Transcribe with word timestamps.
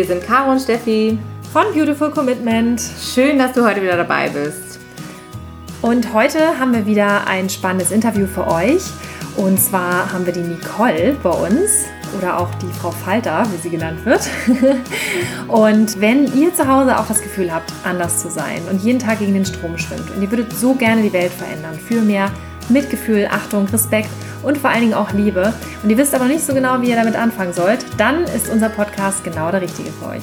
Wir 0.00 0.06
sind 0.06 0.24
Caro 0.24 0.52
und 0.52 0.60
Steffi 0.60 1.18
von 1.52 1.64
Beautiful 1.74 2.10
Commitment. 2.10 2.80
Schön, 3.02 3.38
dass 3.38 3.52
du 3.52 3.62
heute 3.62 3.82
wieder 3.82 3.98
dabei 3.98 4.30
bist. 4.30 4.80
Und 5.82 6.14
heute 6.14 6.58
haben 6.58 6.72
wir 6.72 6.86
wieder 6.86 7.26
ein 7.26 7.50
spannendes 7.50 7.90
Interview 7.90 8.26
für 8.26 8.46
euch. 8.46 8.80
Und 9.36 9.60
zwar 9.60 10.10
haben 10.10 10.24
wir 10.24 10.32
die 10.32 10.40
Nicole 10.40 11.18
bei 11.22 11.28
uns 11.28 11.84
oder 12.16 12.38
auch 12.38 12.48
die 12.54 12.72
Frau 12.80 12.90
Falter, 12.90 13.46
wie 13.52 13.58
sie 13.58 13.68
genannt 13.68 14.06
wird. 14.06 14.22
und 15.48 16.00
wenn 16.00 16.34
ihr 16.34 16.54
zu 16.54 16.66
Hause 16.66 16.98
auch 16.98 17.06
das 17.06 17.20
Gefühl 17.20 17.52
habt, 17.52 17.70
anders 17.84 18.22
zu 18.22 18.30
sein 18.30 18.62
und 18.70 18.82
jeden 18.82 19.00
Tag 19.00 19.18
gegen 19.18 19.34
den 19.34 19.44
Strom 19.44 19.76
schwimmt 19.76 20.10
und 20.16 20.22
ihr 20.22 20.30
würdet 20.30 20.50
so 20.54 20.72
gerne 20.72 21.02
die 21.02 21.12
Welt 21.12 21.30
verändern 21.30 21.78
für 21.78 22.00
mehr 22.00 22.30
Mitgefühl, 22.70 23.28
Achtung, 23.30 23.66
Respekt 23.66 24.10
und 24.42 24.58
vor 24.58 24.70
allen 24.70 24.80
Dingen 24.80 24.94
auch 24.94 25.12
Liebe 25.12 25.52
und 25.82 25.90
ihr 25.90 25.98
wisst 25.98 26.14
aber 26.14 26.26
nicht 26.26 26.44
so 26.44 26.54
genau, 26.54 26.80
wie 26.80 26.90
ihr 26.90 26.96
damit 26.96 27.16
anfangen 27.16 27.52
sollt, 27.52 27.84
dann 27.98 28.24
ist 28.24 28.48
unser 28.48 28.68
Podcast 28.68 29.24
genau 29.24 29.50
der 29.50 29.62
richtige 29.62 29.90
für 29.90 30.08
euch. 30.10 30.22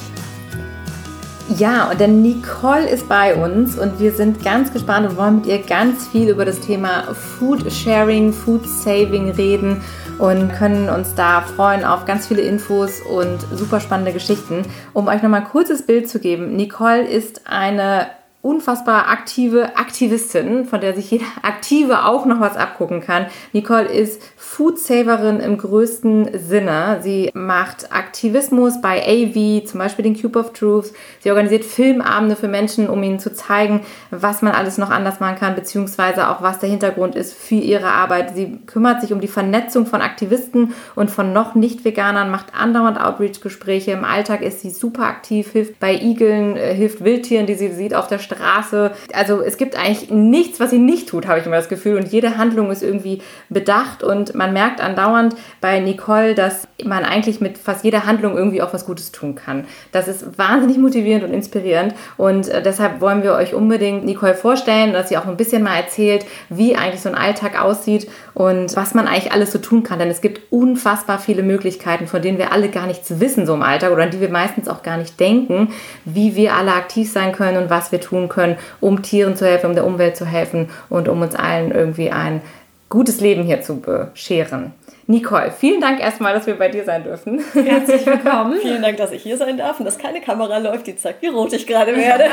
Ja, 1.56 1.90
und 1.90 1.98
denn 1.98 2.20
Nicole 2.20 2.86
ist 2.86 3.08
bei 3.08 3.34
uns 3.34 3.78
und 3.78 3.98
wir 3.98 4.12
sind 4.12 4.44
ganz 4.44 4.70
gespannt 4.70 5.08
und 5.08 5.16
wollen 5.16 5.36
mit 5.36 5.46
ihr 5.46 5.58
ganz 5.58 6.06
viel 6.06 6.28
über 6.28 6.44
das 6.44 6.60
Thema 6.60 7.14
Food 7.14 7.72
Sharing, 7.72 8.34
Food 8.34 8.68
Saving 8.68 9.30
reden 9.30 9.80
und 10.18 10.52
können 10.52 10.90
uns 10.90 11.14
da 11.14 11.40
freuen 11.40 11.84
auf 11.84 12.04
ganz 12.04 12.26
viele 12.26 12.42
Infos 12.42 13.00
und 13.00 13.38
super 13.56 13.80
spannende 13.80 14.12
Geschichten. 14.12 14.62
Um 14.92 15.08
euch 15.08 15.22
nochmal 15.22 15.40
ein 15.40 15.48
kurzes 15.48 15.86
Bild 15.86 16.10
zu 16.10 16.18
geben, 16.18 16.54
Nicole 16.54 17.06
ist 17.08 17.40
eine 17.46 18.08
unfassbar 18.40 19.08
aktive 19.08 19.76
Aktivistin, 19.76 20.64
von 20.64 20.80
der 20.80 20.94
sich 20.94 21.10
jeder 21.10 21.26
Aktive 21.42 22.04
auch 22.04 22.24
noch 22.24 22.38
was 22.38 22.56
abgucken 22.56 23.00
kann. 23.00 23.26
Nicole 23.52 23.86
ist 23.86 24.22
Foodsaverin 24.36 25.40
im 25.40 25.58
größten 25.58 26.38
Sinne. 26.38 27.00
Sie 27.02 27.30
macht 27.34 27.92
Aktivismus 27.92 28.80
bei 28.80 29.02
AV, 29.02 29.64
zum 29.66 29.80
Beispiel 29.80 30.04
den 30.04 30.20
Cube 30.20 30.38
of 30.38 30.52
Truth. 30.52 30.92
Sie 31.18 31.30
organisiert 31.30 31.64
Filmabende 31.64 32.36
für 32.36 32.46
Menschen, 32.46 32.88
um 32.88 33.02
ihnen 33.02 33.18
zu 33.18 33.32
zeigen, 33.32 33.80
was 34.12 34.40
man 34.40 34.52
alles 34.52 34.78
noch 34.78 34.90
anders 34.90 35.18
machen 35.18 35.36
kann, 35.36 35.56
beziehungsweise 35.56 36.28
auch 36.28 36.40
was 36.40 36.60
der 36.60 36.68
Hintergrund 36.68 37.16
ist 37.16 37.34
für 37.34 37.56
ihre 37.56 37.90
Arbeit. 37.90 38.36
Sie 38.36 38.58
kümmert 38.66 39.00
sich 39.00 39.12
um 39.12 39.20
die 39.20 39.26
Vernetzung 39.26 39.84
von 39.84 40.00
Aktivisten 40.00 40.74
und 40.94 41.10
von 41.10 41.32
noch 41.32 41.56
nicht 41.56 41.84
Veganern, 41.84 42.30
macht 42.30 42.54
andauernd 42.54 43.00
Outreach-Gespräche. 43.00 43.90
Im 43.90 44.04
Alltag 44.04 44.42
ist 44.42 44.60
sie 44.60 44.70
super 44.70 45.06
aktiv, 45.06 45.50
hilft 45.50 45.80
bei 45.80 45.94
Igeln, 45.94 46.56
äh, 46.56 46.72
hilft 46.72 47.02
Wildtieren, 47.02 47.46
die 47.46 47.54
sie 47.54 47.72
sieht 47.72 47.94
auf 47.94 48.06
der 48.06 48.27
Straße. 48.28 48.92
Also 49.12 49.40
es 49.40 49.56
gibt 49.56 49.76
eigentlich 49.76 50.10
nichts, 50.10 50.60
was 50.60 50.70
sie 50.70 50.78
nicht 50.78 51.08
tut, 51.08 51.26
habe 51.26 51.40
ich 51.40 51.46
immer 51.46 51.56
das 51.56 51.68
Gefühl. 51.68 51.96
Und 51.96 52.08
jede 52.08 52.36
Handlung 52.36 52.70
ist 52.70 52.82
irgendwie 52.82 53.22
bedacht 53.48 54.02
und 54.02 54.34
man 54.34 54.52
merkt 54.52 54.80
andauernd 54.80 55.34
bei 55.60 55.80
Nicole, 55.80 56.34
dass 56.34 56.68
man 56.84 57.04
eigentlich 57.04 57.40
mit 57.40 57.58
fast 57.58 57.84
jeder 57.84 58.06
Handlung 58.06 58.36
irgendwie 58.36 58.62
auch 58.62 58.72
was 58.72 58.86
Gutes 58.86 59.12
tun 59.12 59.34
kann. 59.34 59.66
Das 59.92 60.08
ist 60.08 60.38
wahnsinnig 60.38 60.78
motivierend 60.78 61.24
und 61.24 61.32
inspirierend 61.32 61.94
und 62.16 62.48
äh, 62.48 62.62
deshalb 62.62 63.00
wollen 63.00 63.22
wir 63.22 63.32
euch 63.34 63.54
unbedingt 63.54 64.04
Nicole 64.04 64.34
vorstellen, 64.34 64.92
dass 64.92 65.08
sie 65.08 65.16
auch 65.16 65.26
ein 65.26 65.36
bisschen 65.36 65.62
mal 65.62 65.76
erzählt, 65.76 66.26
wie 66.48 66.76
eigentlich 66.76 67.00
so 67.00 67.08
ein 67.08 67.14
Alltag 67.14 67.60
aussieht 67.60 68.08
und 68.38 68.76
was 68.76 68.94
man 68.94 69.08
eigentlich 69.08 69.32
alles 69.32 69.50
so 69.50 69.58
tun 69.58 69.82
kann. 69.82 69.98
Denn 69.98 70.10
es 70.10 70.20
gibt 70.20 70.52
unfassbar 70.52 71.18
viele 71.18 71.42
Möglichkeiten, 71.42 72.06
von 72.06 72.22
denen 72.22 72.38
wir 72.38 72.52
alle 72.52 72.68
gar 72.68 72.86
nichts 72.86 73.18
wissen 73.18 73.46
so 73.46 73.54
im 73.54 73.62
Alltag 73.62 73.90
oder 73.90 74.04
an 74.04 74.12
die 74.12 74.20
wir 74.20 74.28
meistens 74.28 74.68
auch 74.68 74.84
gar 74.84 74.96
nicht 74.96 75.18
denken, 75.18 75.72
wie 76.04 76.36
wir 76.36 76.54
alle 76.54 76.72
aktiv 76.72 77.10
sein 77.10 77.32
können 77.32 77.60
und 77.60 77.68
was 77.68 77.90
wir 77.90 78.00
tun 78.00 78.28
können, 78.28 78.56
um 78.80 79.02
Tieren 79.02 79.34
zu 79.34 79.44
helfen, 79.44 79.66
um 79.66 79.74
der 79.74 79.84
Umwelt 79.84 80.16
zu 80.16 80.24
helfen 80.24 80.70
und 80.88 81.08
um 81.08 81.20
uns 81.20 81.34
allen 81.34 81.72
irgendwie 81.72 82.10
ein 82.10 82.40
gutes 82.88 83.20
Leben 83.20 83.42
hier 83.42 83.60
zu 83.60 83.80
bescheren. 83.80 84.72
Nicole, 85.10 85.50
vielen 85.58 85.80
Dank 85.80 86.00
erstmal, 86.00 86.34
dass 86.34 86.46
wir 86.46 86.56
bei 86.56 86.68
dir 86.68 86.84
sein 86.84 87.02
dürfen. 87.02 87.42
Herzlich 87.54 88.04
willkommen. 88.04 88.58
vielen 88.60 88.82
Dank, 88.82 88.98
dass 88.98 89.10
ich 89.10 89.22
hier 89.22 89.38
sein 89.38 89.56
darf 89.56 89.78
und 89.78 89.86
dass 89.86 89.96
keine 89.96 90.20
Kamera 90.20 90.58
läuft, 90.58 90.86
die 90.86 90.96
zeigt, 90.96 91.22
wie 91.22 91.28
rot 91.28 91.50
ich 91.54 91.66
gerade 91.66 91.96
werde. 91.96 92.24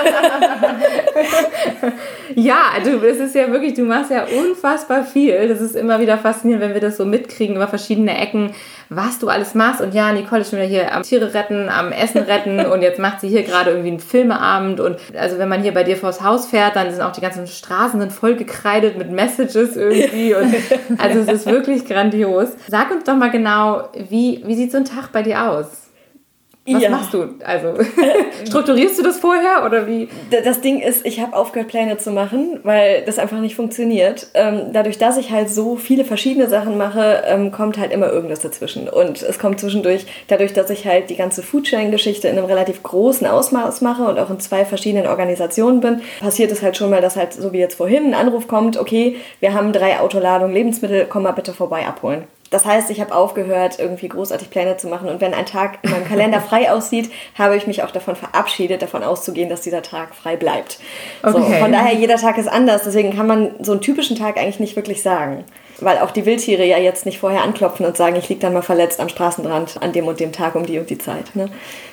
ja, 2.35 2.74
du, 2.84 2.97
es 3.08 3.19
ist 3.19 3.34
ja 3.34 3.50
wirklich, 3.50 3.75
du 3.75 3.84
machst 3.84 4.12
ja 4.12 4.25
unfassbar 4.25 5.06
viel. 5.06 5.47
Das 5.47 5.62
ist 5.62 5.78
immer 5.78 6.02
wieder 6.02 6.18
faszinierend, 6.18 6.66
wenn 6.66 6.74
wir 6.74 6.81
das 6.81 6.97
so 6.97 7.06
mitkriegen 7.06 7.56
über 7.56 7.69
verschiedene 7.69 8.19
Ecken, 8.19 8.53
was 8.90 9.19
du 9.19 9.29
alles 9.29 9.56
machst. 9.56 9.81
Und 9.81 9.94
ja, 9.94 10.12
Nicole 10.12 10.41
ist 10.41 10.50
schon 10.50 10.59
wieder 10.59 10.68
hier 10.68 10.94
am 10.94 11.03
Tiere 11.03 11.34
retten, 11.34 11.69
am 11.69 11.91
Essen 11.91 12.23
retten 12.23 12.66
und 12.72 12.81
jetzt 12.81 13.00
macht 13.00 13.22
sie 13.22 13.29
hier 13.29 13.44
gerade 13.44 13.72
irgendwie 13.72 13.90
einen 13.90 14.00
Filmeabend. 14.00 14.79
Und 14.79 14.97
also 15.18 15.38
wenn 15.38 15.50
man 15.50 15.62
hier 15.62 15.73
bei 15.73 15.84
dir 15.84 15.97
vors 15.97 16.22
Haus 16.22 16.47
fährt, 16.47 16.75
dann 16.75 16.91
sind 16.91 17.01
auch 17.01 17.12
die 17.12 17.22
ganzen 17.22 17.47
Straßen 17.47 18.00
sind 18.00 18.12
voll 18.12 18.35
gekreidet 18.35 18.97
mit 18.97 19.12
Messages 19.12 19.75
irgendwie. 19.75 20.34
Und 20.35 20.53
also 21.00 21.19
es 21.19 21.28
ist 21.28 21.46
wirklich 21.46 21.85
grandios. 21.85 22.50
Sag 22.68 22.91
uns 22.91 23.03
doch 23.03 23.16
mal 23.16 23.31
genau, 23.31 23.90
wie, 24.09 24.44
wie 24.46 24.56
sieht 24.56 24.72
so 24.72 24.78
ein 24.78 24.85
Tag 24.85 25.12
bei 25.12 25.22
dir 25.22 25.50
aus? 25.50 25.84
Was 26.68 26.81
ja. 26.81 26.90
machst 26.90 27.14
du? 27.14 27.36
Also 27.46 27.76
strukturierst 28.48 28.98
du 28.98 29.03
das 29.03 29.20
vorher 29.20 29.64
oder 29.68 29.86
wie? 29.86 30.09
Das 30.31 30.62
Ding 30.62 30.80
ist, 30.80 31.06
ich 31.06 31.20
habe 31.20 31.36
aufgehört, 31.36 31.70
Pläne 31.70 31.98
zu 31.98 32.09
machen, 32.09 32.59
weil 32.64 33.03
das 33.03 33.20
einfach 33.20 33.40
nicht 33.40 33.56
funktioniert. 33.56 34.30
Ähm, 34.34 34.72
dadurch, 34.74 34.98
dass 34.98 35.18
ich 35.18 35.30
halt 35.30 35.50
so 35.50 35.76
viele 35.76 36.06
verschiedene 36.06 36.50
Sachen 36.50 36.76
mache, 36.76 37.22
ähm, 37.28 37.52
kommt 37.52 37.78
halt 37.78 37.92
immer 37.92 38.12
irgendwas 38.12 38.40
dazwischen. 38.40 38.90
Und 38.90 39.22
es 39.22 39.38
kommt 39.38 39.59
zwischendurch, 39.59 40.08
dadurch, 40.28 40.53
dass 40.53 40.72
ich 40.72 40.88
halt 40.88 41.12
die 41.12 41.16
ganze 41.16 41.44
Foodsharing-Geschichte 41.44 42.28
in 42.30 42.38
einem 42.38 42.48
relativ 42.48 42.82
großen 42.82 43.28
Ausmaß 43.28 43.82
mache 43.82 44.03
und 44.03 44.18
auch 44.18 44.32
in 44.32 44.40
zwei 44.40 44.66
verschiedenen 44.66 45.06
Organisationen 45.06 45.82
bin, 45.82 46.02
passiert 46.20 46.52
es 46.52 46.64
halt 46.64 46.78
schon 46.78 46.90
mal, 46.90 47.02
dass 47.02 47.16
halt, 47.16 47.34
so 47.34 47.53
wie 47.53 47.59
jetzt 47.59 47.76
vorhin, 47.76 48.08
ein 48.08 48.14
Anruf 48.16 48.47
kommt, 48.47 48.78
okay, 48.78 49.18
wir 49.40 49.53
haben 49.53 49.72
drei 49.72 50.00
Autoladungen 50.00 50.56
Lebensmittel, 50.56 51.06
komm 51.08 51.24
mal 51.24 51.34
bitte 51.34 51.53
vorbei 51.53 51.86
abholen. 51.86 52.24
Das 52.55 52.63
heißt, 52.63 52.89
ich 52.89 53.01
habe 53.01 53.13
aufgehört, 53.13 53.79
irgendwie 53.79 54.07
großartig 54.07 54.49
Pläne 54.49 54.77
zu 54.77 54.88
machen. 54.88 55.09
Und 55.09 55.19
wenn 55.19 55.33
ein 55.33 55.45
Tag 55.45 55.79
in 55.81 55.91
meinem 55.91 56.07
Kalender 56.07 56.39
frei 56.39 56.71
aussieht, 56.71 57.11
habe 57.38 57.57
ich 57.57 57.67
mich 57.67 57.83
auch 57.83 57.91
davon 57.91 58.16
verabschiedet, 58.16 58.81
davon 58.81 59.03
auszugehen, 59.03 59.49
dass 59.49 59.59
dieser 59.59 59.81
Tag 59.81 60.16
frei 60.16 60.38
bleibt. 60.38 60.79
Okay. 61.21 61.33
So, 61.33 61.43
von 61.43 61.73
daher, 61.73 61.93
jeder 61.93 62.16
Tag 62.16 62.38
ist 62.38 62.47
anders. 62.47 62.83
Deswegen 62.85 63.13
kann 63.13 63.27
man 63.27 63.51
so 63.59 63.73
einen 63.73 63.81
typischen 63.81 64.17
Tag 64.17 64.38
eigentlich 64.38 64.61
nicht 64.61 64.77
wirklich 64.77 65.01
sagen. 65.01 65.43
Weil 65.81 65.97
auch 65.97 66.11
die 66.11 66.25
Wildtiere 66.25 66.63
ja 66.63 66.77
jetzt 66.77 67.05
nicht 67.05 67.19
vorher 67.19 67.43
anklopfen 67.43 67.85
und 67.85 67.97
sagen, 67.97 68.16
ich 68.16 68.29
liege 68.29 68.39
dann 68.39 68.53
mal 68.53 68.61
verletzt 68.61 69.01
am 69.01 69.09
Straßenrand 69.09 69.81
an 69.81 69.91
dem 69.91 70.07
und 70.07 70.22
dem 70.22 70.31
Tag 70.31 70.55
um 70.55 70.66
die 70.66 70.79
und 70.79 70.89
die 70.89 70.97
Zeit. 70.97 71.35
Ne? 71.35 71.49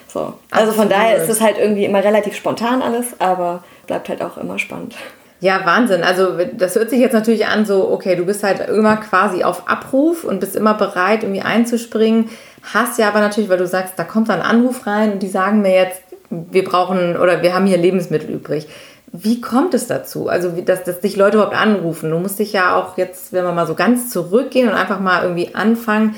So. 0.06 0.34
Also 0.52 0.70
von 0.70 0.88
daher 0.88 1.16
ist 1.16 1.28
es 1.28 1.40
halt 1.40 1.58
irgendwie 1.58 1.86
immer 1.86 2.04
relativ 2.04 2.36
spontan 2.36 2.82
alles, 2.82 3.16
aber 3.18 3.64
bleibt 3.88 4.08
halt 4.08 4.22
auch 4.22 4.36
immer 4.36 4.60
spannend. 4.60 4.94
Ja, 5.42 5.66
Wahnsinn. 5.66 6.04
Also 6.04 6.38
das 6.52 6.76
hört 6.76 6.90
sich 6.90 7.00
jetzt 7.00 7.14
natürlich 7.14 7.48
an, 7.48 7.66
so, 7.66 7.90
okay, 7.90 8.14
du 8.14 8.24
bist 8.24 8.44
halt 8.44 8.60
immer 8.68 8.96
quasi 8.98 9.42
auf 9.42 9.68
Abruf 9.68 10.22
und 10.22 10.38
bist 10.38 10.54
immer 10.54 10.74
bereit, 10.74 11.24
irgendwie 11.24 11.40
einzuspringen. 11.40 12.30
Hast 12.72 12.96
ja 12.96 13.08
aber 13.08 13.18
natürlich, 13.18 13.50
weil 13.50 13.58
du 13.58 13.66
sagst, 13.66 13.94
da 13.96 14.04
kommt 14.04 14.28
dann 14.28 14.40
Anruf 14.40 14.86
rein 14.86 15.14
und 15.14 15.18
die 15.20 15.28
sagen 15.28 15.60
mir 15.60 15.74
jetzt, 15.74 16.00
wir 16.30 16.62
brauchen 16.62 17.16
oder 17.16 17.42
wir 17.42 17.56
haben 17.56 17.66
hier 17.66 17.76
Lebensmittel 17.76 18.30
übrig. 18.30 18.68
Wie 19.10 19.40
kommt 19.40 19.74
es 19.74 19.88
dazu? 19.88 20.28
Also, 20.28 20.50
dass, 20.50 20.84
dass 20.84 21.00
dich 21.00 21.16
Leute 21.16 21.38
überhaupt 21.38 21.56
anrufen? 21.56 22.12
Du 22.12 22.20
musst 22.20 22.38
dich 22.38 22.52
ja 22.52 22.76
auch 22.76 22.96
jetzt, 22.96 23.32
wenn 23.32 23.44
wir 23.44 23.50
mal 23.50 23.66
so 23.66 23.74
ganz 23.74 24.10
zurückgehen 24.10 24.68
und 24.68 24.76
einfach 24.76 25.00
mal 25.00 25.24
irgendwie 25.24 25.56
anfangen, 25.56 26.14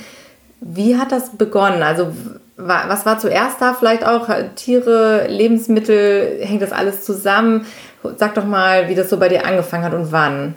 wie 0.61 0.99
hat 0.99 1.13
das 1.13 1.31
begonnen? 1.31 1.83
Also, 1.83 2.13
was 2.57 3.05
war 3.05 3.19
zuerst 3.19 3.61
da? 3.61 3.75
Vielleicht 3.75 4.07
auch 4.07 4.29
Tiere, 4.55 5.27
Lebensmittel, 5.29 6.39
hängt 6.41 6.63
das 6.63 6.73
alles 6.73 7.05
zusammen? 7.05 7.67
Sag 8.17 8.35
doch 8.35 8.45
mal, 8.45 8.89
wie 8.89 8.95
das 8.95 9.11
so 9.11 9.19
bei 9.19 9.29
dir 9.29 9.47
angefangen 9.47 9.85
hat 9.85 9.95
und 9.95 10.13
wann. 10.13 10.57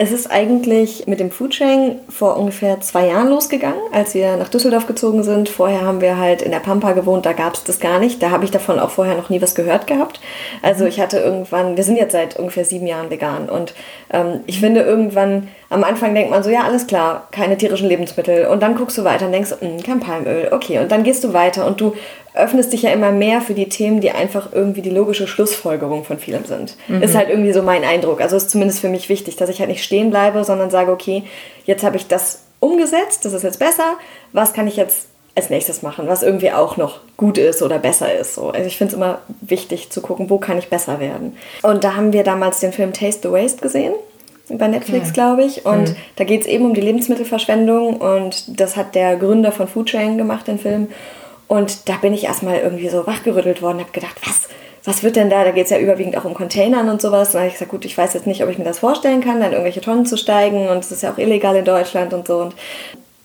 Es 0.00 0.12
ist 0.12 0.30
eigentlich 0.30 1.08
mit 1.08 1.18
dem 1.18 1.32
Foodsharing 1.32 1.96
vor 2.08 2.36
ungefähr 2.36 2.80
zwei 2.80 3.08
Jahren 3.08 3.28
losgegangen, 3.28 3.80
als 3.90 4.14
wir 4.14 4.36
nach 4.36 4.48
Düsseldorf 4.48 4.86
gezogen 4.86 5.24
sind. 5.24 5.48
Vorher 5.48 5.80
haben 5.80 6.00
wir 6.00 6.16
halt 6.16 6.40
in 6.40 6.52
der 6.52 6.60
Pampa 6.60 6.92
gewohnt, 6.92 7.26
da 7.26 7.32
gab 7.32 7.54
es 7.54 7.64
das 7.64 7.80
gar 7.80 7.98
nicht. 7.98 8.22
Da 8.22 8.30
habe 8.30 8.44
ich 8.44 8.52
davon 8.52 8.78
auch 8.78 8.90
vorher 8.90 9.16
noch 9.16 9.28
nie 9.28 9.42
was 9.42 9.56
gehört 9.56 9.88
gehabt. 9.88 10.20
Also 10.62 10.84
ich 10.86 11.00
hatte 11.00 11.18
irgendwann, 11.18 11.76
wir 11.76 11.82
sind 11.82 11.96
jetzt 11.96 12.12
seit 12.12 12.38
ungefähr 12.38 12.64
sieben 12.64 12.86
Jahren 12.86 13.10
vegan 13.10 13.48
und 13.48 13.74
ähm, 14.12 14.40
ich 14.46 14.60
finde 14.60 14.82
irgendwann 14.82 15.48
am 15.70 15.84
Anfang 15.84 16.14
denkt 16.14 16.30
man 16.30 16.42
so, 16.42 16.48
ja, 16.48 16.62
alles 16.62 16.86
klar, 16.86 17.28
keine 17.30 17.58
tierischen 17.58 17.88
Lebensmittel. 17.88 18.46
Und 18.46 18.62
dann 18.62 18.74
guckst 18.74 18.96
du 18.96 19.04
weiter 19.04 19.26
und 19.26 19.32
denkst, 19.32 19.50
mh, 19.60 19.68
hm, 19.68 19.82
kein 19.82 20.00
Palmöl, 20.00 20.48
okay. 20.50 20.78
Und 20.78 20.90
dann 20.90 21.02
gehst 21.02 21.24
du 21.24 21.34
weiter 21.34 21.66
und 21.66 21.80
du 21.80 21.92
öffnest 22.34 22.72
dich 22.72 22.82
ja 22.82 22.90
immer 22.90 23.10
mehr 23.10 23.40
für 23.40 23.52
die 23.52 23.68
Themen, 23.68 24.00
die 24.00 24.12
einfach 24.12 24.52
irgendwie 24.52 24.80
die 24.80 24.90
logische 24.90 25.26
Schlussfolgerung 25.26 26.04
von 26.04 26.18
vielem 26.18 26.44
sind. 26.44 26.76
Mhm. 26.86 27.02
Ist 27.02 27.16
halt 27.16 27.28
irgendwie 27.28 27.52
so 27.52 27.62
mein 27.62 27.84
Eindruck. 27.84 28.20
Also 28.20 28.36
ist 28.36 28.50
zumindest 28.50 28.80
für 28.80 28.88
mich 28.88 29.08
wichtig, 29.08 29.36
dass 29.36 29.50
ich 29.50 29.58
halt 29.58 29.68
nicht 29.68 29.82
stehen 29.88 30.10
bleibe, 30.10 30.44
sondern 30.44 30.70
sage, 30.70 30.92
okay, 30.92 31.24
jetzt 31.64 31.82
habe 31.82 31.96
ich 31.96 32.06
das 32.06 32.42
umgesetzt, 32.60 33.24
das 33.24 33.32
ist 33.32 33.42
jetzt 33.42 33.58
besser. 33.58 33.94
Was 34.32 34.52
kann 34.52 34.66
ich 34.66 34.76
jetzt 34.76 35.08
als 35.38 35.50
nächstes 35.50 35.82
machen, 35.82 36.08
was 36.08 36.22
irgendwie 36.22 36.50
auch 36.50 36.76
noch 36.76 36.98
gut 37.16 37.38
ist 37.38 37.62
oder 37.62 37.78
besser 37.78 38.12
ist. 38.12 38.34
So. 38.34 38.50
Also 38.50 38.66
ich 38.66 38.76
finde 38.76 38.92
es 38.92 38.96
immer 38.96 39.20
wichtig 39.40 39.88
zu 39.90 40.00
gucken, 40.00 40.28
wo 40.30 40.38
kann 40.38 40.58
ich 40.58 40.68
besser 40.68 40.98
werden. 40.98 41.36
Und 41.62 41.84
da 41.84 41.94
haben 41.94 42.12
wir 42.12 42.24
damals 42.24 42.58
den 42.58 42.72
Film 42.72 42.92
Taste 42.92 43.28
the 43.28 43.32
Waste 43.32 43.62
gesehen 43.62 43.94
bei 44.48 44.66
Netflix, 44.66 45.10
okay. 45.10 45.14
glaube 45.14 45.44
ich. 45.44 45.64
Und 45.64 45.90
mhm. 45.90 45.96
da 46.16 46.24
geht 46.24 46.40
es 46.40 46.46
eben 46.48 46.64
um 46.64 46.74
die 46.74 46.80
Lebensmittelverschwendung 46.80 47.98
und 47.98 48.60
das 48.60 48.76
hat 48.76 48.96
der 48.96 49.16
Gründer 49.16 49.52
von 49.52 49.68
Foodsharing 49.68 50.18
gemacht, 50.18 50.48
den 50.48 50.58
Film. 50.58 50.88
Und 51.46 51.88
da 51.88 51.94
bin 51.94 52.12
ich 52.12 52.24
erstmal 52.24 52.58
irgendwie 52.58 52.88
so 52.88 53.06
wachgerüttelt 53.06 53.62
worden, 53.62 53.78
habe 53.78 53.92
gedacht, 53.92 54.16
was, 54.26 54.48
was 54.84 55.02
wird 55.02 55.16
denn 55.16 55.30
da? 55.30 55.44
Da 55.44 55.50
geht 55.50 55.64
es 55.64 55.70
ja 55.70 55.78
überwiegend 55.78 56.16
auch 56.16 56.24
um 56.24 56.34
Containern 56.34 56.88
und 56.88 57.02
sowas. 57.02 57.34
Und 57.34 57.40
habe 57.40 57.48
ich 57.48 57.54
gesagt, 57.54 57.70
gut, 57.70 57.84
ich 57.84 57.96
weiß 57.96 58.14
jetzt 58.14 58.26
nicht, 58.26 58.42
ob 58.42 58.50
ich 58.50 58.58
mir 58.58 58.64
das 58.64 58.78
vorstellen 58.78 59.20
kann, 59.20 59.40
dann 59.40 59.52
irgendwelche 59.52 59.80
Tonnen 59.80 60.06
zu 60.06 60.16
steigen 60.16 60.68
und 60.68 60.78
es 60.78 60.92
ist 60.92 61.02
ja 61.02 61.12
auch 61.12 61.18
illegal 61.18 61.56
in 61.56 61.64
Deutschland 61.64 62.12
und 62.14 62.26
so. 62.26 62.38
Und 62.38 62.54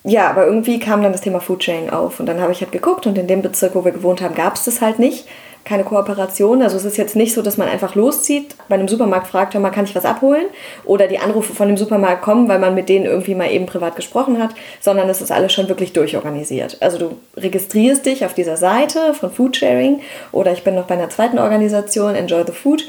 ja, 0.04 0.30
aber 0.30 0.46
irgendwie 0.46 0.80
kam 0.80 1.02
dann 1.02 1.14
das 1.14 1.22
Thema 1.22 1.40
Foodsharing 1.40 1.90
auf 1.90 2.20
und 2.20 2.26
dann 2.26 2.42
habe 2.42 2.52
ich 2.52 2.62
halt 2.62 2.72
geguckt 2.72 3.08
und 3.08 3.18
in 3.18 3.28
dem 3.28 3.42
Bezirk, 3.42 3.76
wo 3.76 3.86
wir 3.86 3.92
gewohnt 3.92 4.22
haben, 4.22 4.36
gab 4.36 4.56
es 4.56 4.66
das 4.66 4.82
halt 4.82 5.00
nicht. 5.00 5.26
Keine 5.66 5.84
Kooperation. 5.84 6.62
Also 6.62 6.78
es 6.78 6.86
ist 6.86 6.98
jetzt 6.98 7.16
nicht 7.16 7.34
so, 7.34 7.42
dass 7.42 7.58
man 7.58 7.70
einfach 7.70 7.96
loszieht, 7.96 8.56
bei 8.68 8.76
einem 8.76 8.88
Supermarkt 8.88 9.28
fragt, 9.28 9.54
hör 9.54 9.62
mal, 9.62 9.70
kann 9.70 9.86
ich 9.86 9.96
was 9.96 10.06
abholen? 10.06 10.46
Oder 10.84 11.08
die 11.08 11.20
Anrufe 11.20 11.54
von 11.54 11.68
dem 11.68 11.78
Supermarkt 11.78 12.22
kommen, 12.22 12.50
weil 12.50 12.60
man 12.60 12.76
mit 12.76 12.90
denen 12.90 13.06
irgendwie 13.06 13.36
mal 13.36 13.50
eben 13.50 13.66
privat 13.66 13.96
gesprochen 13.96 14.42
hat, 14.42 14.52
sondern 14.82 15.08
es 15.10 15.22
ist 15.22 15.32
alles 15.32 15.54
schon 15.54 15.70
wirklich 15.70 15.94
durchorganisiert. 15.94 16.78
Also 16.82 16.98
du 16.98 17.18
registrierst 17.38 18.06
dich 18.06 18.26
auf 18.26 18.34
dieser 18.34 18.58
Seite 18.58 19.14
von 19.14 19.32
Foodsharing 19.32 20.02
oder 20.32 20.52
ich 20.52 20.64
bin 20.64 20.76
noch 20.76 20.86
bei 20.86 20.96
einer 20.96 21.10
zweiten 21.10 21.40
Organisation, 21.40 22.16
Enjoy 22.16 22.44
the 22.46 22.52
Food 22.52 22.84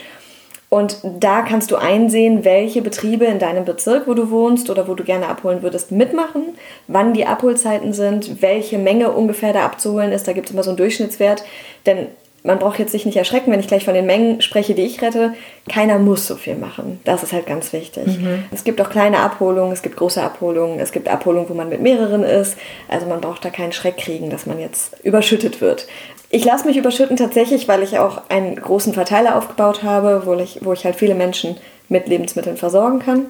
und 0.74 0.98
da 1.04 1.42
kannst 1.42 1.70
du 1.70 1.76
einsehen, 1.76 2.44
welche 2.44 2.82
Betriebe 2.82 3.26
in 3.26 3.38
deinem 3.38 3.64
Bezirk, 3.64 4.08
wo 4.08 4.14
du 4.14 4.32
wohnst 4.32 4.70
oder 4.70 4.88
wo 4.88 4.94
du 4.94 5.04
gerne 5.04 5.28
abholen 5.28 5.62
würdest, 5.62 5.92
mitmachen, 5.92 6.58
wann 6.88 7.14
die 7.14 7.26
Abholzeiten 7.26 7.92
sind, 7.92 8.42
welche 8.42 8.76
Menge 8.78 9.12
ungefähr 9.12 9.52
da 9.52 9.64
abzuholen 9.64 10.10
ist. 10.10 10.26
Da 10.26 10.32
gibt 10.32 10.48
es 10.48 10.52
immer 10.52 10.64
so 10.64 10.70
einen 10.70 10.76
Durchschnittswert. 10.76 11.44
Denn 11.86 12.08
man 12.46 12.58
braucht 12.58 12.78
jetzt 12.78 12.92
sich 12.92 13.06
nicht 13.06 13.16
erschrecken, 13.16 13.50
wenn 13.50 13.58
ich 13.58 13.68
gleich 13.68 13.86
von 13.86 13.94
den 13.94 14.04
Mengen 14.04 14.42
spreche, 14.42 14.74
die 14.74 14.82
ich 14.82 15.00
rette. 15.00 15.32
Keiner 15.66 15.98
muss 15.98 16.26
so 16.26 16.36
viel 16.36 16.56
machen. 16.56 17.00
Das 17.04 17.22
ist 17.22 17.32
halt 17.32 17.46
ganz 17.46 17.72
wichtig. 17.72 18.06
Mhm. 18.06 18.44
Es 18.52 18.64
gibt 18.64 18.82
auch 18.82 18.90
kleine 18.90 19.20
Abholungen, 19.20 19.72
es 19.72 19.80
gibt 19.80 19.96
große 19.96 20.22
Abholungen, 20.22 20.78
es 20.78 20.92
gibt 20.92 21.08
Abholungen, 21.08 21.48
wo 21.48 21.54
man 21.54 21.70
mit 21.70 21.80
mehreren 21.80 22.22
ist. 22.22 22.58
Also 22.86 23.06
man 23.06 23.22
braucht 23.22 23.46
da 23.46 23.50
keinen 23.50 23.72
Schreck 23.72 23.96
kriegen, 23.96 24.28
dass 24.28 24.44
man 24.44 24.60
jetzt 24.60 24.94
überschüttet 25.02 25.62
wird. 25.62 25.86
Ich 26.28 26.44
lasse 26.44 26.66
mich 26.66 26.76
überschütten 26.76 27.16
tatsächlich, 27.16 27.66
weil 27.66 27.82
ich 27.82 27.98
auch 27.98 28.20
einen 28.28 28.56
großen 28.56 28.92
Verteiler 28.92 29.36
aufgebaut 29.36 29.82
habe, 29.82 30.26
wo 30.26 30.34
ich, 30.34 30.58
wo 30.62 30.74
ich 30.74 30.84
halt 30.84 30.96
viele 30.96 31.14
Menschen 31.14 31.56
mit 31.88 32.08
Lebensmitteln 32.08 32.58
versorgen 32.58 32.98
kann. 32.98 33.26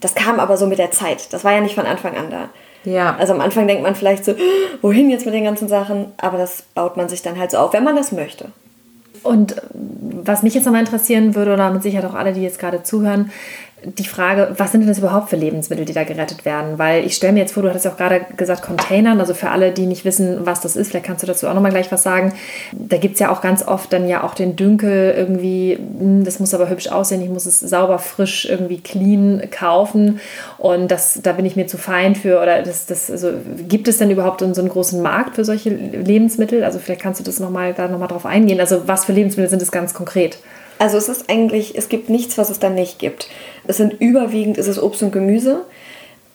Das 0.00 0.14
kam 0.14 0.38
aber 0.38 0.56
so 0.56 0.68
mit 0.68 0.78
der 0.78 0.92
Zeit. 0.92 1.32
Das 1.32 1.42
war 1.42 1.52
ja 1.52 1.60
nicht 1.60 1.74
von 1.74 1.86
Anfang 1.86 2.16
an 2.16 2.30
da. 2.30 2.50
Ja. 2.84 3.16
Also 3.16 3.32
am 3.32 3.40
Anfang 3.40 3.66
denkt 3.66 3.82
man 3.82 3.94
vielleicht 3.94 4.24
so, 4.24 4.34
wohin 4.82 5.10
jetzt 5.10 5.26
mit 5.26 5.34
den 5.34 5.44
ganzen 5.44 5.68
Sachen? 5.68 6.06
Aber 6.16 6.38
das 6.38 6.62
baut 6.74 6.96
man 6.96 7.08
sich 7.08 7.22
dann 7.22 7.38
halt 7.38 7.50
so 7.50 7.58
auf, 7.58 7.72
wenn 7.72 7.84
man 7.84 7.96
das 7.96 8.12
möchte. 8.12 8.46
Und 9.22 9.56
was 9.72 10.42
mich 10.42 10.54
jetzt 10.54 10.66
nochmal 10.66 10.82
interessieren 10.82 11.34
würde, 11.34 11.54
oder 11.54 11.70
mit 11.70 11.82
Sicherheit 11.82 12.08
auch 12.08 12.14
alle, 12.14 12.32
die 12.32 12.42
jetzt 12.42 12.58
gerade 12.58 12.82
zuhören, 12.82 13.30
die 13.84 14.04
Frage, 14.04 14.54
was 14.56 14.72
sind 14.72 14.80
denn 14.80 14.88
das 14.88 14.98
überhaupt 14.98 15.30
für 15.30 15.36
Lebensmittel, 15.36 15.84
die 15.84 15.92
da 15.92 16.04
gerettet 16.04 16.44
werden? 16.44 16.78
Weil 16.78 17.04
ich 17.04 17.14
stelle 17.14 17.32
mir 17.32 17.40
jetzt 17.40 17.52
vor, 17.52 17.62
du 17.62 17.68
hattest 17.68 17.84
ja 17.84 17.92
auch 17.92 17.96
gerade 17.96 18.26
gesagt 18.36 18.62
Containern, 18.62 19.20
also 19.20 19.34
für 19.34 19.50
alle, 19.50 19.72
die 19.72 19.86
nicht 19.86 20.04
wissen, 20.04 20.46
was 20.46 20.60
das 20.60 20.76
ist, 20.76 20.88
vielleicht 20.90 21.06
kannst 21.06 21.22
du 21.22 21.26
dazu 21.26 21.46
auch 21.48 21.54
nochmal 21.54 21.70
gleich 21.70 21.92
was 21.92 22.02
sagen. 22.02 22.32
Da 22.72 22.96
gibt 22.96 23.14
es 23.14 23.20
ja 23.20 23.30
auch 23.30 23.40
ganz 23.40 23.66
oft 23.66 23.92
dann 23.92 24.08
ja 24.08 24.22
auch 24.22 24.34
den 24.34 24.56
Dünkel 24.56 25.14
irgendwie, 25.16 25.76
hm, 25.76 26.24
das 26.24 26.40
muss 26.40 26.54
aber 26.54 26.68
hübsch 26.68 26.88
aussehen, 26.88 27.22
ich 27.22 27.30
muss 27.30 27.46
es 27.46 27.60
sauber, 27.60 27.98
frisch, 27.98 28.46
irgendwie 28.46 28.80
clean 28.80 29.42
kaufen 29.50 30.20
und 30.58 30.88
das, 30.90 31.20
da 31.22 31.32
bin 31.32 31.44
ich 31.44 31.56
mir 31.56 31.66
zu 31.66 31.78
fein 31.78 32.14
für 32.14 32.40
oder 32.40 32.62
das, 32.62 32.86
das, 32.86 33.10
also 33.10 33.32
gibt 33.68 33.88
es 33.88 33.98
denn 33.98 34.10
überhaupt 34.10 34.40
so 34.40 34.46
einen 34.46 34.68
großen 34.68 35.02
Markt 35.02 35.36
für 35.36 35.44
solche 35.44 35.70
Lebensmittel? 35.70 36.64
Also 36.64 36.78
vielleicht 36.78 37.02
kannst 37.02 37.20
du 37.20 37.24
das 37.24 37.40
nochmal, 37.40 37.74
da 37.74 37.88
nochmal 37.88 38.08
drauf 38.08 38.26
eingehen. 38.26 38.60
Also 38.60 38.86
was 38.86 39.04
für 39.04 39.12
Lebensmittel 39.12 39.50
sind 39.50 39.62
es 39.62 39.72
ganz 39.72 39.94
konkret? 39.94 40.38
Also 40.78 40.96
es 40.98 41.08
ist 41.08 41.30
eigentlich, 41.30 41.76
es 41.76 41.88
gibt 41.88 42.10
nichts, 42.10 42.36
was 42.36 42.50
es 42.50 42.58
dann 42.58 42.74
nicht 42.74 42.98
gibt. 42.98 43.28
Es 43.66 43.76
sind 43.76 43.94
überwiegend, 44.00 44.58
ist 44.58 44.68
es 44.68 44.82
Obst 44.82 45.02
und 45.02 45.12
Gemüse. 45.12 45.62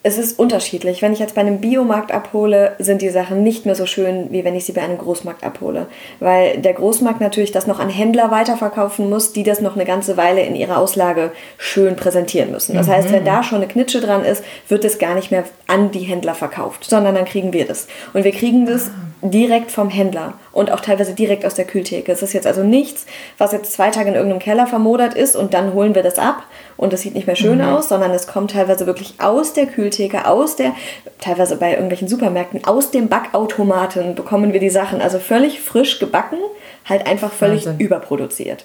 Es 0.02 0.16
ist 0.16 0.38
unterschiedlich. 0.38 1.02
Wenn 1.02 1.12
ich 1.12 1.18
jetzt 1.18 1.34
bei 1.34 1.42
einem 1.42 1.60
Biomarkt 1.60 2.10
abhole, 2.10 2.72
sind 2.78 3.02
die 3.02 3.10
Sachen 3.10 3.42
nicht 3.42 3.66
mehr 3.66 3.74
so 3.74 3.84
schön, 3.84 4.28
wie 4.30 4.44
wenn 4.44 4.56
ich 4.56 4.64
sie 4.64 4.72
bei 4.72 4.80
einem 4.80 4.96
Großmarkt 4.96 5.44
abhole. 5.44 5.88
Weil 6.20 6.56
der 6.56 6.72
Großmarkt 6.72 7.20
natürlich 7.20 7.52
das 7.52 7.66
noch 7.66 7.80
an 7.80 7.90
Händler 7.90 8.30
weiterverkaufen 8.30 9.10
muss, 9.10 9.34
die 9.34 9.42
das 9.42 9.60
noch 9.60 9.74
eine 9.74 9.84
ganze 9.84 10.16
Weile 10.16 10.40
in 10.40 10.56
ihrer 10.56 10.78
Auslage 10.78 11.32
schön 11.58 11.96
präsentieren 11.96 12.50
müssen. 12.50 12.74
Das 12.74 12.86
mhm. 12.86 12.92
heißt, 12.92 13.12
wenn 13.12 13.26
da 13.26 13.42
schon 13.42 13.58
eine 13.58 13.68
Knitsche 13.68 14.00
dran 14.00 14.24
ist, 14.24 14.42
wird 14.68 14.86
es 14.86 14.98
gar 14.98 15.14
nicht 15.14 15.30
mehr 15.30 15.44
an 15.66 15.90
die 15.90 16.00
Händler 16.00 16.34
verkauft, 16.34 16.84
sondern 16.84 17.14
dann 17.14 17.26
kriegen 17.26 17.52
wir 17.52 17.66
das. 17.66 17.86
Und 18.14 18.24
wir 18.24 18.32
kriegen 18.32 18.64
das 18.64 18.88
ah 18.88 19.09
direkt 19.22 19.70
vom 19.70 19.90
Händler 19.90 20.34
und 20.52 20.70
auch 20.70 20.80
teilweise 20.80 21.14
direkt 21.14 21.44
aus 21.44 21.54
der 21.54 21.66
Kühltheke. 21.66 22.10
Es 22.10 22.22
ist 22.22 22.32
jetzt 22.32 22.46
also 22.46 22.62
nichts, 22.62 23.06
was 23.38 23.52
jetzt 23.52 23.72
zwei 23.72 23.90
Tage 23.90 24.08
in 24.08 24.14
irgendeinem 24.14 24.40
Keller 24.40 24.66
vermodert 24.66 25.14
ist 25.14 25.36
und 25.36 25.52
dann 25.52 25.74
holen 25.74 25.94
wir 25.94 26.02
das 26.02 26.18
ab 26.18 26.42
und 26.76 26.92
das 26.92 27.02
sieht 27.02 27.14
nicht 27.14 27.26
mehr 27.26 27.36
schön 27.36 27.58
mhm. 27.58 27.64
aus, 27.64 27.88
sondern 27.88 28.10
es 28.12 28.26
kommt 28.26 28.52
teilweise 28.52 28.86
wirklich 28.86 29.14
aus 29.18 29.52
der 29.52 29.66
Kühltheke, 29.66 30.26
aus 30.26 30.56
der, 30.56 30.72
teilweise 31.18 31.56
bei 31.56 31.72
irgendwelchen 31.72 32.08
Supermärkten, 32.08 32.64
aus 32.64 32.90
dem 32.90 33.08
Backautomaten 33.08 34.14
bekommen 34.14 34.52
wir 34.52 34.60
die 34.60 34.70
Sachen. 34.70 35.00
Also 35.02 35.18
völlig 35.18 35.60
frisch 35.60 35.98
gebacken, 35.98 36.38
halt 36.88 37.06
einfach 37.06 37.32
völlig 37.32 37.66
Wahnsinn. 37.66 37.86
überproduziert. 37.86 38.64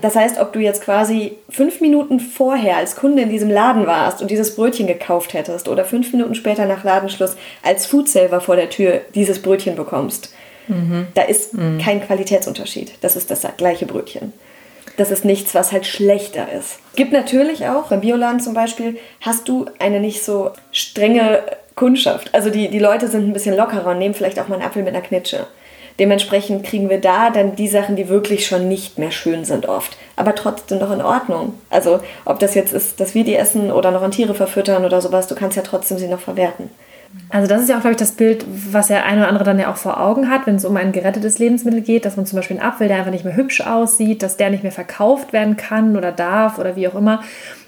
Das 0.00 0.16
heißt, 0.16 0.38
ob 0.38 0.52
du 0.52 0.60
jetzt 0.60 0.82
quasi 0.82 1.32
fünf 1.48 1.80
Minuten 1.80 2.20
vorher 2.20 2.76
als 2.76 2.96
Kunde 2.96 3.22
in 3.22 3.30
diesem 3.30 3.50
Laden 3.50 3.86
warst 3.86 4.22
und 4.22 4.30
dieses 4.30 4.54
Brötchen 4.54 4.86
gekauft 4.86 5.34
hättest 5.34 5.68
oder 5.68 5.84
fünf 5.84 6.12
Minuten 6.12 6.34
später 6.34 6.66
nach 6.66 6.84
Ladenschluss 6.84 7.36
als 7.62 7.86
Foodsaver 7.86 8.40
vor 8.40 8.56
der 8.56 8.70
Tür 8.70 9.00
dieses 9.14 9.42
Brötchen 9.42 9.76
bekommst, 9.76 10.32
mhm. 10.68 11.08
da 11.14 11.22
ist 11.22 11.54
mhm. 11.54 11.78
kein 11.78 12.04
Qualitätsunterschied. 12.04 12.92
Das 13.00 13.16
ist 13.16 13.30
das 13.30 13.46
gleiche 13.56 13.86
Brötchen. 13.86 14.32
Das 14.96 15.10
ist 15.10 15.24
nichts, 15.24 15.54
was 15.54 15.72
halt 15.72 15.86
schlechter 15.86 16.46
ist. 16.52 16.78
Gibt 16.94 17.12
natürlich 17.12 17.66
auch, 17.66 17.88
beim 17.88 18.02
Bioladen 18.02 18.40
zum 18.40 18.54
Beispiel, 18.54 18.98
hast 19.20 19.48
du 19.48 19.66
eine 19.78 20.00
nicht 20.00 20.22
so 20.22 20.50
strenge 20.72 21.42
Kundschaft. 21.74 22.34
Also 22.34 22.50
die, 22.50 22.68
die 22.68 22.78
Leute 22.78 23.08
sind 23.08 23.26
ein 23.26 23.32
bisschen 23.32 23.56
lockerer 23.56 23.92
und 23.92 23.98
nehmen 23.98 24.14
vielleicht 24.14 24.38
auch 24.38 24.48
mal 24.48 24.56
einen 24.56 24.64
Apfel 24.64 24.82
mit 24.82 24.94
einer 24.94 25.02
Knitsche. 25.02 25.46
Dementsprechend 26.00 26.64
kriegen 26.64 26.88
wir 26.88 26.98
da 26.98 27.28
dann 27.28 27.56
die 27.56 27.68
Sachen, 27.68 27.94
die 27.94 28.08
wirklich 28.08 28.46
schon 28.46 28.68
nicht 28.68 28.98
mehr 28.98 29.10
schön 29.10 29.44
sind 29.44 29.68
oft, 29.68 29.98
aber 30.16 30.34
trotzdem 30.34 30.78
noch 30.78 30.90
in 30.90 31.02
Ordnung. 31.02 31.52
Also 31.68 32.00
ob 32.24 32.38
das 32.38 32.54
jetzt 32.54 32.72
ist, 32.72 32.98
dass 33.00 33.14
wir 33.14 33.22
die 33.22 33.36
essen 33.36 33.70
oder 33.70 33.90
noch 33.90 34.00
an 34.00 34.10
Tiere 34.10 34.34
verfüttern 34.34 34.86
oder 34.86 35.02
sowas, 35.02 35.26
du 35.26 35.34
kannst 35.34 35.58
ja 35.58 35.62
trotzdem 35.62 35.98
sie 35.98 36.08
noch 36.08 36.20
verwerten. 36.20 36.70
Also 37.28 37.48
das 37.48 37.62
ist 37.62 37.68
ja 37.68 37.76
auch, 37.76 37.80
glaube 37.80 37.92
ich, 37.92 37.98
das 37.98 38.12
Bild, 38.12 38.46
was 38.48 38.86
der 38.86 39.04
eine 39.04 39.20
oder 39.20 39.28
andere 39.28 39.44
dann 39.44 39.58
ja 39.58 39.70
auch 39.70 39.76
vor 39.76 40.00
Augen 40.00 40.30
hat, 40.30 40.46
wenn 40.46 40.54
es 40.54 40.64
um 40.64 40.76
ein 40.76 40.92
gerettetes 40.92 41.38
Lebensmittel 41.38 41.82
geht, 41.82 42.04
dass 42.04 42.16
man 42.16 42.24
zum 42.24 42.36
Beispiel 42.36 42.58
einen 42.58 42.66
Apfel, 42.66 42.88
der 42.88 42.96
einfach 42.96 43.10
nicht 43.10 43.24
mehr 43.24 43.36
hübsch 43.36 43.60
aussieht, 43.60 44.22
dass 44.22 44.36
der 44.36 44.50
nicht 44.50 44.62
mehr 44.62 44.72
verkauft 44.72 45.32
werden 45.32 45.56
kann 45.56 45.96
oder 45.96 46.12
darf 46.12 46.58
oder 46.58 46.76
wie 46.76 46.88
auch 46.88 46.94
immer 46.94 47.22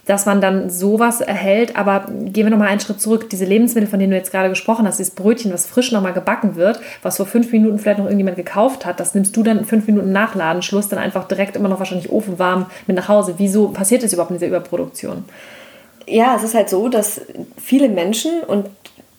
dass 0.07 0.27
man 0.27 0.41
dann 0.41 0.71
sowas 0.71 1.21
erhält. 1.21 1.77
Aber 1.77 2.07
gehen 2.09 2.47
wir 2.47 2.51
nochmal 2.51 2.69
einen 2.69 2.81
Schritt 2.81 3.01
zurück. 3.01 3.31
Diese 3.31 3.45
Lebensmittel, 3.45 3.89
von 3.89 3.99
denen 3.99 4.11
du 4.11 4.17
jetzt 4.17 4.31
gerade 4.33 4.49
gesprochen 4.49 4.87
hast, 4.87 4.99
dieses 4.99 5.15
Brötchen, 5.15 5.53
was 5.53 5.67
frisch 5.67 5.93
nochmal 5.93 6.13
gebacken 6.13 6.57
wird, 6.57 6.81
was 7.03 7.17
vor 7.17 7.27
fünf 7.27 7.53
Minuten 7.53 7.79
vielleicht 7.79 7.99
noch 7.99 8.07
irgendjemand 8.07 8.37
gekauft 8.37 8.85
hat, 8.87 9.01
das 9.01 9.15
nimmst 9.15 9.37
du 9.37 9.43
dann 9.43 9.65
fünf 9.65 9.87
Minuten 9.87 10.13
nach 10.13 10.35
Ladenschluss 10.35 10.89
dann 10.89 10.99
einfach 10.99 11.29
direkt 11.29 11.57
immer 11.57 11.69
noch 11.69 11.79
wahrscheinlich 11.79 12.11
ofenwarm 12.11 12.67
mit 12.87 12.97
nach 12.97 13.09
Hause. 13.09 13.35
Wieso 13.39 13.69
passiert 13.69 14.03
das 14.03 14.13
überhaupt 14.13 14.31
in 14.31 14.37
dieser 14.37 14.49
Überproduktion? 14.49 15.25
Ja, 16.07 16.35
es 16.37 16.43
ist 16.43 16.55
halt 16.55 16.69
so, 16.69 16.89
dass 16.89 17.21
viele 17.57 17.89
Menschen 17.89 18.41
und 18.47 18.67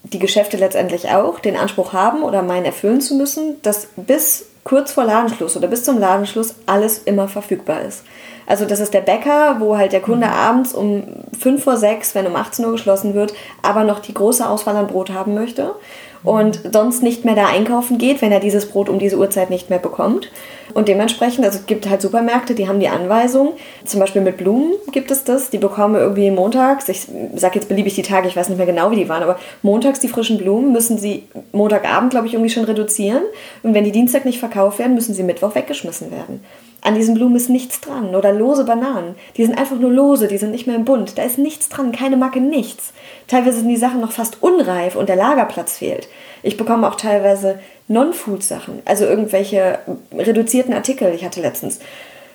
die 0.03 0.19
Geschäfte 0.19 0.57
letztendlich 0.57 1.09
auch 1.09 1.39
den 1.39 1.55
Anspruch 1.55 1.93
haben 1.93 2.23
oder 2.23 2.41
meinen 2.41 2.65
erfüllen 2.65 2.99
zu 2.99 3.15
müssen, 3.15 3.61
dass 3.61 3.87
bis 3.95 4.45
kurz 4.63 4.91
vor 4.91 5.05
Ladenschluss 5.05 5.55
oder 5.55 5.67
bis 5.67 5.83
zum 5.83 5.99
Ladenschluss 5.99 6.55
alles 6.65 6.99
immer 6.99 7.27
verfügbar 7.27 7.81
ist. 7.81 8.03
Also 8.45 8.65
das 8.65 8.79
ist 8.79 8.93
der 8.93 9.01
Bäcker, 9.01 9.57
wo 9.59 9.77
halt 9.77 9.93
der 9.93 10.01
Kunde 10.01 10.27
mhm. 10.27 10.33
abends 10.33 10.73
um 10.73 11.03
5 11.39 11.63
vor 11.63 11.77
6, 11.77 12.15
wenn 12.15 12.27
um 12.27 12.35
18 12.35 12.65
Uhr 12.65 12.71
geschlossen 12.73 13.13
wird, 13.13 13.33
aber 13.61 13.83
noch 13.83 13.99
die 13.99 14.13
große 14.13 14.47
Auswahl 14.47 14.75
an 14.75 14.87
Brot 14.87 15.11
haben 15.11 15.33
möchte 15.33 15.75
und 16.23 16.61
sonst 16.71 17.03
nicht 17.03 17.25
mehr 17.25 17.35
da 17.35 17.47
einkaufen 17.47 17.97
geht, 17.97 18.21
wenn 18.21 18.31
er 18.31 18.39
dieses 18.39 18.67
Brot 18.67 18.89
um 18.89 18.97
diese 18.97 19.17
Uhrzeit 19.17 19.49
nicht 19.49 19.69
mehr 19.69 19.79
bekommt. 19.79 20.31
Und 20.73 20.87
dementsprechend, 20.87 21.45
also 21.45 21.59
es 21.59 21.65
gibt 21.65 21.89
halt 21.89 22.01
Supermärkte, 22.01 22.55
die 22.55 22.67
haben 22.67 22.79
die 22.79 22.87
Anweisung, 22.87 23.53
zum 23.85 23.99
Beispiel 23.99 24.21
mit 24.21 24.37
Blumen 24.37 24.73
gibt 24.91 25.11
es 25.11 25.23
das, 25.23 25.49
die 25.49 25.57
bekommen 25.57 25.95
irgendwie 25.95 26.31
montags, 26.31 26.87
ich 26.87 27.07
sage 27.35 27.55
jetzt 27.55 27.67
beliebig 27.67 27.95
die 27.95 28.01
Tage, 28.01 28.27
ich 28.27 28.35
weiß 28.35 28.49
nicht 28.49 28.57
mehr 28.57 28.65
genau, 28.65 28.89
wie 28.89 28.95
die 28.95 29.09
waren, 29.09 29.23
aber 29.23 29.37
montags 29.61 29.99
die 29.99 30.07
frischen 30.07 30.37
Blumen 30.37 30.71
müssen 30.71 30.97
sie 30.97 31.23
Montagabend, 31.51 32.11
glaube 32.11 32.27
ich, 32.27 32.33
irgendwie 32.33 32.49
schon 32.49 32.63
reduzieren. 32.63 33.23
Und 33.61 33.73
wenn 33.73 33.83
die 33.83 33.91
Dienstag 33.91 34.25
nicht 34.25 34.39
verkauft 34.39 34.79
werden, 34.79 34.95
müssen 34.95 35.13
sie 35.13 35.23
Mittwoch 35.23 35.55
weggeschmissen 35.55 36.09
werden. 36.11 36.43
An 36.83 36.95
diesen 36.95 37.15
Blumen 37.15 37.37
ist 37.37 37.49
nichts 37.49 37.79
dran. 37.79 38.13
Oder 38.13 38.33
lose 38.33 38.65
Bananen. 38.65 39.15
Die 39.37 39.45
sind 39.45 39.57
einfach 39.57 39.79
nur 39.79 39.91
lose, 39.91 40.27
die 40.27 40.37
sind 40.37 40.51
nicht 40.51 40.67
mehr 40.67 40.75
im 40.75 40.85
Bund. 40.85 41.17
Da 41.17 41.23
ist 41.23 41.37
nichts 41.37 41.69
dran, 41.69 41.93
keine 41.93 42.17
Macke, 42.17 42.41
nichts. 42.41 42.91
Teilweise 43.27 43.59
sind 43.59 43.69
die 43.69 43.77
Sachen 43.77 44.01
noch 44.01 44.11
fast 44.11 44.43
unreif 44.43 44.95
und 44.95 45.07
der 45.07 45.15
Lagerplatz 45.15 45.77
fehlt. 45.77 46.09
Ich 46.43 46.57
bekomme 46.57 46.87
auch 46.87 46.95
teilweise 46.95 47.59
Non-Food-Sachen, 47.87 48.81
also 48.85 49.05
irgendwelche 49.05 49.79
reduzierten 50.13 50.73
Artikel. 50.73 51.13
Ich 51.13 51.23
hatte 51.23 51.41
letztens 51.41 51.79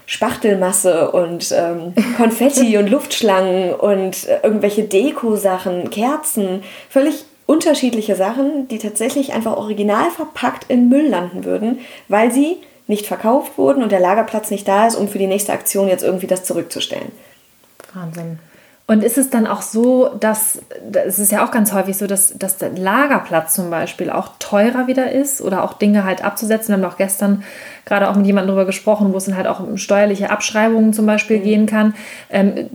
Spachtelmasse 0.06 1.10
und 1.10 1.52
ähm, 1.52 1.92
Konfetti 2.16 2.78
und 2.78 2.88
Luftschlangen 2.88 3.74
und 3.74 4.26
äh, 4.26 4.38
irgendwelche 4.42 4.84
Deko-Sachen, 4.84 5.90
Kerzen, 5.90 6.62
völlig 6.88 7.26
unterschiedliche 7.44 8.16
Sachen, 8.16 8.68
die 8.68 8.78
tatsächlich 8.78 9.34
einfach 9.34 9.56
original 9.56 10.10
verpackt 10.10 10.66
in 10.68 10.88
Müll 10.88 11.08
landen 11.08 11.44
würden, 11.44 11.80
weil 12.08 12.32
sie 12.32 12.56
nicht 12.88 13.06
verkauft 13.06 13.56
wurden 13.56 13.82
und 13.82 13.92
der 13.92 14.00
Lagerplatz 14.00 14.50
nicht 14.50 14.66
da 14.66 14.86
ist, 14.86 14.96
um 14.96 15.08
für 15.08 15.18
die 15.18 15.26
nächste 15.26 15.52
Aktion 15.52 15.88
jetzt 15.88 16.02
irgendwie 16.02 16.26
das 16.26 16.42
zurückzustellen. 16.44 17.12
Wahnsinn. 17.94 18.40
Und 18.90 19.04
ist 19.04 19.18
es 19.18 19.28
dann 19.28 19.46
auch 19.46 19.60
so, 19.60 20.08
dass 20.18 20.62
es 20.92 21.18
ist 21.18 21.30
ja 21.30 21.44
auch 21.44 21.50
ganz 21.50 21.74
häufig 21.74 21.98
so, 21.98 22.06
dass, 22.06 22.32
dass 22.38 22.56
der 22.56 22.70
Lagerplatz 22.70 23.52
zum 23.52 23.68
Beispiel 23.68 24.08
auch 24.08 24.30
teurer 24.38 24.86
wieder 24.86 25.12
ist 25.12 25.42
oder 25.42 25.62
auch 25.62 25.74
Dinge 25.74 26.04
halt 26.04 26.24
abzusetzen. 26.24 26.74
Wir 26.74 26.82
haben 26.82 26.90
auch 26.90 26.96
gestern 26.96 27.44
gerade 27.88 28.08
auch 28.08 28.14
mit 28.14 28.26
jemandem 28.26 28.48
darüber 28.48 28.66
gesprochen, 28.66 29.12
wo 29.12 29.16
es 29.16 29.24
dann 29.24 29.36
halt 29.36 29.46
auch 29.46 29.60
um 29.60 29.76
steuerliche 29.76 30.30
Abschreibungen 30.30 30.92
zum 30.92 31.06
Beispiel 31.06 31.38
mhm. 31.38 31.42
gehen 31.42 31.66
kann. 31.66 31.94
Ähm, 32.30 32.68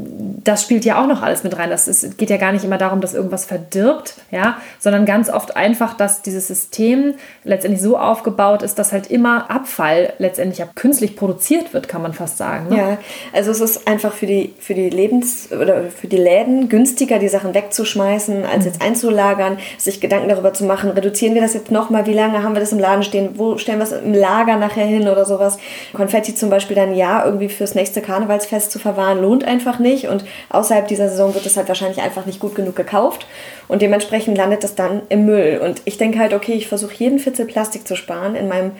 das 0.43 0.63
spielt 0.63 0.85
ja 0.85 1.01
auch 1.01 1.07
noch 1.07 1.21
alles 1.21 1.43
mit 1.43 1.57
rein. 1.57 1.69
Das 1.69 1.87
ist, 1.87 2.17
geht 2.17 2.29
ja 2.29 2.37
gar 2.37 2.51
nicht 2.51 2.65
immer 2.65 2.77
darum, 2.77 3.01
dass 3.01 3.13
irgendwas 3.13 3.45
verdirbt, 3.45 4.15
ja, 4.31 4.57
sondern 4.79 5.05
ganz 5.05 5.29
oft 5.29 5.55
einfach, 5.55 5.93
dass 5.93 6.21
dieses 6.21 6.47
System 6.47 7.13
letztendlich 7.43 7.81
so 7.81 7.97
aufgebaut 7.97 8.63
ist, 8.63 8.79
dass 8.79 8.91
halt 8.91 9.09
immer 9.09 9.49
Abfall 9.49 10.13
letztendlich 10.17 10.65
künstlich 10.75 11.15
produziert 11.15 11.73
wird, 11.73 11.87
kann 11.87 12.01
man 12.01 12.13
fast 12.13 12.37
sagen. 12.37 12.69
Ne? 12.69 12.77
Ja, 12.77 12.97
also 13.33 13.51
es 13.51 13.61
ist 13.61 13.87
einfach 13.87 14.13
für 14.13 14.25
die, 14.25 14.53
für 14.59 14.73
die 14.73 14.89
Lebens- 14.89 15.49
oder 15.51 15.83
für 15.83 16.07
die 16.07 16.17
Läden 16.17 16.69
günstiger, 16.69 17.19
die 17.19 17.29
Sachen 17.29 17.53
wegzuschmeißen, 17.53 18.45
als 18.45 18.65
mhm. 18.65 18.71
jetzt 18.71 18.81
einzulagern, 18.81 19.57
sich 19.77 20.01
Gedanken 20.01 20.29
darüber 20.29 20.53
zu 20.53 20.65
machen, 20.65 20.89
reduzieren 20.91 21.35
wir 21.35 21.41
das 21.41 21.53
jetzt 21.53 21.71
nochmal, 21.71 22.05
wie 22.05 22.13
lange 22.13 22.43
haben 22.43 22.53
wir 22.53 22.59
das 22.59 22.71
im 22.71 22.79
Laden 22.79 23.03
stehen, 23.03 23.31
wo 23.35 23.57
stellen 23.57 23.79
wir 23.79 23.83
es 23.83 23.91
im 23.91 24.13
Lager 24.13 24.57
nachher 24.57 24.85
hin 24.85 25.02
oder 25.07 25.25
sowas. 25.25 25.57
Konfetti 25.93 26.35
zum 26.35 26.49
Beispiel 26.49 26.75
dann 26.75 26.95
ja 26.95 27.25
irgendwie 27.25 27.49
fürs 27.49 27.75
nächste 27.75 28.01
Karnevalsfest 28.01 28.71
zu 28.71 28.79
verwahren, 28.79 29.21
lohnt 29.21 29.43
einfach 29.45 29.79
nicht 29.79 30.07
und 30.07 30.25
außerhalb 30.49 30.87
dieser 30.87 31.09
Saison 31.09 31.33
wird 31.33 31.45
es 31.45 31.57
halt 31.57 31.67
wahrscheinlich 31.67 32.01
einfach 32.01 32.25
nicht 32.25 32.39
gut 32.39 32.55
genug 32.55 32.75
gekauft 32.75 33.27
und 33.67 33.81
dementsprechend 33.81 34.37
landet 34.37 34.63
es 34.63 34.75
dann 34.75 35.01
im 35.09 35.25
Müll. 35.25 35.61
Und 35.63 35.81
ich 35.85 35.97
denke 35.97 36.19
halt, 36.19 36.33
okay, 36.33 36.53
ich 36.53 36.67
versuche 36.67 36.93
jeden 36.95 37.19
Fitzel 37.19 37.45
Plastik 37.45 37.87
zu 37.87 37.95
sparen 37.95 38.35
in 38.35 38.47
meinem 38.47 38.71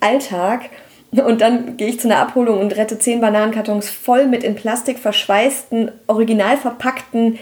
Alltag 0.00 0.62
und 1.12 1.40
dann 1.40 1.76
gehe 1.76 1.88
ich 1.88 2.00
zu 2.00 2.08
einer 2.08 2.18
Abholung 2.18 2.60
und 2.60 2.76
rette 2.76 2.98
zehn 2.98 3.20
Bananenkartons 3.20 3.88
voll 3.88 4.26
mit 4.26 4.42
in 4.44 4.54
Plastik 4.54 4.98
verschweißten, 4.98 5.90
original 6.08 6.56
verpackten 6.56 7.38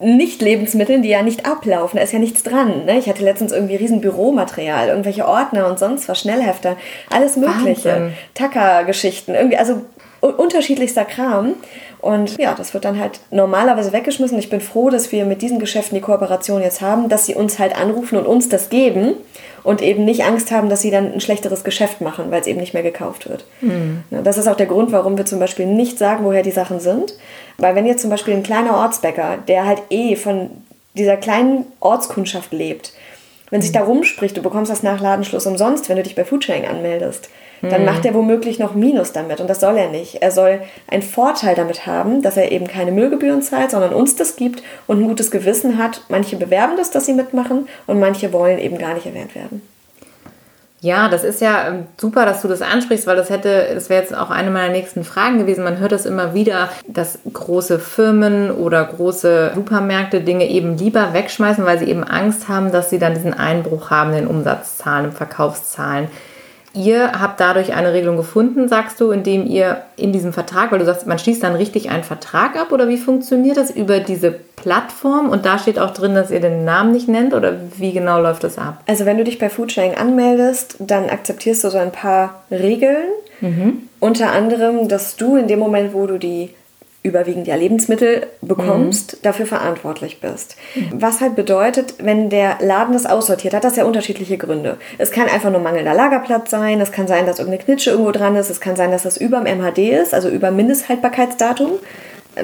nicht-Lebensmitteln, 0.00 1.02
die 1.02 1.10
ja 1.10 1.22
nicht 1.22 1.46
ablaufen. 1.46 1.96
Da 1.98 2.02
ist 2.02 2.12
ja 2.12 2.18
nichts 2.18 2.42
dran. 2.42 2.86
Ne? 2.86 2.98
Ich 2.98 3.08
hatte 3.08 3.22
letztens 3.22 3.52
irgendwie 3.52 3.76
riesen 3.76 4.00
Büromaterial, 4.00 4.88
irgendwelche 4.88 5.28
Ordner 5.28 5.66
und 5.68 5.78
sonst 5.78 6.08
was, 6.08 6.20
Schnellhefter, 6.20 6.76
alles 7.10 7.36
mögliche. 7.36 8.12
Tacker-Geschichten, 8.34 9.34
irgendwie, 9.34 9.58
also 9.58 9.82
unterschiedlichster 10.20 11.04
Kram. 11.04 11.54
Und 12.00 12.38
ja, 12.38 12.54
das 12.54 12.72
wird 12.74 12.84
dann 12.84 12.98
halt 12.98 13.20
normalerweise 13.30 13.92
weggeschmissen. 13.92 14.38
Ich 14.38 14.50
bin 14.50 14.60
froh, 14.60 14.90
dass 14.90 15.12
wir 15.12 15.24
mit 15.24 15.42
diesen 15.42 15.58
Geschäften 15.58 15.96
die 15.96 16.00
Kooperation 16.00 16.62
jetzt 16.62 16.80
haben, 16.80 17.08
dass 17.08 17.26
sie 17.26 17.34
uns 17.34 17.58
halt 17.58 17.78
anrufen 17.78 18.18
und 18.18 18.26
uns 18.26 18.48
das 18.48 18.70
geben 18.70 19.14
und 19.62 19.82
eben 19.82 20.04
nicht 20.04 20.24
Angst 20.24 20.50
haben, 20.50 20.70
dass 20.70 20.80
sie 20.80 20.90
dann 20.90 21.12
ein 21.12 21.20
schlechteres 21.20 21.64
Geschäft 21.64 22.00
machen, 22.00 22.30
weil 22.30 22.40
es 22.40 22.46
eben 22.46 22.60
nicht 22.60 22.74
mehr 22.74 22.82
gekauft 22.82 23.28
wird. 23.28 23.44
Mhm. 23.60 24.04
Das 24.10 24.38
ist 24.38 24.48
auch 24.48 24.56
der 24.56 24.66
Grund, 24.66 24.92
warum 24.92 25.18
wir 25.18 25.26
zum 25.26 25.38
Beispiel 25.38 25.66
nicht 25.66 25.98
sagen, 25.98 26.24
woher 26.24 26.42
die 26.42 26.50
Sachen 26.50 26.80
sind. 26.80 27.14
Weil 27.58 27.74
wenn 27.74 27.86
jetzt 27.86 28.02
zum 28.02 28.10
Beispiel 28.10 28.34
ein 28.34 28.42
kleiner 28.42 28.76
Ortsbäcker, 28.76 29.38
der 29.46 29.66
halt 29.66 29.82
eh 29.90 30.16
von 30.16 30.50
dieser 30.94 31.16
kleinen 31.16 31.66
Ortskundschaft 31.80 32.52
lebt, 32.52 32.92
wenn 33.50 33.62
sich 33.62 33.72
da 33.72 33.82
rumspricht, 33.82 34.36
du 34.36 34.42
bekommst 34.42 34.70
das 34.70 34.82
nach 34.82 35.00
Ladenschluss 35.00 35.46
umsonst, 35.46 35.88
wenn 35.88 35.96
du 35.96 36.04
dich 36.04 36.14
bei 36.14 36.24
Foodsharing 36.24 36.66
anmeldest, 36.66 37.28
dann 37.62 37.84
macht 37.84 38.04
er 38.04 38.14
womöglich 38.14 38.58
noch 38.58 38.74
Minus 38.74 39.12
damit 39.12 39.40
und 39.40 39.48
das 39.48 39.60
soll 39.60 39.76
er 39.76 39.90
nicht. 39.90 40.22
Er 40.22 40.30
soll 40.30 40.60
einen 40.88 41.02
Vorteil 41.02 41.54
damit 41.54 41.86
haben, 41.86 42.22
dass 42.22 42.36
er 42.36 42.52
eben 42.52 42.66
keine 42.66 42.92
Müllgebühren 42.92 43.42
zahlt, 43.42 43.70
sondern 43.70 43.92
uns 43.92 44.16
das 44.16 44.36
gibt 44.36 44.62
und 44.86 45.00
ein 45.00 45.08
gutes 45.08 45.30
Gewissen 45.30 45.76
hat. 45.76 46.02
Manche 46.08 46.36
bewerben 46.36 46.76
das, 46.76 46.90
dass 46.90 47.06
sie 47.06 47.14
mitmachen 47.14 47.68
und 47.86 48.00
manche 48.00 48.32
wollen 48.32 48.58
eben 48.58 48.78
gar 48.78 48.94
nicht 48.94 49.06
erwähnt 49.06 49.34
werden. 49.34 49.62
Ja, 50.82 51.10
das 51.10 51.24
ist 51.24 51.42
ja 51.42 51.68
ähm, 51.68 51.86
super, 51.98 52.24
dass 52.24 52.40
du 52.40 52.48
das 52.48 52.62
ansprichst, 52.62 53.06
weil 53.06 53.16
das 53.16 53.28
hätte, 53.28 53.72
das 53.74 53.90
wäre 53.90 54.00
jetzt 54.00 54.16
auch 54.16 54.30
eine 54.30 54.50
meiner 54.50 54.72
nächsten 54.72 55.04
Fragen 55.04 55.38
gewesen. 55.38 55.62
Man 55.62 55.78
hört 55.78 55.92
das 55.92 56.06
immer 56.06 56.32
wieder, 56.32 56.70
dass 56.88 57.18
große 57.30 57.78
Firmen 57.78 58.50
oder 58.50 58.82
große 58.84 59.52
Supermärkte 59.54 60.22
Dinge 60.22 60.48
eben 60.48 60.78
lieber 60.78 61.12
wegschmeißen, 61.12 61.66
weil 61.66 61.78
sie 61.78 61.84
eben 61.84 62.02
Angst 62.02 62.48
haben, 62.48 62.72
dass 62.72 62.88
sie 62.88 62.98
dann 62.98 63.14
diesen 63.14 63.34
Einbruch 63.34 63.90
haben 63.90 64.14
in 64.14 64.26
Umsatzzahlen, 64.26 65.06
in 65.06 65.12
Verkaufszahlen. 65.12 66.08
Ihr 66.72 67.20
habt 67.20 67.40
dadurch 67.40 67.74
eine 67.74 67.92
Regelung 67.92 68.16
gefunden, 68.16 68.68
sagst 68.68 69.00
du, 69.00 69.10
indem 69.10 69.46
ihr 69.46 69.82
in 69.96 70.12
diesem 70.12 70.32
Vertrag, 70.32 70.70
weil 70.70 70.78
du 70.78 70.84
sagst, 70.84 71.06
man 71.06 71.18
schließt 71.18 71.42
dann 71.42 71.56
richtig 71.56 71.90
einen 71.90 72.04
Vertrag 72.04 72.56
ab 72.56 72.70
oder 72.70 72.88
wie 72.88 72.96
funktioniert 72.96 73.56
das 73.56 73.70
über 73.70 73.98
diese 73.98 74.30
Plattform 74.30 75.30
und 75.30 75.46
da 75.46 75.58
steht 75.58 75.78
auch 75.78 75.90
drin, 75.90 76.14
dass 76.14 76.30
ihr 76.30 76.40
den 76.40 76.64
Namen 76.64 76.92
nicht 76.92 77.08
nennt 77.08 77.34
oder 77.34 77.56
wie 77.76 77.92
genau 77.92 78.20
läuft 78.20 78.44
das 78.44 78.56
ab? 78.56 78.82
Also 78.86 79.04
wenn 79.04 79.18
du 79.18 79.24
dich 79.24 79.38
bei 79.38 79.50
Foodsharing 79.50 79.94
anmeldest, 79.94 80.76
dann 80.78 81.10
akzeptierst 81.10 81.64
du 81.64 81.70
so 81.70 81.78
ein 81.78 81.92
paar 81.92 82.42
Regeln. 82.50 83.08
Mhm. 83.40 83.88
Unter 83.98 84.30
anderem, 84.32 84.88
dass 84.88 85.16
du 85.16 85.36
in 85.36 85.48
dem 85.48 85.58
Moment, 85.58 85.92
wo 85.92 86.06
du 86.06 86.18
die 86.18 86.50
überwiegend 87.02 87.46
ja 87.46 87.54
Lebensmittel 87.54 88.26
bekommst, 88.42 89.14
mhm. 89.14 89.18
dafür 89.22 89.46
verantwortlich 89.46 90.20
bist. 90.20 90.56
Mhm. 90.74 91.00
Was 91.00 91.20
halt 91.20 91.34
bedeutet, 91.34 91.94
wenn 91.98 92.28
der 92.28 92.58
Laden 92.60 92.92
das 92.92 93.06
aussortiert, 93.06 93.54
hat 93.54 93.64
das 93.64 93.76
ja 93.76 93.84
unterschiedliche 93.84 94.36
Gründe. 94.36 94.76
Es 94.98 95.10
kann 95.10 95.26
einfach 95.28 95.50
nur 95.50 95.60
mangelnder 95.60 95.94
Lagerplatz 95.94 96.50
sein, 96.50 96.80
es 96.80 96.92
kann 96.92 97.06
sein, 97.08 97.24
dass 97.24 97.38
irgendeine 97.38 97.64
Knitsche 97.64 97.90
irgendwo 97.90 98.10
dran 98.12 98.36
ist, 98.36 98.50
es 98.50 98.60
kann 98.60 98.76
sein, 98.76 98.90
dass 98.90 99.04
das 99.04 99.16
über 99.16 99.40
dem 99.40 99.58
MHD 99.58 99.78
ist, 99.78 100.12
also 100.12 100.28
über 100.28 100.50
Mindesthaltbarkeitsdatum. 100.50 101.72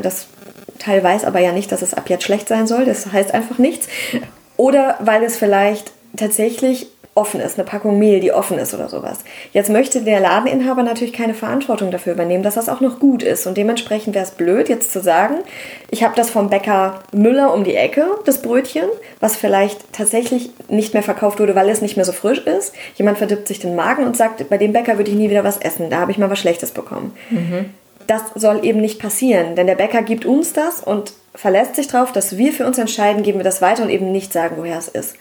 Das 0.02 0.28
Teil 0.78 1.02
weiß 1.02 1.24
aber 1.24 1.40
ja 1.40 1.52
nicht, 1.52 1.70
dass 1.70 1.82
es 1.82 1.92
ab 1.92 2.08
jetzt 2.08 2.24
schlecht 2.24 2.48
sein 2.48 2.66
soll, 2.66 2.86
das 2.86 3.12
heißt 3.12 3.34
einfach 3.34 3.58
nichts. 3.58 3.88
Oder 4.56 4.96
weil 5.00 5.22
es 5.22 5.36
vielleicht 5.36 5.92
tatsächlich 6.16 6.88
offen 7.16 7.40
ist, 7.40 7.58
eine 7.58 7.66
Packung 7.66 7.98
Mehl, 7.98 8.20
die 8.20 8.30
offen 8.30 8.58
ist 8.58 8.74
oder 8.74 8.88
sowas. 8.88 9.20
Jetzt 9.52 9.70
möchte 9.70 10.02
der 10.02 10.20
Ladeninhaber 10.20 10.82
natürlich 10.82 11.14
keine 11.14 11.34
Verantwortung 11.34 11.90
dafür 11.90 12.12
übernehmen, 12.12 12.42
dass 12.42 12.54
das 12.54 12.68
auch 12.68 12.80
noch 12.80 13.00
gut 13.00 13.22
ist. 13.22 13.46
Und 13.46 13.56
dementsprechend 13.56 14.14
wäre 14.14 14.24
es 14.24 14.32
blöd, 14.32 14.68
jetzt 14.68 14.92
zu 14.92 15.00
sagen, 15.00 15.36
ich 15.90 16.04
habe 16.04 16.14
das 16.14 16.28
vom 16.28 16.50
Bäcker 16.50 17.00
Müller 17.12 17.54
um 17.54 17.64
die 17.64 17.74
Ecke, 17.74 18.06
das 18.26 18.42
Brötchen, 18.42 18.84
was 19.18 19.36
vielleicht 19.36 19.92
tatsächlich 19.92 20.50
nicht 20.68 20.92
mehr 20.92 21.02
verkauft 21.02 21.40
wurde, 21.40 21.54
weil 21.54 21.70
es 21.70 21.80
nicht 21.80 21.96
mehr 21.96 22.04
so 22.04 22.12
frisch 22.12 22.40
ist. 22.40 22.74
Jemand 22.96 23.16
verdirbt 23.16 23.48
sich 23.48 23.60
den 23.60 23.74
Magen 23.74 24.04
und 24.04 24.16
sagt, 24.16 24.48
bei 24.50 24.58
dem 24.58 24.74
Bäcker 24.74 24.98
würde 24.98 25.10
ich 25.10 25.16
nie 25.16 25.30
wieder 25.30 25.44
was 25.44 25.56
essen, 25.56 25.88
da 25.88 25.98
habe 25.98 26.12
ich 26.12 26.18
mal 26.18 26.30
was 26.30 26.38
Schlechtes 26.38 26.72
bekommen. 26.72 27.16
Mhm. 27.30 27.70
Das 28.06 28.22
soll 28.34 28.64
eben 28.64 28.80
nicht 28.80 29.00
passieren, 29.00 29.56
denn 29.56 29.66
der 29.66 29.74
Bäcker 29.74 30.02
gibt 30.02 30.26
uns 30.26 30.52
das 30.52 30.80
und 30.80 31.14
verlässt 31.34 31.76
sich 31.76 31.88
darauf, 31.88 32.12
dass 32.12 32.36
wir 32.36 32.52
für 32.52 32.66
uns 32.66 32.78
entscheiden, 32.78 33.22
geben 33.22 33.38
wir 33.38 33.44
das 33.44 33.62
weiter 33.62 33.82
und 33.82 33.90
eben 33.90 34.12
nicht 34.12 34.32
sagen, 34.32 34.56
woher 34.58 34.78
es 34.78 34.88
ist. 34.88 35.16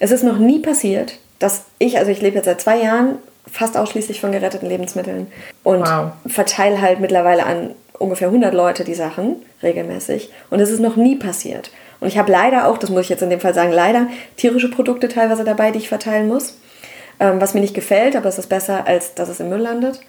Es 0.00 0.10
ist 0.10 0.24
noch 0.24 0.38
nie 0.38 0.58
passiert, 0.58 1.18
dass 1.38 1.64
ich, 1.78 1.98
also 1.98 2.10
ich 2.10 2.20
lebe 2.20 2.36
jetzt 2.36 2.46
seit 2.46 2.60
zwei 2.60 2.82
Jahren 2.82 3.18
fast 3.50 3.76
ausschließlich 3.76 4.20
von 4.20 4.32
geretteten 4.32 4.68
Lebensmitteln 4.68 5.28
und 5.62 5.80
wow. 5.80 6.12
verteile 6.26 6.80
halt 6.80 7.00
mittlerweile 7.00 7.44
an 7.46 7.70
ungefähr 7.98 8.28
100 8.28 8.52
Leute 8.54 8.84
die 8.84 8.94
Sachen 8.94 9.36
regelmäßig. 9.62 10.30
Und 10.50 10.60
es 10.60 10.70
ist 10.70 10.80
noch 10.80 10.96
nie 10.96 11.16
passiert. 11.16 11.70
Und 12.00 12.08
ich 12.08 12.16
habe 12.16 12.32
leider 12.32 12.66
auch, 12.66 12.78
das 12.78 12.90
muss 12.90 13.02
ich 13.02 13.08
jetzt 13.10 13.22
in 13.22 13.30
dem 13.30 13.40
Fall 13.40 13.54
sagen, 13.54 13.72
leider 13.72 14.06
tierische 14.36 14.70
Produkte 14.70 15.08
teilweise 15.08 15.44
dabei, 15.44 15.70
die 15.70 15.78
ich 15.78 15.88
verteilen 15.88 16.28
muss. 16.28 16.58
Ähm, 17.18 17.40
was 17.40 17.52
mir 17.52 17.60
nicht 17.60 17.74
gefällt, 17.74 18.16
aber 18.16 18.30
es 18.30 18.38
ist 18.38 18.48
besser, 18.48 18.86
als 18.86 19.14
dass 19.14 19.28
es 19.28 19.40
im 19.40 19.50
Müll 19.50 19.60
landet. 19.60 20.00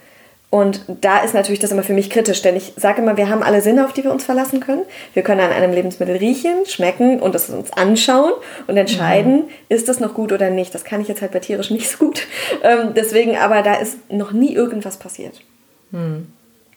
Und 0.52 0.82
da 1.00 1.20
ist 1.20 1.34
natürlich 1.34 1.62
das 1.62 1.72
immer 1.72 1.82
für 1.82 1.94
mich 1.94 2.10
kritisch, 2.10 2.42
denn 2.42 2.58
ich 2.58 2.74
sage 2.76 3.02
immer, 3.02 3.16
wir 3.16 3.30
haben 3.30 3.42
alle 3.42 3.62
Sinne, 3.62 3.86
auf 3.86 3.94
die 3.94 4.04
wir 4.04 4.12
uns 4.12 4.26
verlassen 4.26 4.60
können. 4.60 4.84
Wir 5.14 5.24
können 5.24 5.40
an 5.40 5.52
einem 5.52 5.72
Lebensmittel 5.74 6.18
riechen, 6.18 6.66
schmecken 6.66 7.22
und 7.22 7.34
es 7.36 7.50
uns 7.50 7.72
anschauen 7.72 8.34
und 8.68 8.76
entscheiden, 8.76 9.36
mhm. 9.36 9.50
ist 9.70 9.88
das 9.88 10.02
noch 10.02 10.14
gut 10.14 10.34
oder 10.34 10.50
nicht. 10.50 10.76
Das 10.76 10.84
kann 10.84 11.00
ich 11.00 11.08
jetzt 11.08 11.22
halt 11.22 11.32
bei 11.32 11.40
tierisch 11.40 11.72
nicht 11.72 11.90
so 11.90 12.06
gut. 12.06 12.28
Ähm, 12.64 12.94
deswegen, 12.94 13.38
aber 13.38 13.62
da 13.62 13.76
ist 13.76 14.12
noch 14.12 14.34
nie 14.34 14.54
irgendwas 14.54 14.98
passiert. 14.98 15.42
Mhm. 15.92 16.28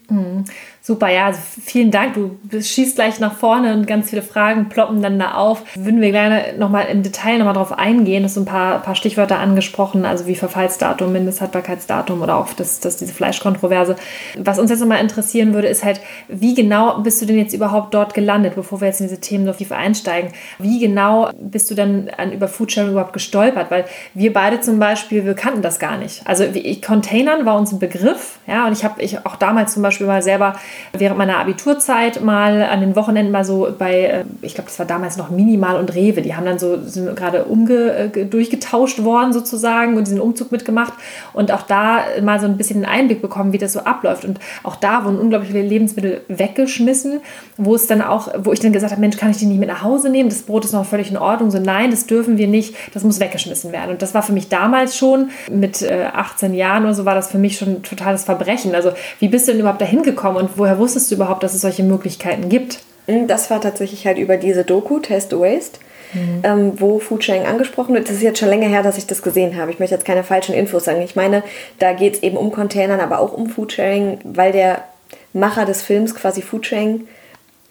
Mhm. 0.08 0.44
Super, 0.86 1.08
ja, 1.08 1.24
also 1.24 1.40
vielen 1.64 1.90
Dank. 1.90 2.12
Du 2.12 2.60
schießt 2.62 2.96
gleich 2.96 3.18
nach 3.18 3.38
vorne 3.38 3.72
und 3.72 3.86
ganz 3.86 4.10
viele 4.10 4.20
Fragen 4.20 4.68
ploppen 4.68 5.00
dann 5.00 5.18
da 5.18 5.32
auf. 5.32 5.62
Würden 5.74 6.02
wir 6.02 6.10
gerne 6.10 6.58
nochmal 6.58 6.88
im 6.88 7.02
Detail 7.02 7.38
nochmal 7.38 7.54
drauf 7.54 7.72
eingehen. 7.72 8.22
Du 8.22 8.28
hast 8.28 8.36
ein 8.36 8.44
paar, 8.44 8.82
paar 8.82 8.94
Stichwörter 8.94 9.38
angesprochen, 9.38 10.04
also 10.04 10.26
wie 10.26 10.34
Verfallsdatum, 10.34 11.10
Mindesthaltbarkeitsdatum 11.10 12.20
oder 12.20 12.36
auch 12.36 12.52
das, 12.52 12.80
das, 12.80 12.98
diese 12.98 13.14
Fleischkontroverse. 13.14 13.96
Was 14.36 14.58
uns 14.58 14.68
jetzt 14.68 14.80
nochmal 14.80 15.00
interessieren 15.00 15.54
würde, 15.54 15.68
ist 15.68 15.84
halt, 15.84 16.02
wie 16.28 16.52
genau 16.52 16.98
bist 16.98 17.22
du 17.22 17.24
denn 17.24 17.38
jetzt 17.38 17.54
überhaupt 17.54 17.94
dort 17.94 18.12
gelandet, 18.12 18.54
bevor 18.54 18.82
wir 18.82 18.88
jetzt 18.88 19.00
in 19.00 19.08
diese 19.08 19.22
Themen 19.22 19.46
so 19.46 19.54
tief 19.54 19.72
einsteigen? 19.72 20.32
Wie 20.58 20.80
genau 20.80 21.30
bist 21.40 21.70
du 21.70 21.74
dann 21.74 22.10
an, 22.14 22.30
über 22.30 22.46
Foodsharing 22.46 22.90
überhaupt 22.90 23.14
gestolpert? 23.14 23.70
Weil 23.70 23.86
wir 24.12 24.34
beide 24.34 24.60
zum 24.60 24.78
Beispiel, 24.80 25.24
wir 25.24 25.32
kannten 25.32 25.62
das 25.62 25.78
gar 25.78 25.96
nicht. 25.96 26.20
Also 26.26 26.52
wie, 26.52 26.78
Containern 26.82 27.46
war 27.46 27.56
uns 27.56 27.72
ein 27.72 27.78
Begriff, 27.78 28.38
ja, 28.46 28.66
und 28.66 28.74
ich 28.74 28.84
habe 28.84 29.00
ich 29.00 29.24
auch 29.24 29.36
damals 29.36 29.72
zum 29.72 29.82
Beispiel 29.82 30.06
mal 30.06 30.20
selber 30.20 30.56
während 30.92 31.18
meiner 31.18 31.38
Abiturzeit 31.38 32.22
mal 32.22 32.62
an 32.62 32.80
den 32.80 32.96
Wochenenden 32.96 33.32
mal 33.32 33.44
so 33.44 33.68
bei, 33.78 34.04
äh, 34.04 34.24
ich 34.42 34.54
glaube, 34.54 34.68
das 34.68 34.78
war 34.78 34.86
damals 34.86 35.16
noch 35.16 35.30
Minimal 35.30 35.76
und 35.76 35.94
Rewe, 35.94 36.22
die 36.22 36.34
haben 36.34 36.46
dann 36.46 36.58
so, 36.58 36.80
sind 36.82 37.14
gerade 37.16 37.44
umge, 37.44 38.12
äh, 38.14 38.24
durchgetauscht 38.24 39.02
worden 39.02 39.32
sozusagen 39.32 39.96
und 39.96 40.06
diesen 40.06 40.20
Umzug 40.20 40.52
mitgemacht 40.52 40.92
und 41.32 41.52
auch 41.52 41.62
da 41.62 42.00
mal 42.22 42.40
so 42.40 42.46
ein 42.46 42.56
bisschen 42.56 42.84
einen 42.84 43.00
Einblick 43.00 43.22
bekommen, 43.22 43.52
wie 43.52 43.58
das 43.58 43.72
so 43.72 43.80
abläuft. 43.80 44.24
Und 44.24 44.38
auch 44.62 44.76
da 44.76 45.04
wurden 45.04 45.18
unglaublich 45.18 45.50
viele 45.50 45.66
Lebensmittel 45.66 46.22
weggeschmissen, 46.28 47.20
wo 47.56 47.74
es 47.74 47.86
dann 47.86 48.02
auch, 48.02 48.28
wo 48.38 48.52
ich 48.52 48.60
dann 48.60 48.72
gesagt 48.72 48.92
habe, 48.92 49.00
Mensch, 49.00 49.16
kann 49.16 49.30
ich 49.30 49.38
die 49.38 49.46
nicht 49.46 49.60
mit 49.60 49.68
nach 49.68 49.82
Hause 49.82 50.10
nehmen? 50.10 50.28
Das 50.28 50.42
Brot 50.42 50.64
ist 50.64 50.72
noch 50.72 50.84
völlig 50.86 51.10
in 51.10 51.16
Ordnung. 51.16 51.50
So, 51.50 51.58
nein, 51.58 51.90
das 51.90 52.06
dürfen 52.06 52.38
wir 52.38 52.46
nicht, 52.46 52.74
das 52.94 53.04
muss 53.04 53.20
weggeschmissen 53.20 53.72
werden. 53.72 53.90
Und 53.92 54.02
das 54.02 54.14
war 54.14 54.22
für 54.22 54.32
mich 54.32 54.48
damals 54.48 54.96
schon, 54.96 55.30
mit 55.50 55.84
18 55.88 56.52
äh, 56.52 56.56
Jahren 56.56 56.84
oder 56.84 56.94
so, 56.94 57.04
war 57.04 57.14
das 57.14 57.30
für 57.30 57.38
mich 57.38 57.58
schon 57.58 57.68
ein 57.68 57.82
totales 57.82 58.24
Verbrechen. 58.24 58.74
Also, 58.74 58.92
wie 59.20 59.28
bist 59.28 59.48
du 59.48 59.52
denn 59.52 59.60
überhaupt 59.60 59.80
dahin 59.80 60.02
gekommen 60.02 60.36
und 60.36 60.58
woher 60.64 60.78
wusstest 60.78 61.10
du 61.10 61.16
überhaupt, 61.16 61.42
dass 61.42 61.54
es 61.54 61.60
solche 61.60 61.82
Möglichkeiten 61.82 62.48
gibt? 62.48 62.80
Hm, 63.06 63.26
das 63.26 63.50
war 63.50 63.60
tatsächlich 63.60 64.06
halt 64.06 64.18
über 64.18 64.38
diese 64.38 64.64
Doku, 64.64 64.98
Test 64.98 65.32
Waste. 65.32 65.78
mhm. 66.14 66.40
ähm, 66.42 66.72
wo 66.80 66.98
Foodsharing 66.98 67.44
angesprochen 67.44 67.94
wird. 67.94 68.08
Das 68.08 68.16
ist 68.16 68.22
jetzt 68.22 68.38
schon 68.38 68.48
länger 68.48 68.68
her, 68.68 68.82
dass 68.82 68.98
ich 68.98 69.06
das 69.06 69.22
gesehen 69.22 69.56
habe. 69.56 69.70
Ich 69.70 69.78
möchte 69.78 69.94
jetzt 69.94 70.04
keine 70.04 70.24
falschen 70.24 70.54
Infos 70.54 70.84
sagen. 70.84 71.02
Ich 71.02 71.16
meine, 71.16 71.42
da 71.78 71.92
geht 71.92 72.14
es 72.14 72.22
eben 72.22 72.36
um 72.36 72.52
Containern, 72.52 73.00
aber 73.00 73.18
auch 73.18 73.32
um 73.32 73.48
Foodsharing, 73.48 74.18
weil 74.24 74.52
der 74.52 74.84
Macher 75.32 75.66
des 75.66 75.82
Films 75.82 76.14
quasi 76.14 76.42
Foodsharing 76.42 77.06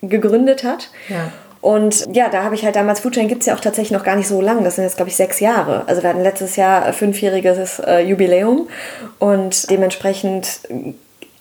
gegründet 0.02 0.64
hat. 0.64 0.90
Ja. 1.10 1.32
Und 1.62 2.14
ja, 2.14 2.28
da 2.28 2.44
habe 2.44 2.56
ich 2.56 2.66
halt 2.66 2.76
damals, 2.76 3.00
Foodsharing 3.00 3.30
gibt 3.30 3.42
es 3.42 3.46
ja 3.46 3.56
auch 3.56 3.62
tatsächlich 3.62 3.98
noch 3.98 4.04
gar 4.04 4.18
nicht 4.18 4.28
so 4.28 4.42
lang. 4.42 4.66
Das 4.66 4.76
sind 4.76 4.84
jetzt, 4.84 4.98
glaube 4.98 5.10
ich, 5.10 5.16
sechs 5.16 5.40
Jahre. 5.40 5.84
Also 5.88 6.04
wir 6.04 6.10
hatten 6.10 6.22
letztes 6.22 6.58
Jahr 6.58 6.92
fünfjähriges 6.92 7.80
äh, 7.80 8.00
Jubiläum 8.02 8.68
und 9.20 9.70
dementsprechend 9.70 10.60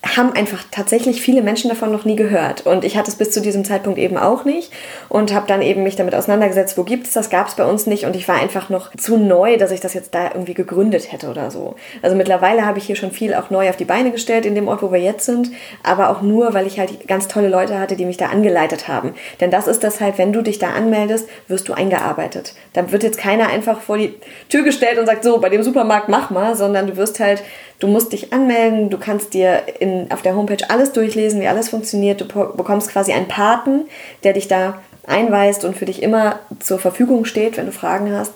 haben 0.03 0.33
einfach 0.33 0.63
tatsächlich 0.69 1.21
viele 1.21 1.41
Menschen 1.41 1.69
davon 1.69 1.91
noch 1.91 2.03
nie 2.03 2.17
gehört. 2.17 2.65
Und 2.65 2.83
ich 2.83 2.97
hatte 2.97 3.09
es 3.09 3.15
bis 3.15 3.31
zu 3.31 3.41
diesem 3.41 3.63
Zeitpunkt 3.63 3.97
eben 3.97 4.17
auch 4.17 4.43
nicht 4.43 4.71
und 5.07 5.33
habe 5.33 5.47
dann 5.47 5.61
eben 5.61 5.83
mich 5.83 5.95
damit 5.95 6.13
auseinandergesetzt, 6.13 6.77
wo 6.77 6.83
gibt 6.83 7.07
es 7.07 7.13
das, 7.13 7.29
gab 7.29 7.47
es 7.47 7.55
bei 7.55 7.65
uns 7.65 7.87
nicht 7.87 8.05
und 8.05 8.15
ich 8.15 8.27
war 8.27 8.35
einfach 8.35 8.69
noch 8.69 8.93
zu 8.97 9.17
neu, 9.17 9.55
dass 9.57 9.71
ich 9.71 9.79
das 9.79 9.93
jetzt 9.93 10.13
da 10.13 10.31
irgendwie 10.33 10.53
gegründet 10.53 11.11
hätte 11.11 11.29
oder 11.29 11.49
so. 11.51 11.75
Also 12.01 12.17
mittlerweile 12.17 12.65
habe 12.65 12.79
ich 12.79 12.85
hier 12.85 12.97
schon 12.97 13.11
viel 13.11 13.33
auch 13.33 13.49
neu 13.49 13.69
auf 13.69 13.77
die 13.77 13.85
Beine 13.85 14.11
gestellt 14.11 14.45
in 14.45 14.55
dem 14.55 14.67
Ort, 14.67 14.83
wo 14.83 14.91
wir 14.91 14.99
jetzt 14.99 15.25
sind, 15.25 15.51
aber 15.83 16.09
auch 16.09 16.21
nur, 16.21 16.53
weil 16.53 16.67
ich 16.67 16.79
halt 16.79 17.07
ganz 17.07 17.29
tolle 17.29 17.47
Leute 17.47 17.79
hatte, 17.79 17.95
die 17.95 18.05
mich 18.05 18.17
da 18.17 18.25
angeleitet 18.27 18.89
haben. 18.89 19.13
Denn 19.39 19.51
das 19.51 19.67
ist 19.67 19.85
das 19.85 20.01
halt, 20.01 20.17
wenn 20.17 20.33
du 20.33 20.41
dich 20.41 20.59
da 20.59 20.71
anmeldest, 20.71 21.29
wirst 21.47 21.69
du 21.69 21.73
eingearbeitet. 21.73 22.55
Da 22.73 22.91
wird 22.91 23.03
jetzt 23.03 23.17
keiner 23.17 23.47
einfach 23.47 23.79
vor 23.79 23.97
die 23.97 24.13
Tür 24.49 24.63
gestellt 24.63 24.99
und 24.99 25.05
sagt, 25.05 25.23
so, 25.23 25.39
bei 25.39 25.49
dem 25.49 25.63
Supermarkt 25.63 26.09
mach 26.09 26.29
mal, 26.29 26.55
sondern 26.55 26.87
du 26.87 26.97
wirst 26.97 27.21
halt 27.21 27.41
Du 27.79 27.87
musst 27.87 28.13
dich 28.13 28.31
anmelden, 28.31 28.89
du 28.89 28.97
kannst 28.97 29.33
dir 29.33 29.63
in, 29.79 30.11
auf 30.11 30.21
der 30.21 30.35
Homepage 30.35 30.69
alles 30.69 30.93
durchlesen, 30.93 31.41
wie 31.41 31.47
alles 31.47 31.69
funktioniert. 31.69 32.21
Du 32.21 32.25
bekommst 32.27 32.89
quasi 32.89 33.11
einen 33.11 33.27
Paten, 33.27 33.87
der 34.23 34.33
dich 34.33 34.47
da 34.47 34.79
einweist 35.05 35.65
und 35.65 35.75
für 35.75 35.85
dich 35.85 36.01
immer 36.01 36.39
zur 36.59 36.79
Verfügung 36.79 37.25
steht, 37.25 37.57
wenn 37.57 37.65
du 37.65 37.71
Fragen 37.71 38.15
hast. 38.15 38.33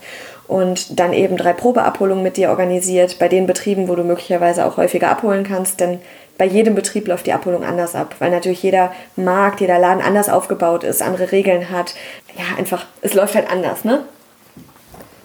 Und 0.47 0.99
dann 0.99 1.11
eben 1.11 1.35
drei 1.35 1.53
Probeabholungen 1.53 2.23
mit 2.23 2.37
dir 2.37 2.49
organisiert, 2.49 3.19
bei 3.19 3.27
den 3.27 3.47
Betrieben, 3.47 3.89
wo 3.89 3.95
du 3.95 4.03
möglicherweise 4.03 4.65
auch 4.65 4.77
häufiger 4.77 5.09
abholen 5.09 5.43
kannst. 5.43 5.79
Denn 5.81 5.99
bei 6.37 6.45
jedem 6.45 6.75
Betrieb 6.75 7.07
läuft 7.07 7.25
die 7.25 7.33
Abholung 7.33 7.63
anders 7.63 7.95
ab, 7.95 8.15
weil 8.19 8.31
natürlich 8.31 8.63
jeder 8.63 8.93
Markt, 9.15 9.59
jeder 9.59 9.79
Laden 9.79 10.01
anders 10.01 10.29
aufgebaut 10.29 10.83
ist, 10.83 11.01
andere 11.01 11.31
Regeln 11.31 11.69
hat. 11.69 11.95
Ja, 12.37 12.57
einfach, 12.57 12.85
es 13.01 13.13
läuft 13.13 13.35
halt 13.35 13.49
anders, 13.49 13.83
ne? 13.83 14.03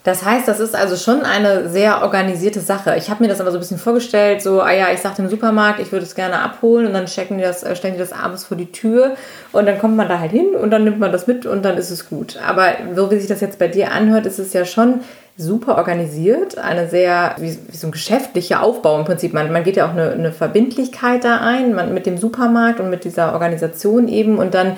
Das 0.05 0.25
heißt, 0.25 0.49
das 0.49 0.59
ist 0.59 0.75
also 0.75 0.97
schon 0.97 1.23
eine 1.23 1.69
sehr 1.69 2.03
organisierte 2.03 2.61
Sache. 2.61 2.97
Ich 2.97 3.09
habe 3.09 3.23
mir 3.23 3.29
das 3.29 3.41
aber 3.41 3.53
so 3.53 3.59
ein 3.59 3.61
bisschen 3.61 3.79
vorgestellt, 3.79 4.43
so, 4.43 4.61
ah 4.61 4.73
ja, 4.73 4.87
ich 4.93 4.99
sage 4.99 5.17
dem 5.17 5.29
Supermarkt, 5.29 5.79
ich 5.79 5.93
würde 5.93 6.05
es 6.05 6.17
gerne 6.17 6.41
abholen 6.41 6.87
und 6.87 6.93
dann 6.93 7.07
checken 7.07 7.39
die 7.39 7.45
das, 7.45 7.63
äh, 7.63 7.77
stellen 7.77 7.95
die 7.95 8.01
das 8.01 8.13
abends 8.13 8.45
vor 8.45 8.57
die 8.57 8.73
Tür 8.73 9.13
und 9.53 9.67
dann 9.67 9.79
kommt 9.79 9.97
man 9.97 10.09
da 10.09 10.19
halt 10.19 10.33
hin 10.33 10.57
und 10.61 10.71
dann 10.73 10.83
nimmt 10.83 10.99
man 10.99 11.13
das 11.13 11.29
mit 11.29 11.47
und 11.47 11.65
dann 11.65 11.79
ist 11.79 11.91
es 11.91 12.09
gut. 12.09 12.37
Aber 12.45 12.73
so 12.97 13.13
wie 13.13 13.19
sich 13.19 13.29
das 13.29 13.41
jetzt 13.41 13.61
bei 13.61 13.69
dir 13.69 13.93
anhört, 13.93 14.27
ist 14.27 14.41
es 14.41 14.53
ja 14.53 14.65
schon 14.65 15.03
super 15.37 15.79
organisiert, 15.79 16.59
eine 16.59 16.89
sehr, 16.89 17.37
wie, 17.39 17.57
wie 17.69 17.77
so 17.77 17.87
ein 17.87 17.93
geschäftlicher 17.93 18.61
Aufbau 18.61 18.99
im 18.99 19.05
Prinzip. 19.05 19.33
Man, 19.33 19.53
man 19.53 19.63
geht 19.63 19.77
ja 19.77 19.87
auch 19.87 19.93
eine, 19.93 20.11
eine 20.11 20.33
Verbindlichkeit 20.33 21.23
da 21.23 21.39
ein, 21.39 21.75
man, 21.75 21.95
mit 21.95 22.07
dem 22.07 22.19
Supermarkt 22.19 22.81
und 22.81 22.91
mit 22.91 23.05
dieser 23.05 23.35
Organisation 23.35 24.09
eben 24.09 24.39
und 24.39 24.53
dann 24.53 24.77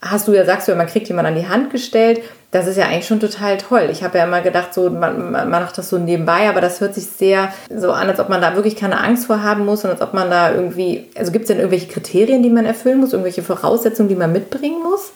hast 0.00 0.28
du 0.28 0.32
ja, 0.32 0.44
sagst 0.44 0.68
du 0.68 0.72
ja, 0.72 0.78
man 0.78 0.86
kriegt 0.86 1.08
jemanden 1.08 1.32
an 1.32 1.40
die 1.40 1.48
Hand 1.48 1.70
gestellt. 1.70 2.20
Das 2.54 2.68
ist 2.68 2.76
ja 2.76 2.84
eigentlich 2.84 3.08
schon 3.08 3.18
total 3.18 3.58
toll. 3.58 3.88
Ich 3.90 4.04
habe 4.04 4.16
ja 4.16 4.22
immer 4.22 4.40
gedacht, 4.40 4.72
so, 4.74 4.88
man, 4.88 5.32
man 5.32 5.50
macht 5.50 5.76
das 5.76 5.88
so 5.90 5.98
nebenbei, 5.98 6.48
aber 6.48 6.60
das 6.60 6.80
hört 6.80 6.94
sich 6.94 7.06
sehr 7.06 7.52
so 7.68 7.90
an, 7.90 8.08
als 8.08 8.20
ob 8.20 8.28
man 8.28 8.40
da 8.40 8.54
wirklich 8.54 8.76
keine 8.76 9.00
Angst 9.00 9.26
vor 9.26 9.42
haben 9.42 9.64
muss 9.64 9.82
und 9.82 9.90
als 9.90 10.00
ob 10.00 10.14
man 10.14 10.30
da 10.30 10.54
irgendwie, 10.54 11.08
also 11.16 11.32
gibt 11.32 11.46
es 11.46 11.48
denn 11.48 11.56
irgendwelche 11.56 11.88
Kriterien, 11.88 12.44
die 12.44 12.50
man 12.50 12.64
erfüllen 12.64 13.00
muss, 13.00 13.12
irgendwelche 13.12 13.42
Voraussetzungen, 13.42 14.08
die 14.08 14.14
man 14.14 14.30
mitbringen 14.30 14.84
muss? 14.84 15.10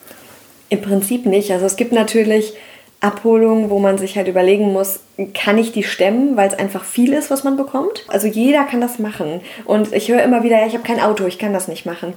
Im 0.69 0.83
Prinzip 0.83 1.27
nicht. 1.27 1.53
Also 1.53 1.65
es 1.65 1.77
gibt 1.77 1.93
natürlich 1.93 2.55
Abholungen, 2.99 3.71
wo 3.71 3.79
man 3.79 3.99
sich 3.99 4.17
halt 4.17 4.27
überlegen 4.27 4.73
muss, 4.73 4.99
kann 5.33 5.59
ich 5.59 5.71
die 5.71 5.85
stemmen, 5.85 6.37
weil 6.37 6.49
es 6.49 6.59
einfach 6.59 6.83
viel 6.83 7.13
ist, 7.13 7.31
was 7.31 7.45
man 7.45 7.57
bekommt. 7.57 8.05
Also 8.09 8.27
jeder 8.27 8.65
kann 8.65 8.81
das 8.81 8.99
machen. 8.99 9.43
Und 9.65 9.93
ich 9.93 10.09
höre 10.09 10.25
immer 10.25 10.43
wieder, 10.43 10.67
ich 10.67 10.75
habe 10.75 10.83
kein 10.83 11.01
Auto, 11.01 11.25
ich 11.25 11.39
kann 11.39 11.53
das 11.53 11.69
nicht 11.69 11.87
machen 11.87 12.15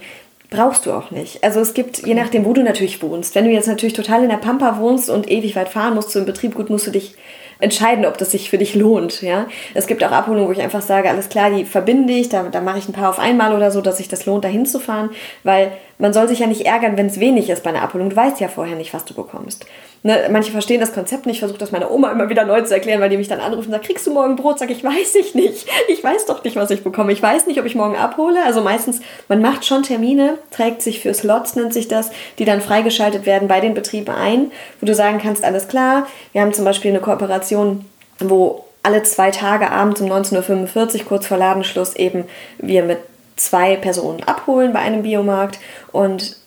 brauchst 0.51 0.85
du 0.85 0.91
auch 0.91 1.09
nicht. 1.09 1.43
Also 1.43 1.61
es 1.61 1.73
gibt, 1.73 2.05
je 2.05 2.13
nachdem, 2.13 2.45
wo 2.45 2.53
du 2.53 2.61
natürlich 2.61 3.01
wohnst. 3.01 3.33
Wenn 3.33 3.45
du 3.45 3.51
jetzt 3.51 3.67
natürlich 3.67 3.95
total 3.95 4.21
in 4.21 4.29
der 4.29 4.37
Pampa 4.37 4.77
wohnst 4.77 5.09
und 5.09 5.31
ewig 5.31 5.55
weit 5.55 5.69
fahren 5.69 5.95
musst 5.95 6.11
zu 6.11 6.19
einem 6.19 6.25
Betrieb, 6.27 6.53
gut, 6.53 6.69
musst 6.69 6.85
du 6.85 6.91
dich 6.91 7.15
entscheiden, 7.59 8.05
ob 8.05 8.17
das 8.17 8.31
sich 8.31 8.49
für 8.49 8.57
dich 8.57 8.75
lohnt. 8.75 9.21
Ja? 9.21 9.47
Es 9.73 9.87
gibt 9.87 10.03
auch 10.03 10.11
Abholungen, 10.11 10.49
wo 10.49 10.51
ich 10.51 10.61
einfach 10.61 10.81
sage, 10.81 11.09
alles 11.09 11.29
klar, 11.29 11.51
die 11.51 11.63
verbinde 11.63 12.11
ich, 12.13 12.27
da, 12.27 12.43
da 12.43 12.59
mache 12.59 12.79
ich 12.79 12.89
ein 12.89 12.93
paar 12.93 13.09
auf 13.09 13.19
einmal 13.19 13.55
oder 13.55 13.71
so, 13.71 13.81
dass 13.81 13.97
sich 13.97 14.09
das 14.09 14.25
lohnt, 14.25 14.43
da 14.43 14.49
hinzufahren, 14.49 15.11
weil 15.43 15.71
man 16.01 16.13
soll 16.13 16.27
sich 16.27 16.39
ja 16.39 16.47
nicht 16.47 16.65
ärgern, 16.65 16.97
wenn 16.97 17.05
es 17.05 17.19
wenig 17.19 17.49
ist 17.49 17.63
bei 17.63 17.69
einer 17.69 17.83
Abholung. 17.83 18.09
Du 18.09 18.15
weißt 18.15 18.39
ja 18.39 18.47
vorher 18.47 18.75
nicht, 18.75 18.91
was 18.93 19.05
du 19.05 19.13
bekommst. 19.13 19.67
Ne, 20.01 20.27
manche 20.31 20.51
verstehen 20.51 20.79
das 20.79 20.93
Konzept 20.93 21.27
nicht. 21.27 21.35
Ich 21.35 21.39
versuche 21.41 21.59
das 21.59 21.71
meiner 21.71 21.91
Oma 21.91 22.11
immer 22.11 22.27
wieder 22.27 22.43
neu 22.43 22.61
zu 22.61 22.73
erklären, 22.73 22.99
weil 23.01 23.09
die 23.09 23.17
mich 23.17 23.27
dann 23.27 23.39
anrufen 23.39 23.67
und 23.67 23.71
sagt, 23.71 23.85
kriegst 23.85 24.07
du 24.07 24.11
morgen 24.11 24.35
Brot? 24.35 24.57
Sag 24.57 24.71
ich, 24.71 24.83
weiß 24.83 25.13
ich 25.13 25.35
nicht. 25.35 25.67
Ich 25.87 26.03
weiß 26.03 26.25
doch 26.25 26.43
nicht, 26.43 26.55
was 26.55 26.71
ich 26.71 26.83
bekomme. 26.83 27.11
Ich 27.11 27.21
weiß 27.21 27.45
nicht, 27.45 27.59
ob 27.59 27.67
ich 27.67 27.75
morgen 27.75 27.95
abhole. 27.95 28.43
Also 28.43 28.61
meistens, 28.61 28.99
man 29.27 29.41
macht 29.41 29.63
schon 29.63 29.83
Termine, 29.83 30.39
trägt 30.49 30.81
sich 30.81 31.01
für 31.01 31.13
Slots, 31.13 31.55
nennt 31.55 31.71
sich 31.71 31.87
das, 31.87 32.09
die 32.39 32.45
dann 32.45 32.61
freigeschaltet 32.61 33.27
werden 33.27 33.47
bei 33.47 33.59
den 33.59 33.75
Betrieben 33.75 34.09
ein, 34.09 34.51
wo 34.79 34.87
du 34.87 34.95
sagen 34.95 35.19
kannst, 35.21 35.43
alles 35.43 35.67
klar. 35.67 36.07
Wir 36.31 36.41
haben 36.41 36.53
zum 36.53 36.65
Beispiel 36.65 36.89
eine 36.89 36.99
Kooperation, 36.99 37.85
wo 38.17 38.65
alle 38.81 39.03
zwei 39.03 39.29
Tage 39.29 39.69
abends 39.69 40.01
um 40.01 40.11
19.45 40.11 40.95
Uhr, 40.95 41.05
kurz 41.05 41.27
vor 41.27 41.37
Ladenschluss, 41.37 41.95
eben 41.95 42.25
wir 42.57 42.81
mit 42.81 42.97
zwei 43.45 43.75
Personen 43.75 44.23
abholen 44.23 44.73
bei 44.73 44.79
einem 44.79 45.03
Biomarkt. 45.03 45.59
Und 45.91 46.37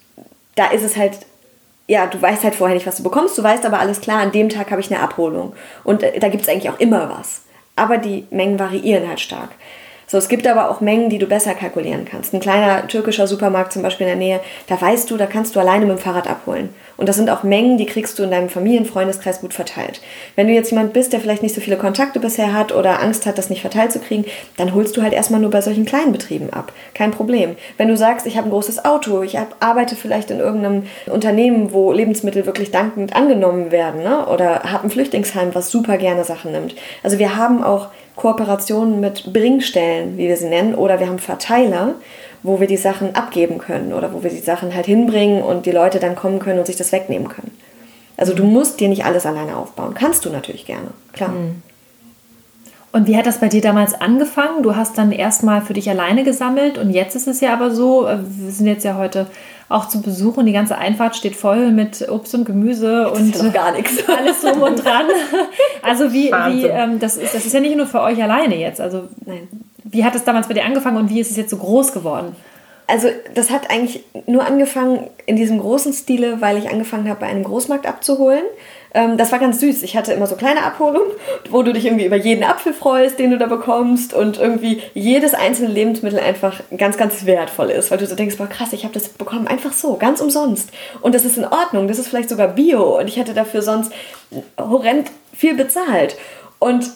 da 0.56 0.66
ist 0.66 0.82
es 0.82 0.96
halt 0.96 1.18
ja, 1.86 2.06
du 2.06 2.20
weißt 2.20 2.44
halt 2.44 2.54
vorher 2.54 2.74
nicht, 2.74 2.86
was 2.86 2.96
du 2.96 3.02
bekommst, 3.02 3.36
du 3.36 3.42
weißt 3.42 3.66
aber 3.66 3.78
alles 3.78 4.00
klar, 4.00 4.20
an 4.20 4.32
dem 4.32 4.48
Tag 4.48 4.70
habe 4.70 4.80
ich 4.80 4.90
eine 4.90 5.02
Abholung. 5.02 5.54
Und 5.82 6.02
äh, 6.02 6.18
da 6.18 6.28
gibt 6.28 6.42
es 6.42 6.48
eigentlich 6.48 6.70
auch 6.70 6.80
immer 6.80 7.10
was. 7.10 7.42
Aber 7.76 7.98
die 7.98 8.26
Mengen 8.30 8.58
variieren 8.58 9.08
halt 9.08 9.20
stark. 9.20 9.50
So, 10.06 10.18
es 10.18 10.28
gibt 10.28 10.46
aber 10.46 10.70
auch 10.70 10.80
Mengen, 10.80 11.08
die 11.08 11.18
du 11.18 11.26
besser 11.26 11.54
kalkulieren 11.54 12.04
kannst. 12.04 12.34
Ein 12.34 12.40
kleiner 12.40 12.86
türkischer 12.86 13.26
Supermarkt 13.26 13.72
zum 13.72 13.82
Beispiel 13.82 14.06
in 14.06 14.18
der 14.18 14.26
Nähe, 14.26 14.40
da 14.66 14.80
weißt 14.80 15.10
du, 15.10 15.16
da 15.16 15.26
kannst 15.26 15.56
du 15.56 15.60
alleine 15.60 15.86
mit 15.86 15.96
dem 15.96 16.02
Fahrrad 16.02 16.28
abholen. 16.28 16.70
Und 16.96 17.08
das 17.08 17.16
sind 17.16 17.30
auch 17.30 17.42
Mengen, 17.42 17.76
die 17.76 17.86
kriegst 17.86 18.18
du 18.18 18.22
in 18.22 18.30
deinem 18.30 18.48
Familienfreundeskreis 18.48 19.40
gut 19.40 19.52
verteilt. 19.52 20.00
Wenn 20.36 20.46
du 20.46 20.52
jetzt 20.52 20.70
jemand 20.70 20.92
bist, 20.92 21.12
der 21.12 21.20
vielleicht 21.20 21.42
nicht 21.42 21.54
so 21.54 21.60
viele 21.60 21.76
Kontakte 21.76 22.20
bisher 22.20 22.52
hat 22.52 22.72
oder 22.72 23.02
Angst 23.02 23.26
hat, 23.26 23.36
das 23.36 23.50
nicht 23.50 23.62
verteilt 23.62 23.92
zu 23.92 23.98
kriegen, 23.98 24.24
dann 24.56 24.74
holst 24.74 24.96
du 24.96 25.02
halt 25.02 25.12
erstmal 25.12 25.40
nur 25.40 25.50
bei 25.50 25.60
solchen 25.60 25.86
kleinen 25.86 26.12
Betrieben 26.12 26.52
ab. 26.52 26.72
Kein 26.94 27.10
Problem. 27.10 27.56
Wenn 27.78 27.88
du 27.88 27.96
sagst, 27.96 28.26
ich 28.26 28.36
habe 28.36 28.48
ein 28.48 28.52
großes 28.52 28.84
Auto, 28.84 29.22
ich 29.22 29.38
arbeite 29.60 29.96
vielleicht 29.96 30.30
in 30.30 30.38
irgendeinem 30.38 30.84
Unternehmen, 31.06 31.72
wo 31.72 31.92
Lebensmittel 31.92 32.46
wirklich 32.46 32.70
dankend 32.70 33.16
angenommen 33.16 33.72
werden, 33.72 34.02
ne? 34.02 34.26
oder 34.26 34.62
habe 34.64 34.86
ein 34.86 34.90
Flüchtlingsheim, 34.90 35.54
was 35.54 35.70
super 35.70 35.96
gerne 35.96 36.24
Sachen 36.24 36.52
nimmt. 36.52 36.76
Also 37.02 37.18
wir 37.18 37.36
haben 37.36 37.64
auch 37.64 37.88
Kooperationen 38.16 39.00
mit 39.00 39.32
Bringstellen, 39.32 40.16
wie 40.16 40.28
wir 40.28 40.36
sie 40.36 40.48
nennen, 40.48 40.74
oder 40.74 41.00
wir 41.00 41.08
haben 41.08 41.18
Verteiler, 41.18 41.94
wo 42.42 42.60
wir 42.60 42.66
die 42.66 42.76
Sachen 42.76 43.14
abgeben 43.14 43.58
können 43.58 43.92
oder 43.92 44.12
wo 44.12 44.22
wir 44.22 44.30
die 44.30 44.38
Sachen 44.38 44.74
halt 44.74 44.86
hinbringen 44.86 45.42
und 45.42 45.66
die 45.66 45.72
Leute 45.72 45.98
dann 45.98 46.14
kommen 46.14 46.38
können 46.38 46.58
und 46.58 46.66
sich 46.66 46.76
das 46.76 46.92
wegnehmen 46.92 47.28
können. 47.28 47.56
Also 48.16 48.34
du 48.34 48.44
musst 48.44 48.78
dir 48.78 48.88
nicht 48.88 49.04
alles 49.04 49.26
alleine 49.26 49.56
aufbauen. 49.56 49.94
Kannst 49.94 50.24
du 50.24 50.30
natürlich 50.30 50.66
gerne, 50.66 50.88
klar. 51.12 51.30
Mhm. 51.30 51.62
Und 52.94 53.08
wie 53.08 53.16
hat 53.16 53.26
das 53.26 53.38
bei 53.38 53.48
dir 53.48 53.60
damals 53.60 54.00
angefangen? 54.00 54.62
Du 54.62 54.76
hast 54.76 54.96
dann 54.96 55.10
erstmal 55.10 55.62
für 55.62 55.72
dich 55.72 55.90
alleine 55.90 56.22
gesammelt 56.22 56.78
und 56.78 56.90
jetzt 56.90 57.16
ist 57.16 57.26
es 57.26 57.40
ja 57.40 57.52
aber 57.52 57.72
so, 57.72 58.06
äh, 58.06 58.18
wir 58.20 58.52
sind 58.52 58.68
jetzt 58.68 58.84
ja 58.84 58.96
heute 58.96 59.26
auch 59.68 59.88
zu 59.88 60.00
Besuch 60.00 60.36
und 60.36 60.46
die 60.46 60.52
ganze 60.52 60.78
Einfahrt 60.78 61.16
steht 61.16 61.34
voll 61.34 61.72
mit 61.72 62.08
Obst 62.08 62.36
und 62.36 62.44
Gemüse 62.44 63.10
und 63.10 63.34
ja 63.34 63.48
gar 63.48 63.72
nichts. 63.72 64.08
alles 64.16 64.42
drum 64.42 64.62
und 64.62 64.84
dran. 64.84 65.06
Also 65.82 66.12
wie, 66.12 66.30
wie 66.30 66.66
ähm, 66.66 67.00
das, 67.00 67.16
ist, 67.16 67.34
das 67.34 67.44
ist 67.44 67.52
ja 67.52 67.58
nicht 67.58 67.76
nur 67.76 67.86
für 67.86 68.00
euch 68.00 68.22
alleine 68.22 68.56
jetzt. 68.56 68.80
Also 68.80 69.08
Nein. 69.26 69.48
wie 69.82 70.04
hat 70.04 70.14
es 70.14 70.22
damals 70.22 70.46
bei 70.46 70.54
dir 70.54 70.64
angefangen 70.64 70.96
und 70.96 71.10
wie 71.10 71.18
ist 71.18 71.32
es 71.32 71.36
jetzt 71.36 71.50
so 71.50 71.56
groß 71.56 71.92
geworden? 71.92 72.36
Also 72.86 73.08
das 73.34 73.50
hat 73.50 73.70
eigentlich 73.70 74.04
nur 74.26 74.46
angefangen 74.46 75.08
in 75.26 75.34
diesem 75.34 75.58
großen 75.58 75.92
Stile, 75.94 76.40
weil 76.40 76.58
ich 76.58 76.70
angefangen 76.70 77.08
habe, 77.08 77.20
bei 77.20 77.26
einem 77.26 77.42
Großmarkt 77.42 77.86
abzuholen. 77.86 78.44
Ähm, 78.94 79.18
das 79.18 79.32
war 79.32 79.40
ganz 79.40 79.60
süß. 79.60 79.82
Ich 79.82 79.96
hatte 79.96 80.12
immer 80.12 80.26
so 80.26 80.36
kleine 80.36 80.62
Abholungen, 80.62 81.10
wo 81.50 81.62
du 81.62 81.72
dich 81.72 81.84
irgendwie 81.84 82.06
über 82.06 82.16
jeden 82.16 82.44
Apfel 82.44 82.72
freust, 82.72 83.18
den 83.18 83.32
du 83.32 83.38
da 83.38 83.46
bekommst 83.46 84.14
und 84.14 84.38
irgendwie 84.38 84.80
jedes 84.94 85.34
einzelne 85.34 85.68
Lebensmittel 85.68 86.20
einfach 86.20 86.60
ganz, 86.76 86.96
ganz 86.96 87.26
wertvoll 87.26 87.70
ist, 87.70 87.90
weil 87.90 87.98
du 87.98 88.06
so 88.06 88.14
denkst, 88.14 88.36
boah 88.38 88.46
krass, 88.46 88.72
ich 88.72 88.84
habe 88.84 88.94
das 88.94 89.08
bekommen 89.08 89.48
einfach 89.48 89.72
so, 89.72 89.96
ganz 89.96 90.20
umsonst. 90.20 90.70
Und 91.00 91.14
das 91.14 91.24
ist 91.24 91.36
in 91.36 91.44
Ordnung, 91.44 91.88
das 91.88 91.98
ist 91.98 92.08
vielleicht 92.08 92.28
sogar 92.28 92.48
Bio 92.48 92.98
und 92.98 93.08
ich 93.08 93.16
hätte 93.16 93.34
dafür 93.34 93.62
sonst 93.62 93.92
horrend 94.58 95.10
viel 95.32 95.54
bezahlt. 95.54 96.16
Und 96.60 96.90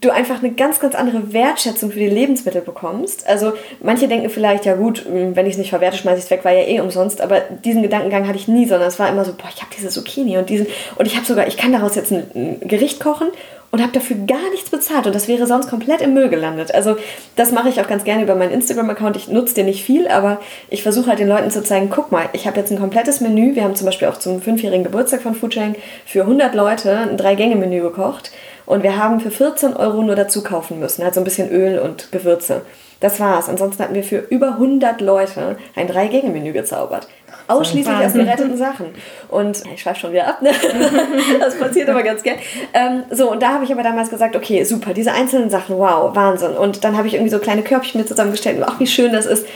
du 0.00 0.10
einfach 0.10 0.42
eine 0.42 0.52
ganz, 0.52 0.80
ganz 0.80 0.94
andere 0.94 1.32
Wertschätzung 1.32 1.90
für 1.90 1.98
die 1.98 2.08
Lebensmittel 2.08 2.60
bekommst. 2.62 3.26
Also 3.26 3.52
manche 3.80 4.08
denken 4.08 4.30
vielleicht, 4.30 4.64
ja 4.64 4.74
gut, 4.74 5.04
hm, 5.04 5.36
wenn 5.36 5.46
ich 5.46 5.52
es 5.52 5.58
nicht 5.58 5.70
verwerte, 5.70 5.96
schmeiße 5.96 6.18
ich 6.18 6.24
es 6.24 6.30
weg, 6.30 6.44
war 6.44 6.52
ja 6.52 6.66
eh 6.66 6.80
umsonst. 6.80 7.20
Aber 7.20 7.40
diesen 7.40 7.82
Gedankengang 7.82 8.26
hatte 8.26 8.38
ich 8.38 8.48
nie, 8.48 8.66
sondern 8.66 8.88
es 8.88 8.98
war 8.98 9.08
immer 9.08 9.24
so, 9.24 9.32
boah, 9.32 9.48
ich 9.54 9.60
habe 9.60 9.72
diese 9.76 9.88
Zucchini 9.88 10.38
und 10.38 10.48
diesen 10.48 10.66
und 10.96 11.06
ich 11.06 11.16
habe 11.16 11.26
sogar, 11.26 11.46
ich 11.46 11.56
kann 11.56 11.72
daraus 11.72 11.94
jetzt 11.94 12.12
ein 12.12 12.58
Gericht 12.60 13.00
kochen 13.00 13.28
und 13.74 13.82
habe 13.82 13.90
dafür 13.90 14.16
gar 14.24 14.50
nichts 14.52 14.70
bezahlt 14.70 15.06
und 15.06 15.16
das 15.16 15.26
wäre 15.26 15.48
sonst 15.48 15.68
komplett 15.68 16.00
im 16.00 16.14
Müll 16.14 16.28
gelandet. 16.28 16.72
Also 16.72 16.96
das 17.34 17.50
mache 17.50 17.68
ich 17.68 17.80
auch 17.80 17.88
ganz 17.88 18.04
gerne 18.04 18.22
über 18.22 18.36
meinen 18.36 18.52
Instagram-Account. 18.52 19.16
Ich 19.16 19.26
nutze 19.26 19.56
den 19.56 19.66
nicht 19.66 19.82
viel, 19.82 20.06
aber 20.06 20.40
ich 20.70 20.84
versuche 20.84 21.08
halt 21.08 21.18
den 21.18 21.28
Leuten 21.28 21.50
zu 21.50 21.60
zeigen, 21.60 21.90
guck 21.90 22.12
mal, 22.12 22.28
ich 22.34 22.46
habe 22.46 22.56
jetzt 22.60 22.70
ein 22.70 22.78
komplettes 22.78 23.20
Menü. 23.20 23.56
Wir 23.56 23.64
haben 23.64 23.74
zum 23.74 23.86
Beispiel 23.86 24.06
auch 24.06 24.18
zum 24.18 24.40
fünfjährigen 24.40 24.84
Geburtstag 24.84 25.22
von 25.22 25.34
Foodsharing 25.34 25.74
für 26.06 26.20
100 26.20 26.54
Leute 26.54 26.96
ein 26.96 27.16
Drei-Gänge-Menü 27.16 27.80
gekocht 27.80 28.30
und 28.66 28.82
wir 28.82 28.96
haben 28.96 29.20
für 29.20 29.30
14 29.30 29.76
Euro 29.76 30.02
nur 30.02 30.16
dazu 30.16 30.42
kaufen 30.42 30.80
müssen, 30.80 31.04
halt 31.04 31.14
so 31.14 31.20
ein 31.20 31.24
bisschen 31.24 31.50
Öl 31.50 31.78
und 31.78 32.12
Gewürze. 32.12 32.62
Das 33.00 33.20
war's. 33.20 33.48
Ansonsten 33.48 33.82
hatten 33.82 33.94
wir 33.94 34.04
für 34.04 34.18
über 34.30 34.52
100 34.52 35.00
Leute 35.00 35.56
ein 35.76 35.88
Drei-Gänge-Menü 35.88 36.52
gezaubert. 36.52 37.06
Ausschließlich 37.48 37.96
aus 37.96 38.14
geretteten 38.14 38.56
Sachen. 38.56 38.86
Und 39.28 39.62
ich 39.74 39.82
schweife 39.82 40.00
schon 40.00 40.12
wieder 40.12 40.26
ab, 40.26 40.40
ne? 40.40 40.50
das 41.40 41.58
passiert 41.58 41.90
aber 41.90 42.02
ganz 42.02 42.22
gern. 42.22 42.38
Ähm, 42.72 43.02
so, 43.10 43.30
und 43.30 43.42
da 43.42 43.52
habe 43.52 43.64
ich 43.64 43.72
aber 43.72 43.82
damals 43.82 44.08
gesagt, 44.08 44.34
okay, 44.34 44.64
super, 44.64 44.94
diese 44.94 45.12
einzelnen 45.12 45.50
Sachen, 45.50 45.76
wow, 45.76 46.16
Wahnsinn. 46.16 46.52
Und 46.52 46.84
dann 46.84 46.96
habe 46.96 47.06
ich 47.06 47.14
irgendwie 47.14 47.30
so 47.30 47.38
kleine 47.38 47.62
Körbchen 47.62 48.00
mir 48.00 48.06
zusammengestellt 48.06 48.56
und 48.56 48.64
ach, 48.64 48.80
wie 48.80 48.86
schön 48.86 49.12
das 49.12 49.26
ist. 49.26 49.46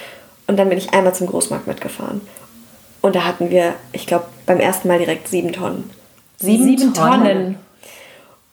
Und 0.47 0.59
dann 0.59 0.69
bin 0.69 0.77
ich 0.77 0.93
einmal 0.93 1.15
zum 1.15 1.29
Großmarkt 1.29 1.67
mitgefahren. 1.67 2.21
Und 3.01 3.17
da 3.17 3.25
hatten 3.25 3.49
wir, 3.49 3.73
ich 3.93 4.07
glaube, 4.07 4.25
beim 4.45 4.61
ersten 4.61 4.89
Mal 4.89 4.99
direkt 4.99 5.29
sieben 5.29 5.53
Tonnen. 5.53 5.89
Sieben, 6.37 6.65
sieben 6.65 6.93
Tonnen. 6.93 7.23
Tonnen. 7.23 7.68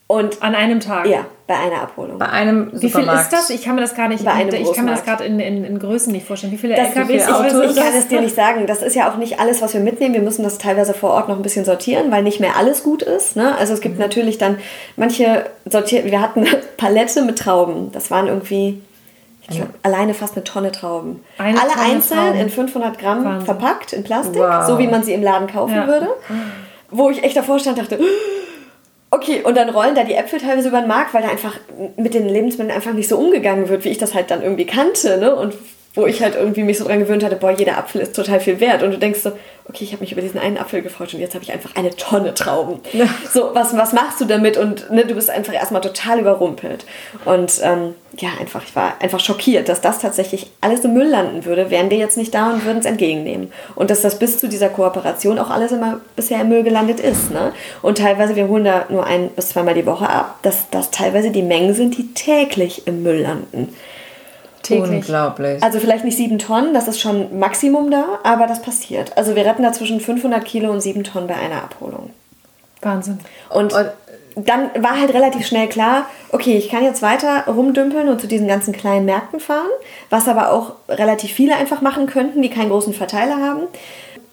Und 0.08 0.44
an 0.44 0.54
einem 0.54 0.80
Tag? 0.80 1.08
Ja, 1.08 1.26
bei 1.48 1.56
einer 1.56 1.82
Abholung. 1.82 2.20
Bei 2.20 2.30
einem 2.30 2.70
Wie 2.74 2.92
viel 2.92 3.02
ist 3.02 3.30
das? 3.30 3.50
Ich 3.50 3.64
kann 3.64 3.74
mir 3.74 3.82
das 3.82 3.96
gar 3.96 4.08
nicht, 4.08 4.24
bei 4.24 4.48
ich 4.52 4.74
kann 4.74 4.86
mir 4.86 4.92
das 4.92 5.04
gerade 5.04 5.24
in, 5.24 5.40
in, 5.40 5.64
in, 5.64 5.80
Größen 5.80 6.12
nicht 6.12 6.28
vorstellen. 6.28 6.54
Wie 6.54 6.58
viele 6.58 6.76
das 6.76 6.96
LKWs? 6.96 7.24
Ich, 7.24 7.28
Autos? 7.28 7.72
ich 7.72 7.76
kann 7.76 7.94
es 7.98 8.08
dir 8.08 8.22
nicht 8.22 8.36
sagen. 8.36 8.68
Das 8.68 8.84
ist 8.84 8.96
ja 8.96 9.12
auch 9.12 9.18
nicht 9.18 9.40
alles, 9.40 9.64
was 9.64 9.74
wir 9.74 9.82
mitnehmen. 9.82 10.14
Wir 10.14 10.22
müssen 10.22 10.44
das 10.44 10.60
teilweise 10.60 10.94
vor 10.94 11.10
Ort 11.12 11.28
noch 11.28 11.38
ein 11.38 11.42
bisschen 11.42 11.66
sortieren, 11.66 12.12
weil 12.12 12.22
nicht 12.22 12.40
mehr 12.40 12.56
alles 12.56 12.84
gut 12.84 13.02
ist. 13.02 13.36
Ne? 13.36 13.58
Also 13.58 13.74
es 13.74 13.82
gibt 13.82 13.96
mhm. 13.96 14.02
natürlich 14.02 14.38
dann 14.38 14.60
manche 14.96 15.48
sortiert. 15.68 16.06
Wir 16.06 16.22
hatten 16.22 16.42
eine 16.42 16.56
Palette 16.78 17.24
mit 17.24 17.40
Trauben. 17.40 17.92
Das 17.92 18.12
waren 18.12 18.28
irgendwie 18.28 18.82
ich 19.50 19.58
glaub, 19.58 19.70
alleine 19.82 20.14
fast 20.14 20.36
eine 20.36 20.44
Tonne 20.44 20.72
Trauben. 20.72 21.24
Eine 21.40 21.60
Alle 21.60 21.72
Tonne 21.72 21.86
einzeln 21.86 22.20
Trauben. 22.20 22.40
in 22.40 22.50
500 22.50 23.00
Gramm 23.00 23.26
Wahnsinn. 23.26 23.46
verpackt 23.46 23.94
in 23.94 24.04
Plastik, 24.04 24.42
wow. 24.42 24.66
so 24.66 24.78
wie 24.80 24.88
man 24.88 25.04
sie 25.04 25.14
im 25.14 25.24
Laden 25.24 25.48
kaufen 25.48 25.76
ja. 25.76 25.88
würde. 25.88 26.10
Wo 26.90 27.10
ich 27.10 27.24
echt 27.24 27.38
davor 27.38 27.60
stand, 27.60 27.78
dachte, 27.78 28.00
Okay, 29.12 29.42
und 29.44 29.56
dann 29.56 29.70
rollen 29.70 29.96
da 29.96 30.04
die 30.04 30.16
Äpfel 30.16 30.40
teilweise 30.40 30.70
über 30.70 30.82
den 30.82 30.88
Markt, 30.88 31.14
weil 31.14 31.22
da 31.22 31.30
einfach 31.30 31.58
mit 31.96 32.14
den 32.14 32.28
Lebensmitteln 32.28 32.76
einfach 32.76 32.94
nicht 32.94 33.08
so 33.08 33.18
umgegangen 33.18 33.70
wird, 33.70 33.86
wie 33.86 33.90
ich 33.90 33.98
das 33.98 34.14
halt 34.14 34.30
dann 34.32 34.42
irgendwie 34.42 34.66
kannte, 34.66 35.18
ne? 35.18 35.36
Und 35.36 35.54
wo 35.96 36.06
ich 36.06 36.22
halt 36.22 36.36
irgendwie 36.36 36.64
mich 36.64 36.78
so 36.78 36.86
dran 36.86 37.00
gewöhnt 37.00 37.24
hatte, 37.24 37.38
boah, 37.38 37.52
jeder 37.52 37.78
Apfel 37.78 38.02
ist 38.02 38.16
total 38.16 38.40
viel 38.40 38.60
wert. 38.60 38.84
Und 38.84 38.92
du 38.92 38.98
denkst 38.98 39.22
so, 39.22 39.32
okay, 39.68 39.84
ich 39.84 39.94
habe 39.94 40.02
mich 40.02 40.12
über 40.12 40.22
diesen 40.22 40.40
einen 40.40 40.58
Apfel 40.58 40.82
gefreut 40.82 41.14
und 41.14 41.22
jetzt 41.22 41.34
habe 41.34 41.44
ich 41.44 41.54
einfach 41.54 41.76
eine 41.76 41.96
Tonne 41.96 42.34
Trauben. 42.34 42.80
Ja. 42.94 43.08
So, 43.32 43.52
was, 43.54 43.76
was 43.76 43.94
machst 43.94 44.20
du 44.20 44.26
damit? 44.26 44.58
Und 44.58 44.92
ne, 44.92 45.06
du 45.06 45.16
bist 45.16 45.30
einfach 45.30 45.54
erstmal 45.54 45.82
total 45.82 46.20
überrumpelt. 46.20 46.86
Und 47.24 47.60
ähm, 47.64 47.96
ja, 48.18 48.30
einfach, 48.40 48.64
ich 48.64 48.76
war 48.76 48.96
einfach 49.00 49.20
schockiert, 49.20 49.70
dass 49.70 49.82
das 49.82 50.00
tatsächlich 50.00 50.52
alles 50.62 50.84
im 50.86 50.94
Müll 50.94 51.08
landen 51.08 51.46
würde, 51.46 51.72
wären 51.72 51.90
wir 51.90 51.98
jetzt 51.98 52.18
nicht 52.18 52.34
da 52.34 52.52
und 52.52 52.66
würden 52.66 52.80
es 52.80 52.86
entgegennehmen. 52.86 53.52
Und 53.76 53.90
dass 53.90 54.02
das 54.02 54.20
bis 54.20 54.38
zu 54.38 54.50
dieser 54.50 54.70
Kooperation 54.70 55.40
auch 55.40 55.50
alles 55.50 55.72
immer 55.72 56.02
bisher 56.16 56.42
im 56.42 56.50
Müll 56.50 56.64
gelandet 56.64 57.00
ist. 57.00 57.32
Ne? 57.32 57.54
Und 57.82 57.98
teilweise, 57.98 58.36
wir 58.36 58.48
holen 58.50 58.66
da 58.66 58.86
nur 58.90 59.06
ein 59.06 59.30
bis 59.30 59.50
zweimal 59.50 59.74
die 59.74 59.86
Woche 59.86 60.10
ab, 60.10 60.40
dass 60.42 60.70
das 60.72 60.92
teilweise 60.92 61.32
die 61.32 61.42
Mengen 61.42 61.74
sind, 61.74 61.98
die 61.98 62.14
täglich 62.14 62.86
im 62.86 63.02
Müll 63.02 63.22
landen. 63.22 63.74
Täglich. 64.66 64.90
Unglaublich. 64.90 65.62
Also 65.62 65.80
vielleicht 65.80 66.04
nicht 66.04 66.18
sieben 66.18 66.40
Tonnen, 66.40 66.74
das 66.74 66.88
ist 66.88 67.00
schon 67.00 67.38
Maximum 67.38 67.92
da, 67.92 68.20
aber 68.24 68.48
das 68.48 68.62
passiert. 68.62 69.16
Also 69.16 69.36
wir 69.36 69.46
retten 69.46 69.64
da 69.64 69.72
zwischen 69.72 70.00
500 70.00 70.44
Kilo 70.44 70.72
und 70.72 70.82
sieben 70.82 71.04
Tonnen 71.04 71.28
bei 71.28 71.36
einer 71.36 71.64
Abholung. 71.64 72.10
Wahnsinn. 72.82 73.20
Und, 73.50 73.74
und 73.74 73.92
dann 74.36 74.70
war 74.78 75.00
halt 75.00 75.14
relativ 75.14 75.46
schnell 75.46 75.68
klar, 75.68 76.06
okay, 76.32 76.58
ich 76.58 76.70
kann 76.70 76.84
jetzt 76.84 77.02
weiter 77.02 77.46
rumdümpeln 77.48 78.10
und 78.10 78.20
zu 78.20 78.28
diesen 78.28 78.48
ganzen 78.48 78.74
kleinen 78.74 79.06
Märkten 79.06 79.40
fahren, 79.40 79.70
was 80.10 80.28
aber 80.28 80.52
auch 80.52 80.74
relativ 80.90 81.32
viele 81.32 81.56
einfach 81.56 81.82
machen 81.82 82.08
könnten, 82.08 82.42
die 82.42 82.50
keinen 82.50 82.70
großen 82.70 82.94
Verteiler 82.94 83.38
haben. 83.38 83.62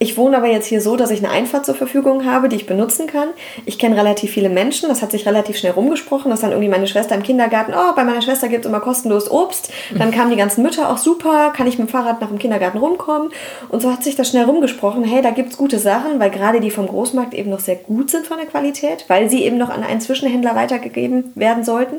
Ich 0.03 0.17
wohne 0.17 0.37
aber 0.37 0.49
jetzt 0.49 0.67
hier 0.67 0.81
so, 0.81 0.97
dass 0.97 1.13
ich 1.13 1.21
eine 1.21 1.31
Einfahrt 1.33 1.65
zur 1.65 1.77
Verfügung 1.77 2.27
habe, 2.27 2.49
die 2.49 2.57
ich 2.57 2.67
benutzen 2.67 3.07
kann. 3.07 3.29
Ich 3.67 3.79
kenne 3.79 3.97
relativ 3.97 4.33
viele 4.33 4.49
Menschen, 4.49 4.89
das 4.89 5.01
hat 5.01 5.13
sich 5.13 5.27
relativ 5.27 5.57
schnell 5.57 5.71
rumgesprochen, 5.71 6.29
dass 6.29 6.41
dann 6.41 6.51
irgendwie 6.51 6.69
meine 6.69 6.89
Schwester 6.89 7.15
im 7.15 7.23
Kindergarten, 7.23 7.73
oh, 7.73 7.95
bei 7.95 8.03
meiner 8.03 8.21
Schwester 8.21 8.49
gibt 8.49 8.65
es 8.65 8.69
immer 8.69 8.81
kostenlos 8.81 9.31
Obst. 9.31 9.73
Dann 9.97 10.11
kamen 10.11 10.31
die 10.31 10.37
ganzen 10.37 10.65
Mütter 10.65 10.91
auch 10.91 10.99
super, 10.99 11.53
kann 11.57 11.69
ich 11.69 11.79
mit 11.79 11.87
dem 11.87 11.93
Fahrrad 11.93 12.21
nach 12.21 12.27
dem 12.27 12.41
Kindergarten 12.41 12.79
rumkommen. 12.79 13.31
Und 13.69 13.81
so 13.81 13.93
hat 13.93 14.03
sich 14.03 14.17
das 14.17 14.29
schnell 14.29 14.45
rumgesprochen, 14.45 15.05
hey, 15.05 15.23
da 15.23 15.31
gibt 15.31 15.53
es 15.53 15.57
gute 15.57 15.79
Sachen, 15.79 16.19
weil 16.19 16.31
gerade 16.31 16.59
die 16.59 16.73
vom 16.73 16.89
Großmarkt 16.89 17.33
eben 17.33 17.51
noch 17.51 17.61
sehr 17.61 17.77
gut 17.77 18.11
sind 18.11 18.27
von 18.27 18.39
der 18.39 18.47
Qualität, 18.47 19.05
weil 19.07 19.31
sie 19.31 19.45
eben 19.45 19.57
noch 19.57 19.71
an 19.71 19.85
einen 19.85 20.01
Zwischenhändler 20.01 20.57
weitergegeben 20.57 21.31
werden 21.37 21.63
sollten. 21.63 21.99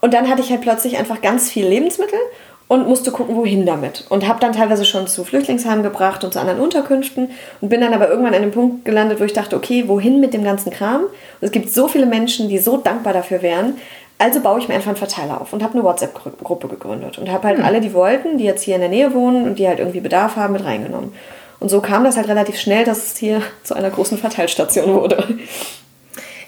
Und 0.00 0.14
dann 0.14 0.30
hatte 0.30 0.40
ich 0.40 0.50
halt 0.50 0.60
plötzlich 0.60 0.98
einfach 0.98 1.20
ganz 1.20 1.50
viel 1.50 1.66
Lebensmittel 1.66 2.18
und 2.66 2.88
musste 2.88 3.10
gucken, 3.10 3.36
wohin 3.36 3.66
damit. 3.66 4.06
Und 4.08 4.26
habe 4.26 4.40
dann 4.40 4.52
teilweise 4.52 4.84
schon 4.84 5.06
zu 5.06 5.24
Flüchtlingsheimen 5.24 5.82
gebracht 5.82 6.24
und 6.24 6.32
zu 6.32 6.40
anderen 6.40 6.60
Unterkünften 6.60 7.30
und 7.60 7.68
bin 7.68 7.80
dann 7.80 7.92
aber 7.92 8.08
irgendwann 8.08 8.34
an 8.34 8.42
einem 8.42 8.52
Punkt 8.52 8.84
gelandet, 8.84 9.20
wo 9.20 9.24
ich 9.24 9.32
dachte, 9.32 9.56
okay, 9.56 9.84
wohin 9.86 10.20
mit 10.20 10.32
dem 10.32 10.44
ganzen 10.44 10.70
Kram? 10.70 11.02
Und 11.02 11.10
es 11.40 11.52
gibt 11.52 11.70
so 11.70 11.88
viele 11.88 12.06
Menschen, 12.06 12.48
die 12.48 12.58
so 12.58 12.76
dankbar 12.76 13.12
dafür 13.12 13.42
wären. 13.42 13.74
Also 14.16 14.40
baue 14.40 14.60
ich 14.60 14.68
mir 14.68 14.74
einfach 14.74 14.88
einen 14.88 14.96
Verteiler 14.96 15.40
auf 15.40 15.52
und 15.52 15.62
habe 15.62 15.74
eine 15.74 15.84
WhatsApp-Gruppe 15.84 16.68
gegründet 16.68 17.18
und 17.18 17.30
habe 17.30 17.48
halt 17.48 17.58
mhm. 17.58 17.64
alle, 17.64 17.80
die 17.80 17.92
wollten, 17.92 18.38
die 18.38 18.44
jetzt 18.44 18.62
hier 18.62 18.76
in 18.76 18.80
der 18.80 18.90
Nähe 18.90 19.12
wohnen 19.12 19.44
und 19.44 19.58
die 19.58 19.66
halt 19.68 19.80
irgendwie 19.80 20.00
Bedarf 20.00 20.36
haben, 20.36 20.52
mit 20.52 20.64
reingenommen. 20.64 21.12
Und 21.60 21.68
so 21.68 21.80
kam 21.80 22.04
das 22.04 22.16
halt 22.16 22.28
relativ 22.28 22.58
schnell, 22.58 22.84
dass 22.84 23.12
es 23.12 23.16
hier 23.16 23.42
zu 23.64 23.74
einer 23.74 23.90
großen 23.90 24.16
Verteilstation 24.16 24.94
wurde. 24.94 25.38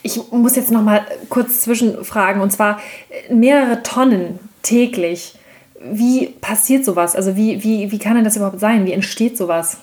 Ich 0.03 0.21
muss 0.31 0.55
jetzt 0.55 0.71
noch 0.71 0.83
mal 0.83 1.05
kurz 1.29 1.63
zwischenfragen 1.63 2.41
und 2.41 2.53
zwar 2.53 2.81
mehrere 3.29 3.83
Tonnen 3.83 4.39
täglich 4.63 5.35
wie 5.81 6.27
passiert 6.41 6.85
sowas? 6.85 7.15
Also 7.17 7.37
wie, 7.37 7.63
wie, 7.63 7.91
wie 7.91 7.99
kann 7.99 8.15
denn 8.15 8.25
das 8.25 8.37
überhaupt 8.37 8.61
sein? 8.61 8.87
Wie 8.87 8.93
entsteht 8.93 9.37
sowas? 9.37 9.79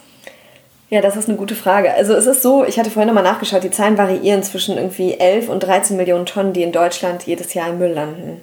Ja, 0.89 1.01
das 1.01 1.15
ist 1.15 1.27
eine 1.27 1.37
gute 1.37 1.55
Frage. 1.55 1.91
Also 1.93 2.13
es 2.13 2.27
ist 2.27 2.41
so, 2.41 2.65
ich 2.65 2.77
hatte 2.77 2.91
vorhin 2.91 3.07
nochmal 3.07 3.23
nachgeschaut, 3.23 3.63
die 3.63 3.71
Zahlen 3.71 3.97
variieren 3.97 4.43
zwischen 4.43 4.77
irgendwie 4.77 5.15
11 5.15 5.49
und 5.49 5.61
13 5.61 5.97
Millionen 5.97 6.25
Tonnen, 6.25 6.53
die 6.53 6.61
in 6.61 6.71
Deutschland 6.71 7.23
jedes 7.23 7.53
Jahr 7.53 7.69
im 7.69 7.79
Müll 7.79 7.91
landen. 7.91 8.41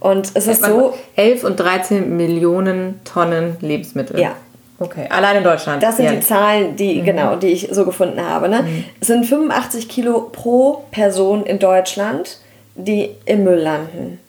Und 0.00 0.30
es 0.34 0.46
ist 0.46 0.64
so... 0.64 0.94
11 1.16 1.44
und 1.44 1.58
13 1.58 2.16
Millionen 2.16 3.00
Tonnen 3.04 3.56
Lebensmittel. 3.60 4.20
Ja. 4.20 4.32
Okay, 4.80 5.06
allein 5.10 5.38
in 5.38 5.44
Deutschland. 5.44 5.82
Das 5.82 5.96
sind 5.96 6.04
ja. 6.04 6.12
die 6.12 6.20
Zahlen, 6.20 6.76
die, 6.76 7.00
mhm. 7.00 7.04
genau, 7.04 7.36
die 7.36 7.48
ich 7.48 7.68
so 7.72 7.84
gefunden 7.84 8.20
habe. 8.20 8.48
Ne? 8.48 8.62
Mhm. 8.62 8.84
Es 9.00 9.08
sind 9.08 9.26
85 9.26 9.88
Kilo 9.88 10.28
pro 10.30 10.84
Person 10.92 11.44
in 11.44 11.58
Deutschland, 11.58 12.38
die 12.76 13.10
im 13.24 13.44
Müll 13.44 13.58
landen. 13.58 14.20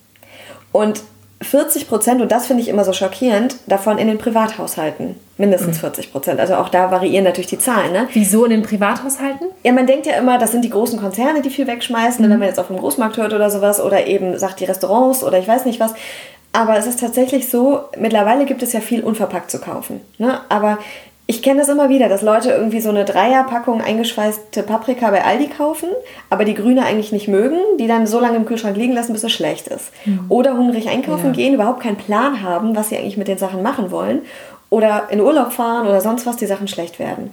Und 0.71 1.01
40 1.41 1.87
Prozent, 1.87 2.21
und 2.21 2.31
das 2.31 2.47
finde 2.47 2.63
ich 2.63 2.69
immer 2.69 2.83
so 2.83 2.91
schockierend, 2.91 3.55
davon 3.67 3.97
in 3.97 4.07
den 4.07 4.17
Privathaushalten. 4.17 5.15
Mindestens 5.37 5.77
mhm. 5.77 5.81
40 5.81 6.11
Prozent. 6.11 6.39
Also 6.39 6.55
auch 6.55 6.67
da 6.67 6.91
variieren 6.91 7.23
natürlich 7.23 7.49
die 7.49 7.59
Zahlen. 7.59 7.93
Ne? 7.93 8.09
Wieso 8.11 8.43
in 8.43 8.51
den 8.51 8.61
Privathaushalten? 8.61 9.47
Ja, 9.63 9.71
man 9.71 9.87
denkt 9.87 10.05
ja 10.05 10.13
immer, 10.13 10.37
das 10.37 10.51
sind 10.51 10.65
die 10.65 10.69
großen 10.69 10.99
Konzerne, 10.99 11.41
die 11.41 11.49
viel 11.49 11.65
wegschmeißen, 11.65 12.25
mhm. 12.25 12.29
wenn 12.29 12.39
man 12.39 12.47
jetzt 12.49 12.59
auf 12.59 12.67
dem 12.67 12.77
Großmarkt 12.77 13.17
hört 13.17 13.33
oder 13.33 13.49
sowas, 13.49 13.79
oder 13.79 14.05
eben 14.05 14.37
sagt 14.37 14.59
die 14.59 14.65
Restaurants 14.65 15.23
oder 15.23 15.39
ich 15.39 15.47
weiß 15.47 15.65
nicht 15.65 15.79
was. 15.79 15.93
Aber 16.51 16.77
es 16.77 16.87
ist 16.87 16.99
tatsächlich 16.99 17.47
so, 17.47 17.81
mittlerweile 17.97 18.45
gibt 18.45 18.63
es 18.63 18.73
ja 18.73 18.81
viel 18.81 19.03
unverpackt 19.03 19.51
zu 19.51 19.59
kaufen. 19.59 20.01
Ne? 20.17 20.41
Aber 20.49 20.79
ich 21.29 21.43
kenne 21.43 21.59
das 21.59 21.69
immer 21.69 21.89
wieder, 21.89 22.09
dass 22.09 22.23
Leute 22.23 22.49
irgendwie 22.49 22.81
so 22.81 22.89
eine 22.89 23.05
Dreierpackung 23.05 23.81
eingeschweißte 23.81 24.63
Paprika 24.63 25.11
bei 25.11 25.23
Aldi 25.23 25.49
kaufen, 25.49 25.89
aber 26.31 26.43
die 26.43 26.55
grüne 26.55 26.83
eigentlich 26.83 27.11
nicht 27.11 27.27
mögen, 27.27 27.59
die 27.77 27.85
dann 27.85 28.07
so 28.07 28.19
lange 28.19 28.37
im 28.37 28.45
Kühlschrank 28.45 28.75
liegen 28.75 28.93
lassen, 28.93 29.13
bis 29.13 29.23
es 29.23 29.31
schlecht 29.31 29.67
ist. 29.67 29.91
Mhm. 30.05 30.25
Oder 30.29 30.57
hungrig 30.57 30.89
einkaufen 30.89 31.27
ja. 31.27 31.31
gehen, 31.33 31.53
überhaupt 31.53 31.83
keinen 31.83 31.97
Plan 31.97 32.41
haben, 32.41 32.75
was 32.75 32.89
sie 32.89 32.97
eigentlich 32.97 33.15
mit 33.15 33.27
den 33.27 33.37
Sachen 33.37 33.61
machen 33.61 33.91
wollen. 33.91 34.23
Oder 34.71 35.09
in 35.11 35.21
Urlaub 35.21 35.53
fahren 35.53 35.85
oder 35.85 36.01
sonst 36.01 36.25
was, 36.25 36.37
die 36.37 36.47
Sachen 36.47 36.67
schlecht 36.67 36.97
werden. 36.97 37.31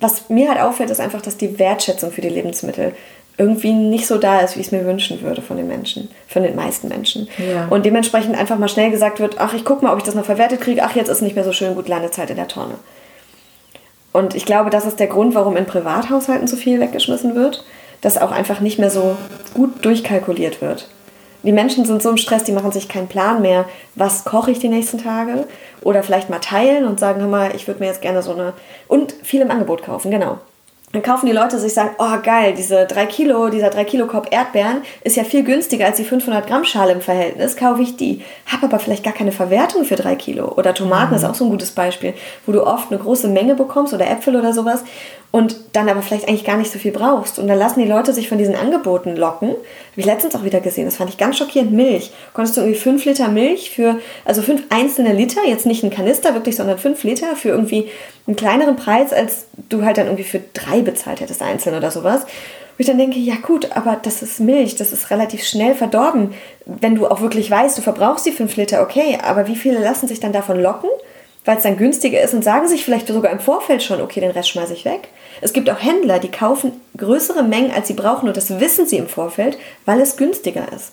Was 0.00 0.28
mir 0.28 0.48
halt 0.48 0.60
auffällt, 0.60 0.90
ist 0.90 1.00
einfach, 1.00 1.22
dass 1.22 1.36
die 1.36 1.60
Wertschätzung 1.60 2.10
für 2.10 2.22
die 2.22 2.30
Lebensmittel 2.30 2.92
irgendwie 3.36 3.72
nicht 3.72 4.08
so 4.08 4.18
da 4.18 4.40
ist, 4.40 4.56
wie 4.56 4.60
ich 4.62 4.66
es 4.66 4.72
mir 4.72 4.84
wünschen 4.84 5.22
würde 5.22 5.42
von 5.42 5.56
den 5.56 5.68
Menschen, 5.68 6.08
von 6.26 6.42
den 6.42 6.56
meisten 6.56 6.88
Menschen. 6.88 7.28
Ja. 7.38 7.68
Und 7.70 7.86
dementsprechend 7.86 8.36
einfach 8.36 8.58
mal 8.58 8.68
schnell 8.68 8.90
gesagt 8.90 9.20
wird, 9.20 9.36
ach, 9.38 9.54
ich 9.54 9.64
guck 9.64 9.80
mal, 9.80 9.92
ob 9.92 9.98
ich 9.98 10.04
das 10.04 10.16
noch 10.16 10.24
verwertet 10.24 10.60
kriege, 10.60 10.82
ach, 10.82 10.96
jetzt 10.96 11.06
ist 11.06 11.18
es 11.18 11.22
nicht 11.22 11.36
mehr 11.36 11.44
so 11.44 11.52
schön, 11.52 11.76
gut, 11.76 11.86
Landezeit 11.86 12.30
in 12.30 12.36
der 12.36 12.48
Tonne. 12.48 12.74
Und 14.12 14.34
ich 14.34 14.46
glaube, 14.46 14.70
das 14.70 14.86
ist 14.86 15.00
der 15.00 15.06
Grund, 15.06 15.34
warum 15.34 15.56
in 15.56 15.66
Privathaushalten 15.66 16.48
so 16.48 16.56
viel 16.56 16.80
weggeschmissen 16.80 17.34
wird, 17.34 17.64
dass 18.00 18.18
auch 18.18 18.30
einfach 18.30 18.60
nicht 18.60 18.78
mehr 18.78 18.90
so 18.90 19.16
gut 19.54 19.84
durchkalkuliert 19.84 20.62
wird. 20.62 20.88
Die 21.42 21.52
Menschen 21.52 21.84
sind 21.84 22.02
so 22.02 22.10
im 22.10 22.16
Stress, 22.16 22.44
die 22.44 22.52
machen 22.52 22.72
sich 22.72 22.88
keinen 22.88 23.06
Plan 23.06 23.40
mehr, 23.42 23.64
was 23.94 24.24
koche 24.24 24.50
ich 24.50 24.58
die 24.58 24.68
nächsten 24.68 24.98
Tage 24.98 25.46
oder 25.82 26.02
vielleicht 26.02 26.30
mal 26.30 26.40
teilen 26.40 26.84
und 26.84 26.98
sagen, 26.98 27.20
hör 27.20 27.28
mal, 27.28 27.54
ich 27.54 27.68
würde 27.68 27.80
mir 27.80 27.86
jetzt 27.86 28.02
gerne 28.02 28.22
so 28.22 28.32
eine 28.32 28.54
und 28.88 29.12
viel 29.22 29.40
im 29.40 29.50
Angebot 29.50 29.84
kaufen, 29.84 30.10
genau. 30.10 30.38
Dann 30.92 31.02
kaufen 31.02 31.26
die 31.26 31.32
Leute 31.32 31.58
sich 31.58 31.74
sagen, 31.74 31.90
oh 31.98 32.16
geil, 32.22 32.54
diese 32.56 32.86
3 32.86 33.06
Kilo, 33.06 33.50
dieser 33.50 33.68
3 33.68 33.84
Kilo 33.84 34.06
Korb 34.06 34.32
Erdbeeren 34.32 34.82
ist 35.04 35.16
ja 35.16 35.24
viel 35.24 35.44
günstiger 35.44 35.86
als 35.86 35.98
die 35.98 36.04
500 36.04 36.46
Gramm 36.46 36.64
Schale 36.64 36.92
im 36.92 37.02
Verhältnis, 37.02 37.56
kaufe 37.56 37.82
ich 37.82 37.96
die. 37.96 38.22
Habe 38.46 38.66
aber 38.66 38.78
vielleicht 38.78 39.04
gar 39.04 39.12
keine 39.12 39.32
Verwertung 39.32 39.84
für 39.84 39.96
3 39.96 40.14
Kilo. 40.16 40.48
Oder 40.54 40.72
Tomaten 40.72 41.10
mhm. 41.10 41.16
ist 41.16 41.24
auch 41.24 41.34
so 41.34 41.44
ein 41.44 41.50
gutes 41.50 41.72
Beispiel, 41.72 42.14
wo 42.46 42.52
du 42.52 42.66
oft 42.66 42.90
eine 42.90 43.00
große 43.00 43.28
Menge 43.28 43.54
bekommst 43.54 43.92
oder 43.92 44.10
Äpfel 44.10 44.36
oder 44.36 44.54
sowas 44.54 44.82
und 45.30 45.56
dann 45.74 45.90
aber 45.90 46.00
vielleicht 46.00 46.26
eigentlich 46.26 46.44
gar 46.44 46.56
nicht 46.56 46.72
so 46.72 46.78
viel 46.78 46.92
brauchst. 46.92 47.38
Und 47.38 47.48
dann 47.48 47.58
lassen 47.58 47.80
die 47.80 47.88
Leute 47.88 48.14
sich 48.14 48.28
von 48.28 48.38
diesen 48.38 48.54
Angeboten 48.54 49.14
locken. 49.14 49.50
Habe 49.50 49.58
ich 49.96 50.06
letztens 50.06 50.34
auch 50.34 50.44
wieder 50.44 50.60
gesehen, 50.60 50.86
das 50.86 50.96
fand 50.96 51.10
ich 51.10 51.18
ganz 51.18 51.36
schockierend. 51.36 51.72
Milch. 51.72 52.12
Konntest 52.32 52.56
du 52.56 52.62
irgendwie 52.62 52.78
5 52.78 53.04
Liter 53.04 53.28
Milch 53.28 53.70
für, 53.70 54.00
also 54.24 54.40
5 54.40 54.62
einzelne 54.70 55.12
Liter, 55.12 55.42
jetzt 55.46 55.66
nicht 55.66 55.82
ein 55.82 55.90
Kanister 55.90 56.32
wirklich, 56.32 56.56
sondern 56.56 56.78
5 56.78 57.04
Liter 57.04 57.36
für 57.36 57.50
irgendwie 57.50 57.88
einen 58.28 58.36
kleineren 58.36 58.76
Preis, 58.76 59.12
als 59.12 59.46
du 59.68 59.84
halt 59.84 59.98
dann 59.98 60.06
irgendwie 60.06 60.24
für 60.24 60.40
drei 60.54 60.82
bezahlt 60.82 61.20
hättest 61.20 61.42
einzeln 61.42 61.76
oder 61.76 61.90
sowas. 61.90 62.22
Wo 62.22 62.82
ich 62.82 62.86
dann 62.86 62.98
denke, 62.98 63.18
ja 63.18 63.34
gut, 63.42 63.72
aber 63.76 63.98
das 64.00 64.22
ist 64.22 64.38
Milch, 64.38 64.76
das 64.76 64.92
ist 64.92 65.10
relativ 65.10 65.42
schnell 65.42 65.74
verdorben. 65.74 66.32
Wenn 66.64 66.94
du 66.94 67.08
auch 67.08 67.20
wirklich 67.20 67.50
weißt, 67.50 67.76
du 67.76 67.82
verbrauchst 67.82 68.24
die 68.24 68.30
5 68.30 68.54
Liter, 68.54 68.82
okay, 68.82 69.18
aber 69.20 69.48
wie 69.48 69.56
viele 69.56 69.80
lassen 69.80 70.06
sich 70.06 70.20
dann 70.20 70.32
davon 70.32 70.60
locken? 70.60 70.90
weil 71.48 71.56
es 71.56 71.62
dann 71.62 71.78
günstiger 71.78 72.20
ist 72.20 72.34
und 72.34 72.44
sagen 72.44 72.68
sich 72.68 72.84
vielleicht 72.84 73.08
sogar 73.08 73.32
im 73.32 73.40
Vorfeld 73.40 73.82
schon, 73.82 74.02
okay, 74.02 74.20
den 74.20 74.32
Rest 74.32 74.50
schmeiße 74.50 74.74
ich 74.74 74.84
weg. 74.84 75.08
Es 75.40 75.54
gibt 75.54 75.70
auch 75.70 75.82
Händler, 75.82 76.18
die 76.18 76.30
kaufen 76.30 76.72
größere 76.98 77.42
Mengen, 77.42 77.70
als 77.70 77.88
sie 77.88 77.94
brauchen 77.94 78.28
und 78.28 78.36
das 78.36 78.60
wissen 78.60 78.86
sie 78.86 78.98
im 78.98 79.08
Vorfeld, 79.08 79.56
weil 79.86 79.98
es 80.02 80.18
günstiger 80.18 80.70
ist. 80.76 80.92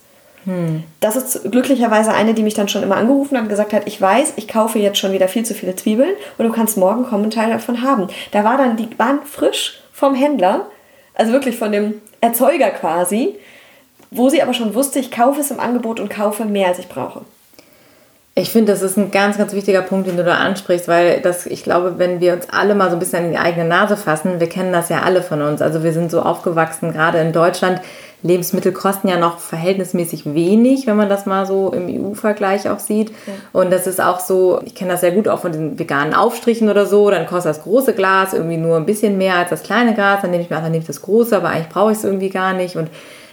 Das 1.00 1.16
ist 1.16 1.52
glücklicherweise 1.52 2.14
eine, 2.14 2.34
die 2.34 2.44
mich 2.44 2.54
dann 2.54 2.68
schon 2.68 2.84
immer 2.84 2.98
angerufen 2.98 3.36
hat 3.36 3.44
und 3.44 3.50
gesagt 3.50 3.74
hat, 3.74 3.88
ich 3.88 4.00
weiß, 4.00 4.34
ich 4.36 4.48
kaufe 4.48 4.78
jetzt 4.78 5.00
schon 5.00 5.12
wieder 5.12 5.28
viel 5.28 5.44
zu 5.44 5.54
viele 5.54 5.76
Zwiebeln 5.76 6.12
und 6.38 6.46
du 6.46 6.52
kannst 6.52 6.78
morgen 6.78 7.06
kommen 7.06 7.26
und 7.26 7.34
Teil 7.34 7.50
davon 7.50 7.82
haben. 7.82 8.08
Da 8.32 8.44
war 8.44 8.58
dann, 8.58 8.78
die 8.78 8.88
waren 8.98 9.20
frisch 9.26 9.82
vom 9.92 10.14
Händler, 10.14 10.68
also 11.16 11.32
wirklich 11.32 11.58
von 11.58 11.72
dem 11.72 11.96
Erzeuger 12.22 12.70
quasi, 12.70 13.36
wo 14.12 14.30
sie 14.30 14.42
aber 14.42 14.54
schon 14.54 14.76
wusste, 14.76 15.00
ich 15.00 15.12
kaufe 15.12 15.42
es 15.42 15.52
im 15.52 15.60
Angebot 15.60 16.00
und 16.00 16.10
kaufe 16.10 16.46
mehr, 16.46 16.68
als 16.68 16.80
ich 16.80 16.90
brauche. 16.90 17.22
Ich 18.38 18.52
finde, 18.52 18.74
das 18.74 18.82
ist 18.82 18.98
ein 18.98 19.12
ganz, 19.12 19.38
ganz 19.38 19.54
wichtiger 19.54 19.82
Punkt, 19.82 20.08
den 20.08 20.18
du 20.18 20.24
da 20.26 20.36
ansprichst, 20.36 20.90
weil 20.90 21.22
das, 21.22 21.46
ich 21.46 21.64
glaube, 21.64 21.98
wenn 21.98 22.20
wir 22.20 22.34
uns 22.34 22.50
alle 22.50 22.76
mal 22.76 22.90
so 22.90 22.98
ein 22.98 23.00
bisschen 23.00 23.26
an 23.26 23.32
die 23.32 23.38
eigene 23.38 23.64
Nase 23.64 23.96
fassen, 23.96 24.42
wir 24.42 24.50
kennen 24.50 24.74
das 24.74 24.90
ja 24.90 25.04
alle 25.04 25.22
von 25.24 25.42
uns. 25.42 25.62
Also 25.62 25.84
wir 25.84 25.94
sind 25.94 26.12
so 26.12 26.22
aufgewachsen, 26.22 26.92
gerade 26.92 27.20
in 27.20 27.32
Deutschland. 27.32 27.80
Lebensmittel 28.26 28.72
kosten 28.72 29.08
ja 29.08 29.18
noch 29.18 29.38
verhältnismäßig 29.38 30.34
wenig, 30.34 30.88
wenn 30.88 30.98
man 30.98 31.10
das 31.10 31.28
mal 31.28 31.46
so 31.46 31.72
im 31.72 31.88
EU-Vergleich 31.88 32.68
auch 32.68 32.80
sieht. 32.80 33.10
Ja. 33.10 33.34
Und 33.54 33.72
das 33.72 33.86
ist 33.86 34.02
auch 34.02 34.20
so, 34.20 34.62
ich 34.66 34.74
kenne 34.74 34.94
das 34.94 35.02
sehr 35.02 35.12
gut 35.12 35.28
auch 35.28 35.42
von 35.42 35.52
den 35.52 35.78
veganen 35.78 36.16
Aufstrichen 36.16 36.68
oder 36.68 36.88
so. 36.88 37.12
Dann 37.12 37.28
kostet 37.28 37.52
das 37.52 37.64
große 37.64 37.94
Glas 37.94 38.34
irgendwie 38.34 38.58
nur 38.58 38.78
ein 38.78 38.88
bisschen 38.88 39.20
mehr 39.20 39.36
als 39.36 39.52
das 39.52 39.62
kleine 39.62 39.94
Glas. 39.94 40.22
Dann 40.24 40.32
nehme 40.32 40.42
ich 40.42 40.50
mir, 40.50 40.58
ach, 40.58 40.64
dann 40.64 40.72
nehme 40.72 40.82
ich 40.82 40.88
das 40.88 41.04
große, 41.04 41.38
aber 41.38 41.50
eigentlich 41.50 41.70
brauche 41.70 41.92
ich 41.92 42.00
es 42.00 42.04
irgendwie 42.04 42.30
gar 42.30 42.54
nicht. 42.54 42.76
Und 42.76 42.90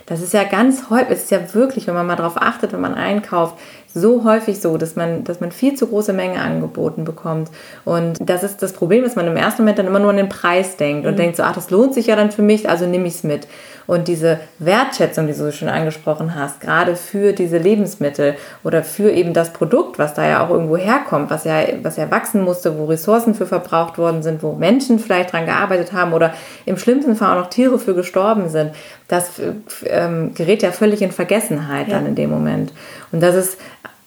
das 0.07 0.21
ist 0.21 0.35
ja 0.35 0.45
ganz 0.45 0.91
häufig, 0.91 1.11
es 1.11 1.23
ist 1.25 1.31
ja 1.31 1.55
wirklich, 1.55 1.87
wenn 1.87 1.95
man 1.95 2.07
mal 2.07 2.17
darauf 2.17 2.37
achtet, 2.37 2.73
wenn 2.73 2.81
man 2.81 2.95
einkauft, 2.95 3.57
so 3.95 4.25
häufig 4.25 4.61
so, 4.61 4.77
dass 4.77 4.97
man, 4.97 5.25
dass 5.25 5.41
man 5.41 5.53
viel 5.53 5.75
zu 5.75 5.87
große 5.87 6.13
Mengen 6.13 6.39
angeboten 6.39 7.05
bekommt. 7.05 7.51
Und 7.85 8.19
das 8.21 8.43
ist 8.43 8.63
das 8.63 8.73
Problem, 8.73 9.05
dass 9.05 9.17
man 9.17 9.27
im 9.27 9.37
ersten 9.37 9.63
Moment 9.63 9.79
dann 9.79 9.87
immer 9.87 9.99
nur 9.99 10.11
an 10.11 10.17
den 10.17 10.29
Preis 10.29 10.77
denkt 10.77 11.07
und 11.07 11.15
mhm. 11.15 11.19
denkt 11.19 11.37
so, 11.37 11.43
ach, 11.43 11.55
das 11.55 11.71
lohnt 11.71 11.95
sich 11.95 12.07
ja 12.07 12.17
dann 12.17 12.31
für 12.31 12.43
mich, 12.43 12.69
also 12.69 12.87
nehme 12.87 13.07
ich 13.07 13.15
es 13.15 13.25
mit. 13.25 13.47
Und 13.87 14.09
diese 14.09 14.41
Wertschätzung, 14.59 15.27
die 15.27 15.33
du 15.33 15.53
schon 15.53 15.69
angesprochen 15.69 16.35
hast, 16.35 16.61
gerade 16.61 16.97
für 16.97 17.33
diese 17.33 17.59
Lebensmittel 17.59 18.35
oder 18.65 18.83
für 18.83 19.11
eben 19.11 19.33
das 19.33 19.53
Produkt, 19.53 19.99
was 19.99 20.15
da 20.15 20.27
ja 20.27 20.45
auch 20.45 20.51
irgendwo 20.51 20.77
herkommt, 20.77 21.31
was 21.31 21.45
ja, 21.45 21.63
was 21.83 21.97
ja 21.97 22.11
wachsen 22.11 22.43
musste, 22.43 22.79
wo 22.79 22.87
Ressourcen 22.87 23.35
für 23.35 23.47
verbraucht 23.47 23.99
worden 23.99 24.23
sind, 24.23 24.43
wo 24.43 24.53
Menschen 24.53 24.99
vielleicht 24.99 25.33
dran 25.33 25.47
gearbeitet 25.47 25.93
haben 25.93 26.13
oder 26.13 26.35
im 26.65 26.77
schlimmsten 26.77 27.17
Fall 27.17 27.37
auch 27.37 27.43
noch 27.43 27.51
Tiere 27.51 27.79
für 27.79 27.95
gestorben 27.95 28.49
sind, 28.49 28.73
das 29.09 29.33
ähm, 29.85 30.33
gerät 30.35 30.63
ja 30.63 30.73
völlig 30.73 31.03
in 31.03 31.13
Vergessenheit 31.13 31.89
ja. 31.89 31.95
dann 31.97 32.07
in 32.07 32.15
dem 32.15 32.31
Moment. 32.31 32.73
Und 33.11 33.23
das 33.23 33.35
ist 33.35 33.59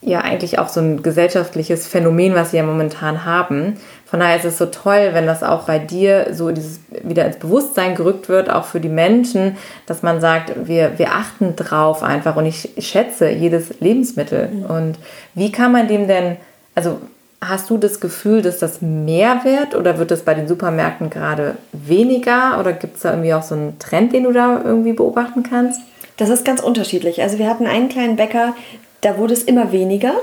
ja 0.06 0.22
eigentlich 0.22 0.60
auch 0.60 0.70
so 0.70 0.80
ein 0.80 1.02
gesellschaftliches 1.04 1.88
Phänomen, 1.88 2.36
was 2.36 2.54
wir 2.54 2.60
ja 2.60 2.66
momentan 2.66 3.26
haben. 3.26 3.78
Von 4.06 4.20
daher 4.20 4.38
ist 4.38 4.46
es 4.46 4.58
so 4.58 4.68
toll, 4.68 5.10
wenn 5.14 5.26
das 5.26 5.44
auch 5.44 5.64
bei 5.64 5.80
dir 5.80 6.28
so 6.32 6.52
dieses 6.52 6.80
wieder 7.04 7.26
ins 7.26 7.38
Bewusstsein 7.38 7.96
gerückt 7.96 8.30
wird, 8.30 8.50
auch 8.50 8.66
für 8.66 8.80
die 8.80 8.90
Menschen, 8.90 9.58
dass 9.88 10.04
man 10.04 10.22
sagt, 10.22 10.68
wir, 10.68 10.98
wir 10.98 11.12
achten 11.12 11.56
drauf 11.56 12.04
einfach 12.04 12.36
und 12.36 12.46
ich 12.46 12.70
schätze 12.78 13.30
jedes 13.30 13.80
Lebensmittel. 13.80 14.48
Mhm. 14.48 14.66
Und 14.66 15.00
wie 15.34 15.52
kann 15.52 15.72
man 15.72 15.88
dem 15.88 16.08
denn, 16.08 16.38
also 16.76 17.00
hast 17.42 17.70
du 17.70 17.78
das 17.78 18.00
Gefühl, 18.00 18.42
dass 18.42 18.60
das 18.60 18.82
mehr 18.82 19.42
wird 19.44 19.76
oder 19.76 19.98
wird 19.98 20.12
das 20.12 20.22
bei 20.22 20.34
den 20.34 20.48
Supermärkten 20.48 21.10
gerade 21.10 21.56
weniger 21.74 22.60
oder 22.60 22.74
gibt 22.74 22.98
es 22.98 23.02
da 23.02 23.12
irgendwie 23.12 23.34
auch 23.34 23.44
so 23.44 23.56
einen 23.56 23.80
Trend, 23.80 24.14
den 24.14 24.24
du 24.24 24.32
da 24.32 24.62
irgendwie 24.64 24.94
beobachten 24.94 25.44
kannst? 25.44 25.82
Das 26.18 26.30
ist 26.30 26.46
ganz 26.46 26.62
unterschiedlich. 26.62 27.22
Also 27.22 27.40
wir 27.40 27.50
hatten 27.50 27.68
einen 27.68 27.90
kleinen 27.90 28.16
Bäcker, 28.16 28.54
da 29.06 29.18
wurde 29.18 29.34
es 29.34 29.44
immer 29.44 29.72
weniger. 29.72 30.16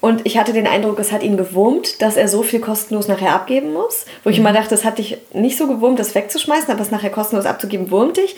Und 0.00 0.22
ich 0.24 0.38
hatte 0.38 0.52
den 0.52 0.66
Eindruck, 0.66 0.98
es 0.98 1.12
hat 1.12 1.22
ihn 1.22 1.36
gewurmt, 1.36 2.02
dass 2.02 2.16
er 2.16 2.28
so 2.28 2.42
viel 2.42 2.60
kostenlos 2.60 3.08
nachher 3.08 3.34
abgeben 3.34 3.72
muss. 3.72 4.04
Wo 4.24 4.30
ich 4.30 4.38
mhm. 4.38 4.46
immer 4.46 4.54
dachte, 4.54 4.74
es 4.74 4.84
hat 4.84 4.98
dich 4.98 5.18
nicht 5.32 5.58
so 5.58 5.66
gewurmt, 5.66 5.98
das 5.98 6.14
wegzuschmeißen, 6.14 6.70
aber 6.70 6.80
es 6.80 6.90
nachher 6.90 7.10
kostenlos 7.10 7.46
abzugeben, 7.46 7.90
wurmt 7.90 8.16
dich. 8.16 8.36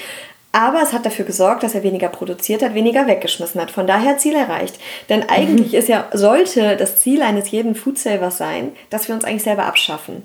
Aber 0.52 0.82
es 0.82 0.92
hat 0.92 1.04
dafür 1.04 1.24
gesorgt, 1.24 1.62
dass 1.62 1.74
er 1.74 1.82
weniger 1.82 2.08
produziert 2.08 2.62
hat, 2.62 2.74
weniger 2.74 3.06
weggeschmissen 3.06 3.60
hat. 3.60 3.70
Von 3.70 3.86
daher 3.86 4.18
Ziel 4.18 4.34
erreicht. 4.34 4.78
Denn 5.08 5.28
eigentlich 5.28 5.72
mhm. 5.72 5.78
ist 5.78 5.88
ja, 5.88 6.08
sollte 6.12 6.76
das 6.76 7.00
Ziel 7.00 7.22
eines 7.22 7.50
jeden 7.50 7.74
Foodsavers 7.74 8.38
sein, 8.38 8.72
dass 8.90 9.08
wir 9.08 9.14
uns 9.14 9.24
eigentlich 9.24 9.42
selber 9.42 9.66
abschaffen. 9.66 10.24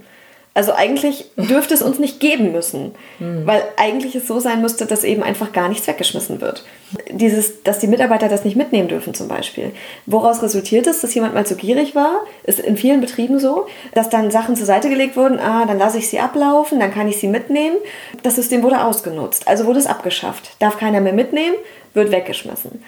Also 0.60 0.74
eigentlich 0.74 1.24
dürfte 1.38 1.74
es 1.74 1.82
uns 1.82 2.00
nicht 2.00 2.20
geben 2.20 2.52
müssen, 2.52 2.92
mhm. 3.20 3.48
weil 3.48 3.64
eigentlich 3.78 4.14
es 4.16 4.28
so 4.28 4.42
sein 4.42 4.60
müsste, 4.60 4.86
dass 4.86 5.06
eben 5.06 5.24
einfach 5.24 5.54
gar 5.54 5.70
nichts 5.70 5.88
weggeschmissen 5.88 6.42
wird. 6.42 6.66
Dieses, 7.10 7.64
dass 7.64 7.80
die 7.80 7.88
Mitarbeiter 7.88 8.28
das 8.28 8.44
nicht 8.44 8.58
mitnehmen 8.58 8.90
dürfen 8.90 9.14
zum 9.14 9.30
Beispiel. 9.30 9.72
Woraus 10.06 10.44
resultiert 10.44 10.86
es, 10.86 11.00
dass 11.00 11.14
jemand 11.14 11.34
mal 11.34 11.46
zu 11.46 11.56
gierig 11.56 11.96
war, 11.96 12.24
ist 12.44 12.60
in 12.60 12.76
vielen 12.76 13.00
Betrieben 13.00 13.40
so, 13.40 13.68
dass 13.94 14.10
dann 14.10 14.32
Sachen 14.32 14.58
zur 14.58 14.66
Seite 14.66 14.90
gelegt 14.90 15.16
wurden, 15.16 15.40
ah, 15.40 15.66
dann 15.66 15.80
lasse 15.80 15.98
ich 15.98 16.10
sie 16.10 16.20
ablaufen, 16.20 16.82
dann 16.82 16.94
kann 16.94 17.08
ich 17.08 17.22
sie 17.22 17.30
mitnehmen. 17.30 17.78
Das 18.24 18.36
System 18.36 18.62
wurde 18.62 18.84
ausgenutzt, 18.84 19.48
also 19.48 19.66
wurde 19.66 19.80
es 19.80 19.88
abgeschafft. 19.88 20.52
Darf 20.60 20.78
keiner 20.78 21.00
mehr 21.00 21.14
mitnehmen, 21.14 21.56
wird 21.94 22.12
weggeschmissen. 22.12 22.84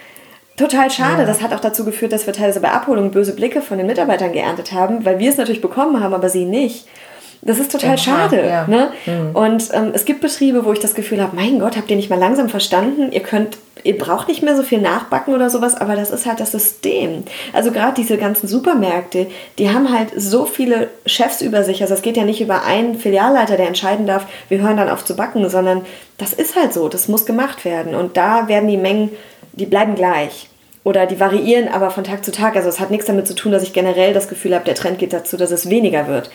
Total 0.57 0.91
schade. 0.91 1.21
Ja. 1.21 1.25
Das 1.25 1.41
hat 1.41 1.53
auch 1.53 1.61
dazu 1.61 1.85
geführt, 1.85 2.11
dass 2.11 2.27
wir 2.27 2.33
teilweise 2.33 2.59
bei 2.59 2.71
Abholung 2.71 3.11
böse 3.11 3.33
Blicke 3.33 3.61
von 3.61 3.77
den 3.77 3.87
Mitarbeitern 3.87 4.33
geerntet 4.33 4.73
haben, 4.73 5.05
weil 5.05 5.19
wir 5.19 5.29
es 5.29 5.37
natürlich 5.37 5.61
bekommen 5.61 6.03
haben, 6.03 6.13
aber 6.13 6.27
sie 6.27 6.43
nicht. 6.43 6.85
Das 7.43 7.57
ist 7.57 7.71
total 7.71 7.91
Aha, 7.91 7.97
schade. 7.97 8.45
Ja. 8.45 8.67
Ne? 8.67 8.91
Mhm. 9.05 9.35
Und 9.35 9.69
ähm, 9.73 9.91
es 9.93 10.05
gibt 10.05 10.21
Betriebe, 10.21 10.63
wo 10.63 10.73
ich 10.73 10.79
das 10.79 10.93
Gefühl 10.93 11.21
habe, 11.21 11.35
mein 11.35 11.59
Gott, 11.59 11.75
habt 11.75 11.89
ihr 11.89 11.95
nicht 11.95 12.09
mal 12.09 12.19
langsam 12.19 12.49
verstanden? 12.49 13.11
Ihr 13.11 13.21
könnt, 13.21 13.57
ihr 13.83 13.97
braucht 13.97 14.27
nicht 14.27 14.43
mehr 14.43 14.55
so 14.55 14.61
viel 14.61 14.79
nachbacken 14.79 15.33
oder 15.33 15.49
sowas, 15.49 15.75
aber 15.75 15.95
das 15.95 16.11
ist 16.11 16.27
halt 16.27 16.39
das 16.39 16.51
System. 16.51 17.23
Also 17.51 17.71
gerade 17.71 17.95
diese 17.95 18.17
ganzen 18.17 18.47
Supermärkte, 18.47 19.25
die 19.57 19.71
haben 19.71 19.91
halt 19.91 20.09
so 20.15 20.45
viele 20.45 20.89
Chefs 21.07 21.41
über 21.41 21.63
sich. 21.63 21.81
Also 21.81 21.95
es 21.95 22.03
geht 22.03 22.15
ja 22.15 22.25
nicht 22.25 22.41
über 22.41 22.63
einen 22.63 22.99
Filialleiter, 22.99 23.57
der 23.57 23.67
entscheiden 23.67 24.05
darf, 24.05 24.27
wir 24.49 24.59
hören 24.59 24.77
dann 24.77 24.89
auf 24.89 25.03
zu 25.03 25.15
backen, 25.15 25.49
sondern 25.49 25.83
das 26.19 26.33
ist 26.33 26.55
halt 26.55 26.73
so, 26.73 26.89
das 26.89 27.07
muss 27.07 27.25
gemacht 27.25 27.65
werden. 27.65 27.95
Und 27.95 28.17
da 28.17 28.47
werden 28.49 28.69
die 28.69 28.77
Mengen, 28.77 29.09
die 29.53 29.65
bleiben 29.65 29.95
gleich 29.95 30.47
oder 30.83 31.07
die 31.07 31.19
variieren 31.19 31.69
aber 31.69 31.89
von 31.89 32.03
Tag 32.03 32.23
zu 32.23 32.31
Tag. 32.31 32.55
Also 32.55 32.69
es 32.69 32.79
hat 32.79 32.91
nichts 32.91 33.07
damit 33.07 33.27
zu 33.27 33.33
tun, 33.33 33.51
dass 33.51 33.63
ich 33.63 33.73
generell 33.73 34.13
das 34.13 34.27
Gefühl 34.27 34.53
habe, 34.53 34.65
der 34.65 34.75
Trend 34.75 34.99
geht 34.99 35.13
dazu, 35.13 35.37
dass 35.37 35.49
es 35.49 35.71
weniger 35.71 36.07
wird 36.07 36.29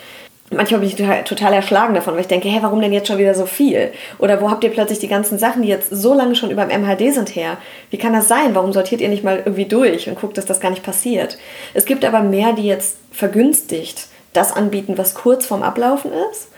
manchmal 0.51 0.81
bin 0.81 0.89
ich 0.89 0.97
total, 0.97 1.25
total 1.25 1.53
erschlagen 1.53 1.95
davon, 1.95 2.15
weil 2.15 2.21
ich 2.21 2.29
denke, 2.29 2.49
hä, 2.49 2.59
warum 2.61 2.81
denn 2.81 2.93
jetzt 2.93 3.09
schon 3.09 3.19
wieder 3.19 3.35
so 3.35 3.47
viel? 3.47 3.93
Oder 4.19 4.41
wo 4.41 4.51
habt 4.51 4.65
ihr 4.65 4.71
plötzlich 4.71 4.99
die 4.99 5.09
ganzen 5.09 5.39
Sachen, 5.39 5.63
die 5.63 5.69
jetzt 5.69 5.91
so 5.91 6.15
lange 6.15 6.37
schon 6.37 6.51
über 6.51 6.65
dem 6.65 6.83
MHD 6.83 7.13
sind, 7.13 7.35
her? 7.35 7.59
Wie 7.91 7.99
kann 7.99 8.13
das 8.13 8.29
sein? 8.29 8.55
Warum 8.55 8.73
sortiert 8.73 9.01
ihr 9.01 9.09
nicht 9.09 9.25
mal 9.25 9.39
irgendwie 9.39 9.67
durch 9.67 10.09
und 10.09 10.21
guckt, 10.21 10.39
dass 10.39 10.47
das 10.47 10.61
gar 10.61 10.71
nicht 10.71 10.83
passiert? 10.83 11.39
Es 11.75 11.85
gibt 11.85 12.05
aber 12.05 12.21
mehr, 12.21 12.53
die 12.53 12.67
jetzt 12.67 12.99
vergünstigt 13.13 14.07
das 14.33 14.53
anbieten, 14.53 14.99
was 14.99 15.15
kurz 15.15 15.47
vorm 15.47 15.63
Ablaufen 15.63 16.13
ist. 16.31 16.49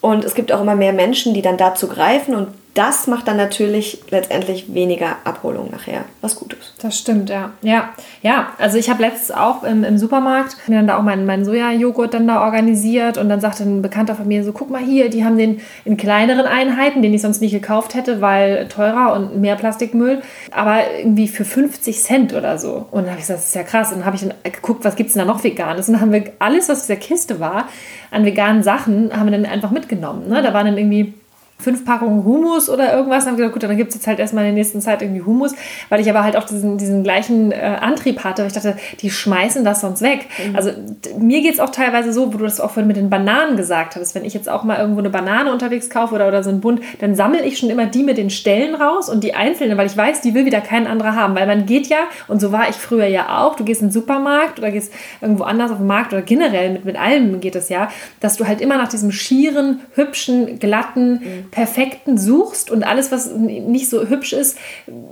Und 0.00 0.24
es 0.24 0.34
gibt 0.34 0.52
auch 0.52 0.60
immer 0.60 0.76
mehr 0.76 0.92
Menschen, 0.92 1.34
die 1.34 1.42
dann 1.42 1.56
dazu 1.56 1.88
greifen 1.88 2.34
und 2.34 2.48
das 2.74 3.08
macht 3.08 3.26
dann 3.26 3.36
natürlich 3.36 4.00
letztendlich 4.10 4.72
weniger 4.72 5.16
Abholung 5.24 5.70
nachher, 5.70 6.04
was 6.20 6.36
gut 6.36 6.52
ist. 6.52 6.74
Das 6.80 6.96
stimmt, 6.96 7.28
ja. 7.28 7.50
Ja, 7.62 7.90
ja 8.22 8.52
also 8.58 8.78
ich 8.78 8.88
habe 8.88 9.02
letztens 9.02 9.32
auch 9.32 9.64
im, 9.64 9.82
im 9.82 9.98
Supermarkt 9.98 10.56
mir 10.68 10.76
dann 10.76 10.86
da 10.86 10.96
auch 10.96 11.02
meinen, 11.02 11.26
meinen 11.26 11.44
Sojajoghurt 11.44 12.14
dann 12.14 12.28
da 12.28 12.44
organisiert 12.44 13.18
und 13.18 13.28
dann 13.28 13.40
sagte 13.40 13.64
ein 13.64 13.82
Bekannter 13.82 14.14
von 14.14 14.28
mir 14.28 14.44
so, 14.44 14.52
guck 14.52 14.70
mal 14.70 14.80
hier, 14.80 15.10
die 15.10 15.24
haben 15.24 15.36
den 15.36 15.60
in 15.84 15.96
kleineren 15.96 16.46
Einheiten, 16.46 17.02
den 17.02 17.12
ich 17.12 17.22
sonst 17.22 17.40
nicht 17.40 17.52
gekauft 17.52 17.94
hätte, 17.94 18.20
weil 18.20 18.68
teurer 18.68 19.14
und 19.14 19.40
mehr 19.40 19.56
Plastikmüll, 19.56 20.22
aber 20.52 20.82
irgendwie 20.98 21.26
für 21.26 21.44
50 21.44 22.00
Cent 22.00 22.34
oder 22.34 22.56
so. 22.56 22.86
Und 22.90 23.02
dann 23.02 23.10
habe 23.10 23.20
ich 23.20 23.26
gesagt, 23.26 23.40
das 23.40 23.48
ist 23.48 23.54
ja 23.54 23.64
krass. 23.64 23.90
Und 23.90 23.98
dann 23.98 24.06
habe 24.06 24.16
ich 24.16 24.22
dann 24.22 24.34
geguckt, 24.44 24.84
was 24.84 24.94
gibt 24.94 25.08
es 25.08 25.14
denn 25.14 25.26
da 25.26 25.32
noch 25.32 25.42
Veganes? 25.42 25.88
Und 25.88 25.94
dann 25.94 26.02
haben 26.02 26.12
wir 26.12 26.32
alles, 26.38 26.68
was 26.68 26.82
in 26.82 26.94
dieser 26.94 27.00
Kiste 27.00 27.40
war, 27.40 27.68
an 28.12 28.24
veganen 28.24 28.62
Sachen, 28.62 29.10
haben 29.16 29.26
wir 29.26 29.32
dann 29.32 29.46
einfach 29.46 29.70
mitgenommen. 29.70 30.28
Ne? 30.28 30.42
Da 30.42 30.54
waren 30.54 30.66
dann 30.66 30.78
irgendwie 30.78 31.14
fünf 31.60 31.84
Packungen 31.84 32.24
Humus 32.24 32.68
oder 32.68 32.92
irgendwas. 32.92 33.24
Dann 33.24 33.32
habe 33.32 33.42
ich 33.42 33.46
gesagt, 33.46 33.52
gut, 33.52 33.62
dann 33.62 33.76
gibt 33.76 33.90
es 33.90 33.96
jetzt 33.96 34.06
halt 34.06 34.18
erstmal 34.18 34.44
in 34.44 34.54
der 34.54 34.62
nächsten 34.62 34.80
Zeit 34.80 35.02
irgendwie 35.02 35.22
Humus, 35.22 35.54
weil 35.88 36.00
ich 36.00 36.08
aber 36.08 36.24
halt 36.24 36.36
auch 36.36 36.44
diesen, 36.44 36.78
diesen 36.78 37.02
gleichen 37.02 37.52
äh, 37.52 37.78
Antrieb 37.80 38.24
hatte. 38.24 38.44
Ich 38.46 38.52
dachte, 38.52 38.76
die 39.00 39.10
schmeißen 39.10 39.64
das 39.64 39.80
sonst 39.80 40.02
weg. 40.02 40.26
Mhm. 40.44 40.56
Also 40.56 40.70
mir 41.18 41.42
geht 41.42 41.54
es 41.54 41.60
auch 41.60 41.70
teilweise 41.70 42.12
so, 42.12 42.32
wo 42.32 42.38
du 42.38 42.44
das 42.44 42.60
auch 42.60 42.70
vorhin 42.70 42.88
mit 42.88 42.96
den 42.96 43.10
Bananen 43.10 43.56
gesagt 43.56 43.96
hast, 43.96 44.14
wenn 44.14 44.24
ich 44.24 44.34
jetzt 44.34 44.48
auch 44.48 44.64
mal 44.64 44.78
irgendwo 44.78 45.00
eine 45.00 45.10
Banane 45.10 45.52
unterwegs 45.52 45.90
kaufe 45.90 46.14
oder, 46.14 46.28
oder 46.28 46.42
so 46.42 46.50
ein 46.50 46.60
Bund, 46.60 46.80
dann 47.00 47.14
sammle 47.14 47.44
ich 47.44 47.58
schon 47.58 47.70
immer 47.70 47.86
die 47.86 48.02
mit 48.02 48.18
den 48.18 48.30
Stellen 48.30 48.74
raus 48.74 49.08
und 49.08 49.22
die 49.22 49.34
einzelnen, 49.34 49.76
weil 49.76 49.86
ich 49.86 49.96
weiß, 49.96 50.20
die 50.20 50.34
will 50.34 50.44
wieder 50.44 50.60
kein 50.60 50.86
anderer 50.86 51.14
haben. 51.14 51.34
Weil 51.34 51.46
man 51.46 51.66
geht 51.66 51.88
ja, 51.88 51.98
und 52.28 52.40
so 52.40 52.52
war 52.52 52.68
ich 52.68 52.76
früher 52.76 53.06
ja 53.06 53.40
auch, 53.40 53.56
du 53.56 53.64
gehst 53.64 53.82
in 53.82 53.88
den 53.88 53.92
Supermarkt 53.92 54.58
oder 54.58 54.70
gehst 54.70 54.92
irgendwo 55.20 55.44
anders 55.44 55.70
auf 55.70 55.78
den 55.78 55.86
Markt 55.86 56.12
oder 56.12 56.22
generell 56.22 56.72
mit, 56.72 56.84
mit 56.84 56.98
allem 56.98 57.40
geht 57.40 57.56
es 57.56 57.68
ja, 57.68 57.88
dass 58.20 58.36
du 58.36 58.46
halt 58.46 58.60
immer 58.60 58.76
nach 58.76 58.88
diesem 58.88 59.12
schieren, 59.12 59.80
hübschen, 59.94 60.58
glatten, 60.58 61.12
mhm 61.12 61.49
perfekten 61.50 62.16
suchst 62.16 62.70
und 62.70 62.84
alles, 62.84 63.10
was 63.10 63.32
nicht 63.32 63.88
so 63.88 64.08
hübsch 64.08 64.32
ist, 64.32 64.56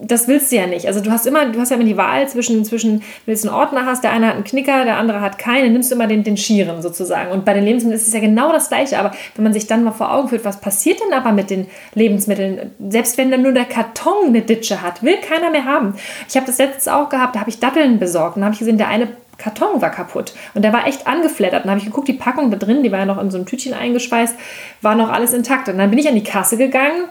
das 0.03 0.29
willst 0.29 0.53
du 0.53 0.57
ja 0.57 0.67
nicht. 0.67 0.87
Also 0.87 1.01
du 1.01 1.11
hast 1.11 1.27
immer, 1.27 1.47
du 1.47 1.61
hast 1.61 1.71
ja 1.71 1.77
immer 1.77 1.85
die 1.85 1.97
Wahl 1.97 2.29
zwischen, 2.29 2.65
zwischen 2.65 3.03
wenn 3.27 3.35
du 3.35 3.41
einen 3.41 3.55
Ordner 3.55 3.87
hast, 3.87 4.05
der 4.05 4.13
eine 4.13 4.29
hat 4.29 4.35
einen 4.35 4.45
Knicker, 4.45 4.85
der 4.85 4.97
andere 4.97 5.21
hat 5.21 5.39
keinen, 5.39 5.73
nimmst 5.73 5.91
du 5.91 5.95
immer 5.95 6.07
den, 6.07 6.25
den 6.25 6.37
Schieren 6.37 6.83
sozusagen. 6.83 7.33
Und 7.33 7.45
bei 7.45 7.55
den 7.55 7.65
Lebensmitteln 7.65 8.01
ist 8.01 8.07
es 8.07 8.15
ja 8.15 8.21
genau 8.21 8.53
das 8.53 8.69
Gleiche. 8.69 8.99
Aber 8.99 9.13
wenn 9.35 9.45
man 9.45 9.53
sich 9.53 9.67
dann 9.67 9.85
mal 9.85 9.93
vor 9.93 10.13
Augen 10.13 10.29
führt, 10.29 10.45
was 10.45 10.61
passiert 10.61 11.01
denn 11.01 11.13
aber 11.13 11.33
mit 11.33 11.51
den 11.51 11.67
Lebensmitteln? 11.95 12.71
Selbst 12.89 13.19
wenn 13.19 13.31
dann 13.31 13.43
nur 13.43 13.53
der 13.53 13.65
Karton 13.65 14.29
eine 14.29 14.43
Ditsche 14.43 14.83
hat, 14.83 15.03
will 15.03 15.17
keiner 15.17 15.51
mehr 15.51 15.65
haben. 15.65 15.95
Ich 16.29 16.37
habe 16.37 16.47
das 16.47 16.59
letztes 16.59 16.89
auch 16.89 17.09
gehabt, 17.09 17.35
da 17.35 17.41
habe 17.41 17.51
ich 17.51 17.61
Datteln 17.61 17.99
besorgt 17.99 18.37
und 18.37 18.45
habe 18.45 18.53
ich 18.53 18.61
gesehen, 18.61 18.79
der 18.79 18.89
eine 18.89 19.09
Karton 19.39 19.81
war 19.81 19.91
kaputt. 19.91 20.35
Und 20.55 20.63
der 20.63 20.73
war 20.73 20.87
echt 20.87 21.07
angeflattert. 21.07 21.65
Dann 21.65 21.71
habe 21.71 21.79
ich 21.79 21.87
geguckt, 21.87 22.09
die 22.09 22.13
Packung 22.13 22.51
da 22.51 22.57
drin, 22.57 22.83
die 22.83 22.93
war 22.93 22.99
ja 22.99 23.07
noch 23.07 23.21
in 23.21 23.31
so 23.31 23.39
ein 23.39 23.47
Tütchen 23.47 23.73
eingeschweißt, 23.73 24.35
war 24.83 24.95
noch 24.95 25.11
alles 25.11 25.33
intakt. 25.33 25.69
Und 25.69 25.79
dann 25.79 25.91
bin 25.91 25.99
ich 25.99 26.09
an 26.09 26.15
die 26.15 26.25
Kasse 26.25 26.57
gegangen, 26.57 27.05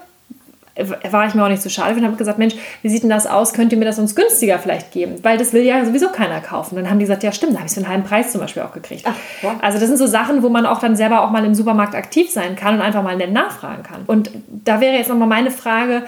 war 1.09 1.25
ich 1.25 1.33
mir 1.33 1.43
auch 1.43 1.49
nicht 1.49 1.61
so 1.61 1.69
schade 1.69 1.95
und 1.95 2.05
habe 2.05 2.15
gesagt, 2.17 2.37
Mensch, 2.37 2.55
wie 2.81 2.89
sieht 2.89 3.03
denn 3.03 3.09
das 3.09 3.25
aus? 3.25 3.53
Könnt 3.53 3.71
ihr 3.71 3.77
mir 3.77 3.85
das 3.85 3.97
uns 3.97 4.15
günstiger 4.15 4.59
vielleicht 4.59 4.91
geben? 4.91 5.15
Weil 5.23 5.37
das 5.37 5.53
will 5.53 5.63
ja 5.63 5.83
sowieso 5.83 6.09
keiner 6.09 6.39
kaufen. 6.39 6.75
Dann 6.75 6.89
haben 6.89 6.99
die 6.99 7.05
gesagt, 7.05 7.23
ja 7.23 7.31
stimmt, 7.31 7.53
da 7.53 7.59
habe 7.59 7.67
ich 7.67 7.73
für 7.73 7.79
einen 7.79 7.89
halben 7.89 8.03
Preis 8.03 8.31
zum 8.31 8.41
Beispiel 8.41 8.61
auch 8.63 8.73
gekriegt. 8.73 9.03
Ach, 9.07 9.15
ja. 9.41 9.55
Also 9.61 9.79
das 9.79 9.87
sind 9.87 9.97
so 9.97 10.07
Sachen, 10.07 10.43
wo 10.43 10.49
man 10.49 10.65
auch 10.65 10.79
dann 10.79 10.95
selber 10.95 11.23
auch 11.23 11.31
mal 11.31 11.43
im 11.45 11.55
Supermarkt 11.55 11.95
aktiv 11.95 12.29
sein 12.29 12.55
kann 12.55 12.75
und 12.75 12.81
einfach 12.81 13.03
mal 13.03 13.15
nett 13.15 13.31
nachfragen 13.31 13.83
kann. 13.83 14.03
Und 14.05 14.29
da 14.47 14.79
wäre 14.79 14.95
jetzt 14.95 15.09
nochmal 15.09 15.27
meine 15.27 15.51
Frage, 15.51 16.03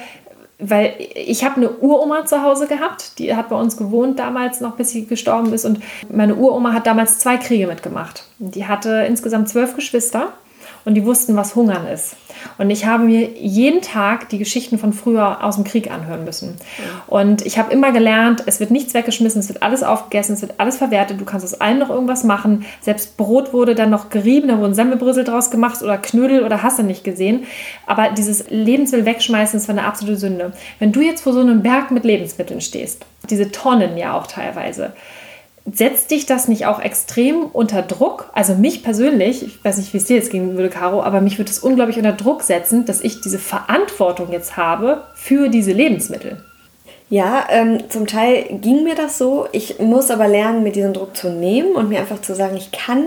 weil 0.59 0.93
ich 1.15 1.45
habe 1.45 1.55
eine 1.55 1.69
Uroma 1.69 2.25
zu 2.25 2.43
Hause 2.43 2.67
gehabt, 2.67 3.17
die 3.17 3.33
hat 3.33 3.49
bei 3.49 3.55
uns 3.55 3.77
gewohnt 3.77 4.19
damals 4.19 4.59
noch, 4.59 4.75
bis 4.75 4.89
sie 4.91 5.05
gestorben 5.05 5.53
ist. 5.53 5.65
Und 5.65 5.81
meine 6.11 6.35
Uroma 6.35 6.73
hat 6.73 6.85
damals 6.85 7.19
zwei 7.19 7.37
Kriege 7.37 7.65
mitgemacht. 7.65 8.25
Die 8.39 8.67
hatte 8.67 9.05
insgesamt 9.07 9.47
zwölf 9.47 9.75
Geschwister 9.75 10.33
und 10.85 10.95
die 10.95 11.05
wussten, 11.05 11.35
was 11.35 11.55
Hungern 11.55 11.87
ist. 11.87 12.15
Und 12.57 12.69
ich 12.69 12.85
habe 12.85 13.03
mir 13.03 13.29
jeden 13.37 13.81
Tag 13.81 14.29
die 14.29 14.37
Geschichten 14.37 14.77
von 14.77 14.93
früher 14.93 15.43
aus 15.43 15.55
dem 15.55 15.63
Krieg 15.63 15.91
anhören 15.91 16.23
müssen. 16.23 16.57
Und 17.07 17.45
ich 17.45 17.57
habe 17.57 17.71
immer 17.73 17.91
gelernt, 17.91 18.43
es 18.45 18.59
wird 18.59 18.71
nichts 18.71 18.93
weggeschmissen, 18.93 19.39
es 19.39 19.49
wird 19.49 19.61
alles 19.63 19.83
aufgegessen, 19.83 20.33
es 20.33 20.41
wird 20.41 20.53
alles 20.57 20.77
verwertet, 20.77 21.19
du 21.19 21.25
kannst 21.25 21.45
aus 21.45 21.59
allem 21.59 21.79
noch 21.79 21.89
irgendwas 21.89 22.23
machen. 22.23 22.65
Selbst 22.81 23.17
Brot 23.17 23.53
wurde 23.53 23.75
dann 23.75 23.89
noch 23.89 24.09
gerieben, 24.09 24.47
da 24.47 24.59
wurden 24.59 24.73
Semmelbrösel 24.73 25.23
draus 25.23 25.51
gemacht 25.51 25.81
oder 25.81 25.97
Knödel 25.97 26.43
oder 26.43 26.63
hast 26.63 26.79
du 26.79 26.83
nicht 26.83 27.03
gesehen. 27.03 27.45
Aber 27.85 28.09
dieses 28.09 28.49
Lebensmittel 28.49 29.05
wegschmeißen, 29.05 29.59
war 29.69 29.77
eine 29.77 29.85
absolute 29.85 30.17
Sünde. 30.17 30.53
Wenn 30.79 30.91
du 30.91 31.01
jetzt 31.01 31.21
vor 31.21 31.33
so 31.33 31.39
einem 31.39 31.61
Berg 31.61 31.91
mit 31.91 32.03
Lebensmitteln 32.03 32.61
stehst, 32.61 33.05
diese 33.29 33.51
Tonnen 33.51 33.97
ja 33.97 34.17
auch 34.17 34.27
teilweise, 34.27 34.93
setzt 35.73 36.11
dich 36.11 36.25
das 36.25 36.47
nicht 36.47 36.65
auch 36.65 36.79
extrem 36.79 37.43
unter 37.43 37.81
Druck? 37.81 38.29
Also 38.33 38.55
mich 38.55 38.83
persönlich, 38.83 39.43
ich 39.43 39.63
weiß 39.63 39.77
nicht, 39.77 39.93
wie 39.93 39.97
es 39.97 40.05
dir 40.05 40.15
jetzt 40.15 40.31
gehen 40.31 40.55
würde, 40.55 40.69
Caro, 40.69 41.03
aber 41.03 41.21
mich 41.21 41.37
würde 41.37 41.51
es 41.51 41.59
unglaublich 41.59 41.97
unter 41.97 42.13
Druck 42.13 42.43
setzen, 42.43 42.85
dass 42.85 43.01
ich 43.01 43.21
diese 43.21 43.39
Verantwortung 43.39 44.31
jetzt 44.31 44.57
habe 44.57 45.03
für 45.15 45.49
diese 45.49 45.71
Lebensmittel. 45.71 46.43
Ja, 47.09 47.47
ähm, 47.49 47.89
zum 47.89 48.05
Teil 48.05 48.45
ging 48.61 48.83
mir 48.83 48.93
das 48.93 49.17
so. 49.17 49.47
Ich 49.51 49.79
muss 49.79 50.11
aber 50.11 50.27
lernen, 50.27 50.61
mir 50.61 50.71
diesen 50.71 50.93
Druck 50.93 51.17
zu 51.17 51.29
nehmen 51.29 51.75
und 51.75 51.89
mir 51.89 51.99
einfach 51.99 52.21
zu 52.21 52.35
sagen, 52.35 52.55
ich 52.55 52.71
kann 52.71 53.05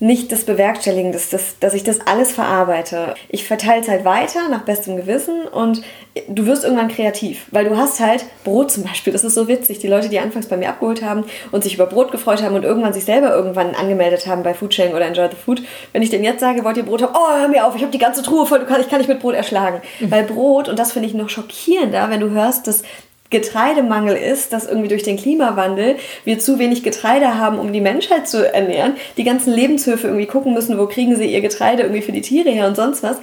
nicht 0.00 0.30
das 0.30 0.44
bewerkstelligen, 0.44 1.12
dass, 1.12 1.30
das, 1.30 1.58
dass 1.58 1.74
ich 1.74 1.82
das 1.82 2.06
alles 2.06 2.32
verarbeite. 2.32 3.14
Ich 3.28 3.44
verteile 3.44 3.82
es 3.82 3.88
halt 3.88 4.04
weiter 4.04 4.48
nach 4.48 4.62
bestem 4.62 4.96
Gewissen 4.96 5.42
und 5.42 5.82
du 6.28 6.46
wirst 6.46 6.62
irgendwann 6.62 6.88
kreativ, 6.88 7.46
weil 7.50 7.64
du 7.64 7.76
hast 7.76 7.98
halt 7.98 8.24
Brot 8.44 8.70
zum 8.70 8.84
Beispiel. 8.84 9.12
Das 9.12 9.24
ist 9.24 9.34
so 9.34 9.48
witzig. 9.48 9.80
Die 9.80 9.88
Leute, 9.88 10.08
die 10.08 10.20
anfangs 10.20 10.46
bei 10.46 10.56
mir 10.56 10.68
abgeholt 10.68 11.02
haben 11.02 11.24
und 11.50 11.64
sich 11.64 11.74
über 11.74 11.86
Brot 11.86 12.12
gefreut 12.12 12.42
haben 12.42 12.54
und 12.54 12.64
irgendwann 12.64 12.92
sich 12.92 13.04
selber 13.04 13.34
irgendwann 13.34 13.74
angemeldet 13.74 14.26
haben 14.26 14.44
bei 14.44 14.54
Foodsharing 14.54 14.94
oder 14.94 15.06
Enjoy 15.06 15.28
the 15.30 15.36
Food, 15.36 15.62
wenn 15.92 16.02
ich 16.02 16.10
denen 16.10 16.24
jetzt 16.24 16.40
sage, 16.40 16.64
wollt 16.64 16.76
ihr 16.76 16.84
Brot 16.84 17.02
haben? 17.02 17.14
Oh, 17.14 17.40
hör 17.40 17.48
mir 17.48 17.66
auf, 17.66 17.74
ich 17.74 17.82
habe 17.82 17.92
die 17.92 17.98
ganze 17.98 18.22
Truhe 18.22 18.46
voll, 18.46 18.66
ich 18.80 18.88
kann 18.88 18.98
nicht 18.98 19.08
mit 19.08 19.20
Brot 19.20 19.34
erschlagen. 19.34 19.80
Mhm. 19.98 20.10
Weil 20.10 20.24
Brot, 20.24 20.68
und 20.68 20.78
das 20.78 20.92
finde 20.92 21.08
ich 21.08 21.14
noch 21.14 21.28
schockierender, 21.28 22.08
wenn 22.10 22.20
du 22.20 22.30
hörst, 22.30 22.68
dass 22.68 22.82
Getreidemangel 23.30 24.16
ist, 24.16 24.52
dass 24.52 24.66
irgendwie 24.66 24.88
durch 24.88 25.02
den 25.02 25.16
Klimawandel 25.16 25.96
wir 26.24 26.38
zu 26.38 26.58
wenig 26.58 26.82
Getreide 26.82 27.38
haben, 27.38 27.58
um 27.58 27.72
die 27.72 27.80
Menschheit 27.80 28.26
zu 28.26 28.52
ernähren. 28.52 28.94
Die 29.16 29.24
ganzen 29.24 29.52
Lebenshöfe 29.52 30.06
irgendwie 30.06 30.26
gucken 30.26 30.54
müssen, 30.54 30.78
wo 30.78 30.86
kriegen 30.86 31.16
sie 31.16 31.26
ihr 31.26 31.40
Getreide 31.40 31.82
irgendwie 31.82 32.02
für 32.02 32.12
die 32.12 32.22
Tiere 32.22 32.50
her 32.50 32.66
und 32.66 32.76
sonst 32.76 33.02
was. 33.02 33.18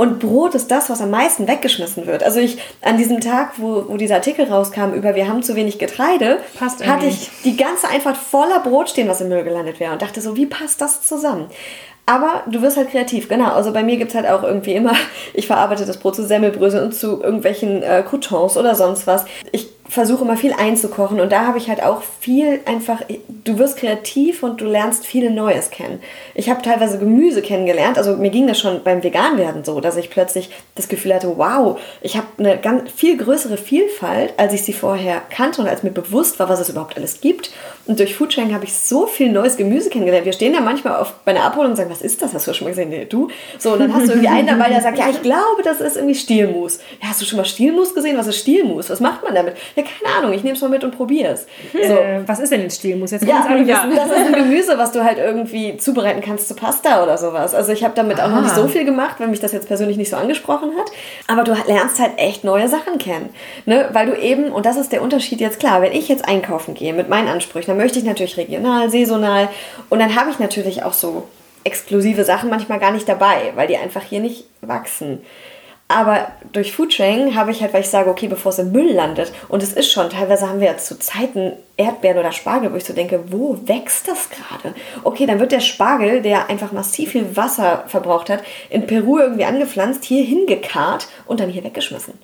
Und 0.00 0.18
Brot 0.18 0.54
ist 0.54 0.70
das, 0.70 0.88
was 0.88 1.02
am 1.02 1.10
meisten 1.10 1.46
weggeschmissen 1.46 2.06
wird. 2.06 2.22
Also 2.22 2.40
ich 2.40 2.56
an 2.80 2.96
diesem 2.96 3.20
Tag, 3.20 3.52
wo, 3.58 3.84
wo 3.86 3.98
dieser 3.98 4.14
Artikel 4.14 4.46
rauskam 4.46 4.94
über 4.94 5.14
wir 5.14 5.28
haben 5.28 5.42
zu 5.42 5.56
wenig 5.56 5.78
Getreide, 5.78 6.38
passt 6.58 6.86
hatte 6.86 7.04
ich 7.04 7.28
die 7.44 7.54
ganze 7.54 7.86
Einfahrt 7.86 8.16
voller 8.16 8.60
Brot 8.60 8.88
stehen, 8.88 9.08
was 9.08 9.20
im 9.20 9.28
Müll 9.28 9.44
gelandet 9.44 9.78
wäre 9.78 9.92
und 9.92 10.00
dachte 10.00 10.22
so, 10.22 10.36
wie 10.36 10.46
passt 10.46 10.80
das 10.80 11.02
zusammen? 11.02 11.50
Aber 12.10 12.42
du 12.50 12.60
wirst 12.60 12.76
halt 12.76 12.90
kreativ, 12.90 13.28
genau. 13.28 13.52
Also 13.52 13.72
bei 13.72 13.84
mir 13.84 13.96
gibt 13.96 14.10
es 14.10 14.16
halt 14.16 14.26
auch 14.26 14.42
irgendwie 14.42 14.74
immer, 14.74 14.94
ich 15.32 15.46
verarbeite 15.46 15.86
das 15.86 15.98
Brot 15.98 16.16
zu 16.16 16.26
Semmelbröseln 16.26 16.86
und 16.86 16.92
zu 16.92 17.22
irgendwelchen 17.22 17.84
äh, 17.84 18.02
Croutons 18.02 18.56
oder 18.56 18.74
sonst 18.74 19.06
was. 19.06 19.26
Ich 19.52 19.68
versuche 19.90 20.22
immer 20.22 20.36
viel 20.36 20.52
einzukochen 20.52 21.18
und 21.18 21.32
da 21.32 21.46
habe 21.46 21.58
ich 21.58 21.68
halt 21.68 21.82
auch 21.82 22.02
viel 22.20 22.60
einfach, 22.64 23.02
du 23.44 23.58
wirst 23.58 23.76
kreativ 23.76 24.44
und 24.44 24.60
du 24.60 24.64
lernst 24.64 25.04
viel 25.04 25.30
Neues 25.30 25.70
kennen. 25.70 26.00
Ich 26.34 26.48
habe 26.48 26.62
teilweise 26.62 26.98
Gemüse 26.98 27.42
kennengelernt, 27.42 27.98
also 27.98 28.16
mir 28.16 28.30
ging 28.30 28.46
das 28.46 28.60
schon 28.60 28.84
beim 28.84 29.02
Veganwerden 29.02 29.64
so, 29.64 29.80
dass 29.80 29.96
ich 29.96 30.08
plötzlich 30.08 30.50
das 30.76 30.88
Gefühl 30.88 31.14
hatte, 31.14 31.36
wow, 31.36 31.78
ich 32.02 32.16
habe 32.16 32.28
eine 32.38 32.56
ganz 32.58 32.90
viel 32.92 33.16
größere 33.16 33.56
Vielfalt, 33.56 34.34
als 34.36 34.52
ich 34.52 34.62
sie 34.62 34.72
vorher 34.72 35.22
kannte 35.28 35.60
und 35.60 35.68
als 35.68 35.82
mir 35.82 35.90
bewusst 35.90 36.38
war, 36.38 36.48
was 36.48 36.60
es 36.60 36.68
überhaupt 36.68 36.96
alles 36.96 37.20
gibt. 37.20 37.50
Und 37.86 37.98
durch 37.98 38.14
Foodsharing 38.14 38.54
habe 38.54 38.64
ich 38.64 38.74
so 38.74 39.06
viel 39.06 39.32
neues 39.32 39.56
Gemüse 39.56 39.90
kennengelernt. 39.90 40.24
Wir 40.24 40.32
stehen 40.32 40.52
da 40.52 40.60
manchmal 40.60 40.96
auf, 40.96 41.14
bei 41.24 41.32
einer 41.32 41.42
Abholung 41.42 41.72
und 41.72 41.76
sagen, 41.76 41.90
was 41.90 42.02
ist 42.02 42.22
das? 42.22 42.32
Hast 42.34 42.46
du 42.46 42.54
schon 42.54 42.66
mal 42.66 42.70
gesehen? 42.70 42.90
Nee, 42.90 43.06
du? 43.06 43.28
So, 43.58 43.72
und 43.72 43.80
dann 43.80 43.92
hast 43.92 44.06
du 44.06 44.12
irgendwie 44.12 44.28
einen 44.28 44.46
dabei, 44.46 44.68
der 44.68 44.80
sagt, 44.80 44.98
ja, 44.98 45.10
ich 45.10 45.22
glaube, 45.22 45.62
das 45.64 45.80
ist 45.80 45.96
irgendwie 45.96 46.14
Stielmus. 46.14 46.78
Ja, 47.02 47.08
hast 47.08 47.20
du 47.20 47.24
schon 47.24 47.38
mal 47.38 47.44
Stielmus 47.44 47.92
gesehen? 47.92 48.16
Was 48.16 48.28
ist 48.28 48.38
Stielmus? 48.38 48.90
Was 48.90 49.00
macht 49.00 49.24
man 49.24 49.34
damit? 49.34 49.56
Ja, 49.74 49.79
keine 49.82 50.14
Ahnung, 50.16 50.32
ich 50.32 50.42
nehme 50.42 50.56
es 50.56 50.62
mal 50.62 50.70
mit 50.70 50.84
und 50.84 50.96
probiere 50.96 51.32
es. 51.32 51.46
Hm. 51.72 51.80
So. 51.88 51.94
Äh, 51.94 52.22
was 52.26 52.40
ist 52.40 52.52
denn 52.52 52.62
ein 52.62 52.70
Stielmus? 52.70 53.10
Jetzt 53.10 53.24
ja, 53.24 53.46
ja, 53.56 53.86
das 53.86 54.06
ist 54.06 54.26
ein 54.26 54.32
Gemüse, 54.44 54.78
was 54.78 54.92
du 54.92 55.04
halt 55.04 55.18
irgendwie 55.18 55.76
zubereiten 55.76 56.20
kannst 56.20 56.48
zu 56.48 56.54
Pasta 56.54 57.02
oder 57.02 57.18
sowas. 57.18 57.54
Also 57.54 57.72
ich 57.72 57.84
habe 57.84 57.94
damit 57.94 58.18
Aha. 58.18 58.26
auch 58.26 58.30
noch 58.30 58.42
nicht 58.42 58.54
so 58.54 58.68
viel 58.68 58.84
gemacht, 58.84 59.16
weil 59.18 59.28
mich 59.28 59.40
das 59.40 59.52
jetzt 59.52 59.68
persönlich 59.68 59.96
nicht 59.96 60.10
so 60.10 60.16
angesprochen 60.16 60.72
hat. 60.78 60.90
Aber 61.26 61.44
du 61.44 61.54
lernst 61.66 61.98
halt 62.00 62.12
echt 62.16 62.44
neue 62.44 62.68
Sachen 62.68 62.98
kennen. 62.98 63.30
Ne? 63.66 63.88
Weil 63.92 64.06
du 64.06 64.16
eben, 64.16 64.52
und 64.52 64.66
das 64.66 64.76
ist 64.76 64.92
der 64.92 65.02
Unterschied 65.02 65.40
jetzt 65.40 65.60
klar, 65.60 65.82
wenn 65.82 65.92
ich 65.92 66.08
jetzt 66.08 66.26
einkaufen 66.26 66.74
gehe 66.74 66.92
mit 66.92 67.08
meinen 67.08 67.28
Ansprüchen, 67.28 67.68
dann 67.68 67.78
möchte 67.78 67.98
ich 67.98 68.04
natürlich 68.04 68.36
regional, 68.36 68.90
saisonal 68.90 69.48
und 69.88 69.98
dann 69.98 70.14
habe 70.14 70.30
ich 70.30 70.38
natürlich 70.38 70.82
auch 70.82 70.92
so 70.92 71.24
exklusive 71.64 72.24
Sachen 72.24 72.50
manchmal 72.50 72.78
gar 72.78 72.90
nicht 72.90 73.08
dabei, 73.08 73.52
weil 73.54 73.68
die 73.68 73.76
einfach 73.76 74.02
hier 74.02 74.20
nicht 74.20 74.44
wachsen. 74.60 75.20
Aber 75.90 76.28
durch 76.52 76.72
Foodsharing 76.72 77.34
habe 77.34 77.50
ich 77.50 77.62
halt, 77.62 77.74
weil 77.74 77.80
ich 77.80 77.88
sage, 77.88 78.10
okay, 78.10 78.28
bevor 78.28 78.50
es 78.52 78.60
im 78.60 78.70
Müll 78.70 78.92
landet, 78.92 79.32
und 79.48 79.60
es 79.60 79.72
ist 79.72 79.90
schon, 79.90 80.08
teilweise 80.08 80.48
haben 80.48 80.60
wir 80.60 80.68
ja 80.68 80.76
zu 80.76 80.96
Zeiten 80.96 81.54
Erdbeeren 81.76 82.18
oder 82.18 82.30
Spargel, 82.30 82.72
wo 82.72 82.76
ich 82.76 82.84
so 82.84 82.92
denke, 82.92 83.24
wo 83.32 83.58
wächst 83.64 84.06
das 84.06 84.28
gerade? 84.30 84.76
Okay, 85.02 85.26
dann 85.26 85.40
wird 85.40 85.50
der 85.50 85.58
Spargel, 85.58 86.22
der 86.22 86.48
einfach 86.48 86.70
massiv 86.70 87.10
viel 87.10 87.36
Wasser 87.36 87.82
verbraucht 87.88 88.30
hat, 88.30 88.44
in 88.68 88.86
Peru 88.86 89.18
irgendwie 89.18 89.44
angepflanzt, 89.44 90.04
hier 90.04 90.22
hingekarrt 90.22 91.08
und 91.26 91.40
dann 91.40 91.50
hier 91.50 91.64
weggeschmissen. 91.64 92.14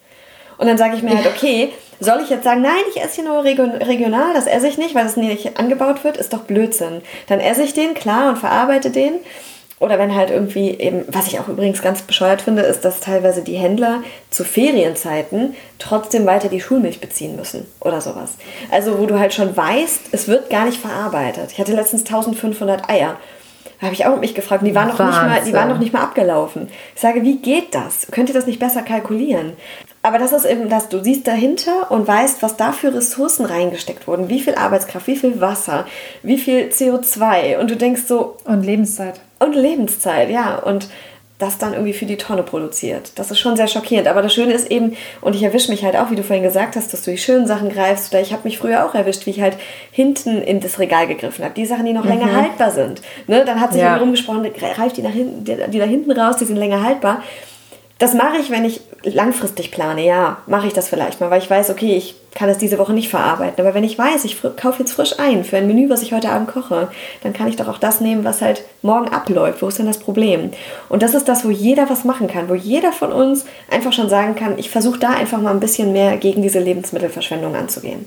Und 0.58 0.68
dann 0.68 0.78
sage 0.78 0.94
ich 0.94 1.02
mir 1.02 1.16
halt, 1.16 1.26
okay, 1.26 1.72
soll 1.98 2.20
ich 2.22 2.30
jetzt 2.30 2.44
sagen, 2.44 2.62
nein, 2.62 2.84
ich 2.94 3.02
esse 3.02 3.16
hier 3.16 3.24
nur 3.24 3.42
regional, 3.42 4.32
das 4.32 4.46
esse 4.46 4.68
ich 4.68 4.78
nicht, 4.78 4.94
weil 4.94 5.06
es 5.06 5.16
nicht 5.16 5.58
angebaut 5.58 6.04
wird, 6.04 6.16
ist 6.18 6.32
doch 6.32 6.44
Blödsinn. 6.44 7.02
Dann 7.26 7.40
esse 7.40 7.64
ich 7.64 7.74
den, 7.74 7.94
klar, 7.94 8.28
und 8.28 8.38
verarbeite 8.38 8.90
den. 8.90 9.14
Oder 9.78 9.98
wenn 9.98 10.14
halt 10.14 10.30
irgendwie 10.30 10.70
eben, 10.70 11.04
was 11.08 11.26
ich 11.26 11.38
auch 11.38 11.48
übrigens 11.48 11.82
ganz 11.82 12.00
bescheuert 12.00 12.40
finde, 12.40 12.62
ist, 12.62 12.84
dass 12.84 13.00
teilweise 13.00 13.42
die 13.42 13.56
Händler 13.56 14.02
zu 14.30 14.42
Ferienzeiten 14.42 15.54
trotzdem 15.78 16.24
weiter 16.24 16.48
die 16.48 16.62
Schulmilch 16.62 17.00
beziehen 17.00 17.36
müssen 17.36 17.66
oder 17.80 18.00
sowas. 18.00 18.36
Also 18.70 18.98
wo 18.98 19.04
du 19.04 19.18
halt 19.18 19.34
schon 19.34 19.54
weißt, 19.54 20.08
es 20.12 20.28
wird 20.28 20.48
gar 20.48 20.64
nicht 20.64 20.80
verarbeitet. 20.80 21.52
Ich 21.52 21.58
hatte 21.58 21.74
letztens 21.74 22.06
1500 22.06 22.88
Eier. 22.88 23.18
Da 23.78 23.86
habe 23.86 23.94
ich 23.94 24.06
auch 24.06 24.18
mich 24.18 24.34
gefragt, 24.34 24.66
die 24.66 24.74
waren, 24.74 24.88
noch 24.88 24.98
nicht 24.98 25.22
mal, 25.22 25.42
die 25.44 25.52
waren 25.52 25.68
noch 25.68 25.78
nicht 25.78 25.92
mal 25.92 26.02
abgelaufen. 26.02 26.70
Ich 26.94 27.02
sage, 27.02 27.22
wie 27.22 27.36
geht 27.36 27.74
das? 27.74 28.06
Könnt 28.10 28.30
ihr 28.30 28.34
das 28.34 28.46
nicht 28.46 28.58
besser 28.58 28.80
kalkulieren? 28.80 29.52
Aber 30.02 30.18
das 30.18 30.32
ist 30.32 30.46
eben 30.46 30.70
das, 30.70 30.88
du 30.88 31.04
siehst 31.04 31.26
dahinter 31.26 31.90
und 31.90 32.08
weißt, 32.08 32.42
was 32.42 32.56
da 32.56 32.72
für 32.72 32.94
Ressourcen 32.94 33.44
reingesteckt 33.44 34.06
wurden. 34.06 34.30
Wie 34.30 34.40
viel 34.40 34.54
Arbeitskraft, 34.54 35.06
wie 35.08 35.16
viel 35.16 35.42
Wasser, 35.42 35.84
wie 36.22 36.38
viel 36.38 36.68
CO2. 36.68 37.58
Und 37.58 37.70
du 37.70 37.76
denkst 37.76 38.02
so. 38.06 38.38
Und 38.44 38.62
Lebenszeit. 38.62 39.20
Und 39.38 39.54
Lebenszeit, 39.54 40.30
ja. 40.30 40.56
Und 40.56 40.88
das 41.38 41.58
dann 41.58 41.74
irgendwie 41.74 41.92
für 41.92 42.06
die 42.06 42.16
Tonne 42.16 42.42
produziert. 42.42 43.12
Das 43.16 43.30
ist 43.30 43.38
schon 43.38 43.56
sehr 43.56 43.68
schockierend. 43.68 44.08
Aber 44.08 44.22
das 44.22 44.32
Schöne 44.32 44.54
ist 44.54 44.70
eben, 44.70 44.96
und 45.20 45.34
ich 45.34 45.42
erwische 45.42 45.70
mich 45.70 45.84
halt 45.84 45.94
auch, 45.94 46.10
wie 46.10 46.16
du 46.16 46.22
vorhin 46.22 46.42
gesagt 46.42 46.76
hast, 46.76 46.92
dass 46.92 47.02
du 47.02 47.10
die 47.10 47.18
schönen 47.18 47.46
Sachen 47.46 47.68
greifst. 47.68 48.12
Oder 48.12 48.22
ich 48.22 48.32
habe 48.32 48.44
mich 48.44 48.56
früher 48.56 48.86
auch 48.86 48.94
erwischt, 48.94 49.26
wie 49.26 49.30
ich 49.30 49.42
halt 49.42 49.58
hinten 49.90 50.40
in 50.40 50.60
das 50.60 50.78
Regal 50.78 51.06
gegriffen 51.06 51.44
habe. 51.44 51.54
Die 51.54 51.66
Sachen, 51.66 51.84
die 51.84 51.92
noch 51.92 52.04
mhm. 52.04 52.10
länger 52.10 52.34
haltbar 52.34 52.70
sind. 52.70 53.02
Ne? 53.26 53.44
Dann 53.44 53.60
hat 53.60 53.72
sich 53.72 53.82
ja. 53.82 53.96
rumgesprochen, 53.96 54.50
greif 54.54 54.94
die, 54.94 55.02
nach 55.02 55.12
hinten, 55.12 55.44
die, 55.44 55.56
die 55.70 55.78
da 55.78 55.84
hinten 55.84 56.12
raus, 56.12 56.38
die 56.38 56.46
sind 56.46 56.56
länger 56.56 56.82
haltbar. 56.82 57.22
Das 57.98 58.12
mache 58.12 58.36
ich, 58.36 58.50
wenn 58.50 58.66
ich 58.66 58.82
langfristig 59.04 59.70
plane. 59.70 60.04
Ja, 60.04 60.38
mache 60.46 60.66
ich 60.66 60.74
das 60.74 60.88
vielleicht 60.88 61.20
mal, 61.20 61.30
weil 61.30 61.40
ich 61.40 61.48
weiß, 61.48 61.70
okay, 61.70 61.96
ich 61.96 62.14
kann 62.34 62.50
es 62.50 62.58
diese 62.58 62.78
Woche 62.78 62.92
nicht 62.92 63.08
verarbeiten. 63.08 63.58
Aber 63.64 63.74
wenn 63.74 63.84
ich 63.84 63.98
weiß, 63.98 64.26
ich 64.26 64.42
kaufe 64.42 64.80
jetzt 64.80 64.92
frisch 64.92 65.18
ein 65.18 65.44
für 65.44 65.56
ein 65.56 65.66
Menü, 65.66 65.88
was 65.88 66.02
ich 66.02 66.12
heute 66.12 66.28
Abend 66.28 66.48
koche, 66.48 66.88
dann 67.22 67.32
kann 67.32 67.48
ich 67.48 67.56
doch 67.56 67.68
auch 67.68 67.78
das 67.78 68.02
nehmen, 68.02 68.24
was 68.24 68.42
halt 68.42 68.64
morgen 68.82 69.08
abläuft. 69.08 69.62
Wo 69.62 69.68
ist 69.68 69.78
denn 69.78 69.86
das 69.86 69.98
Problem? 69.98 70.50
Und 70.90 71.02
das 71.02 71.14
ist 71.14 71.26
das, 71.26 71.46
wo 71.46 71.50
jeder 71.50 71.88
was 71.88 72.04
machen 72.04 72.26
kann, 72.26 72.50
wo 72.50 72.54
jeder 72.54 72.92
von 72.92 73.12
uns 73.12 73.46
einfach 73.70 73.94
schon 73.94 74.10
sagen 74.10 74.34
kann, 74.34 74.58
ich 74.58 74.68
versuche 74.68 74.98
da 74.98 75.10
einfach 75.10 75.40
mal 75.40 75.52
ein 75.52 75.60
bisschen 75.60 75.92
mehr 75.92 76.18
gegen 76.18 76.42
diese 76.42 76.60
Lebensmittelverschwendung 76.60 77.56
anzugehen. 77.56 78.04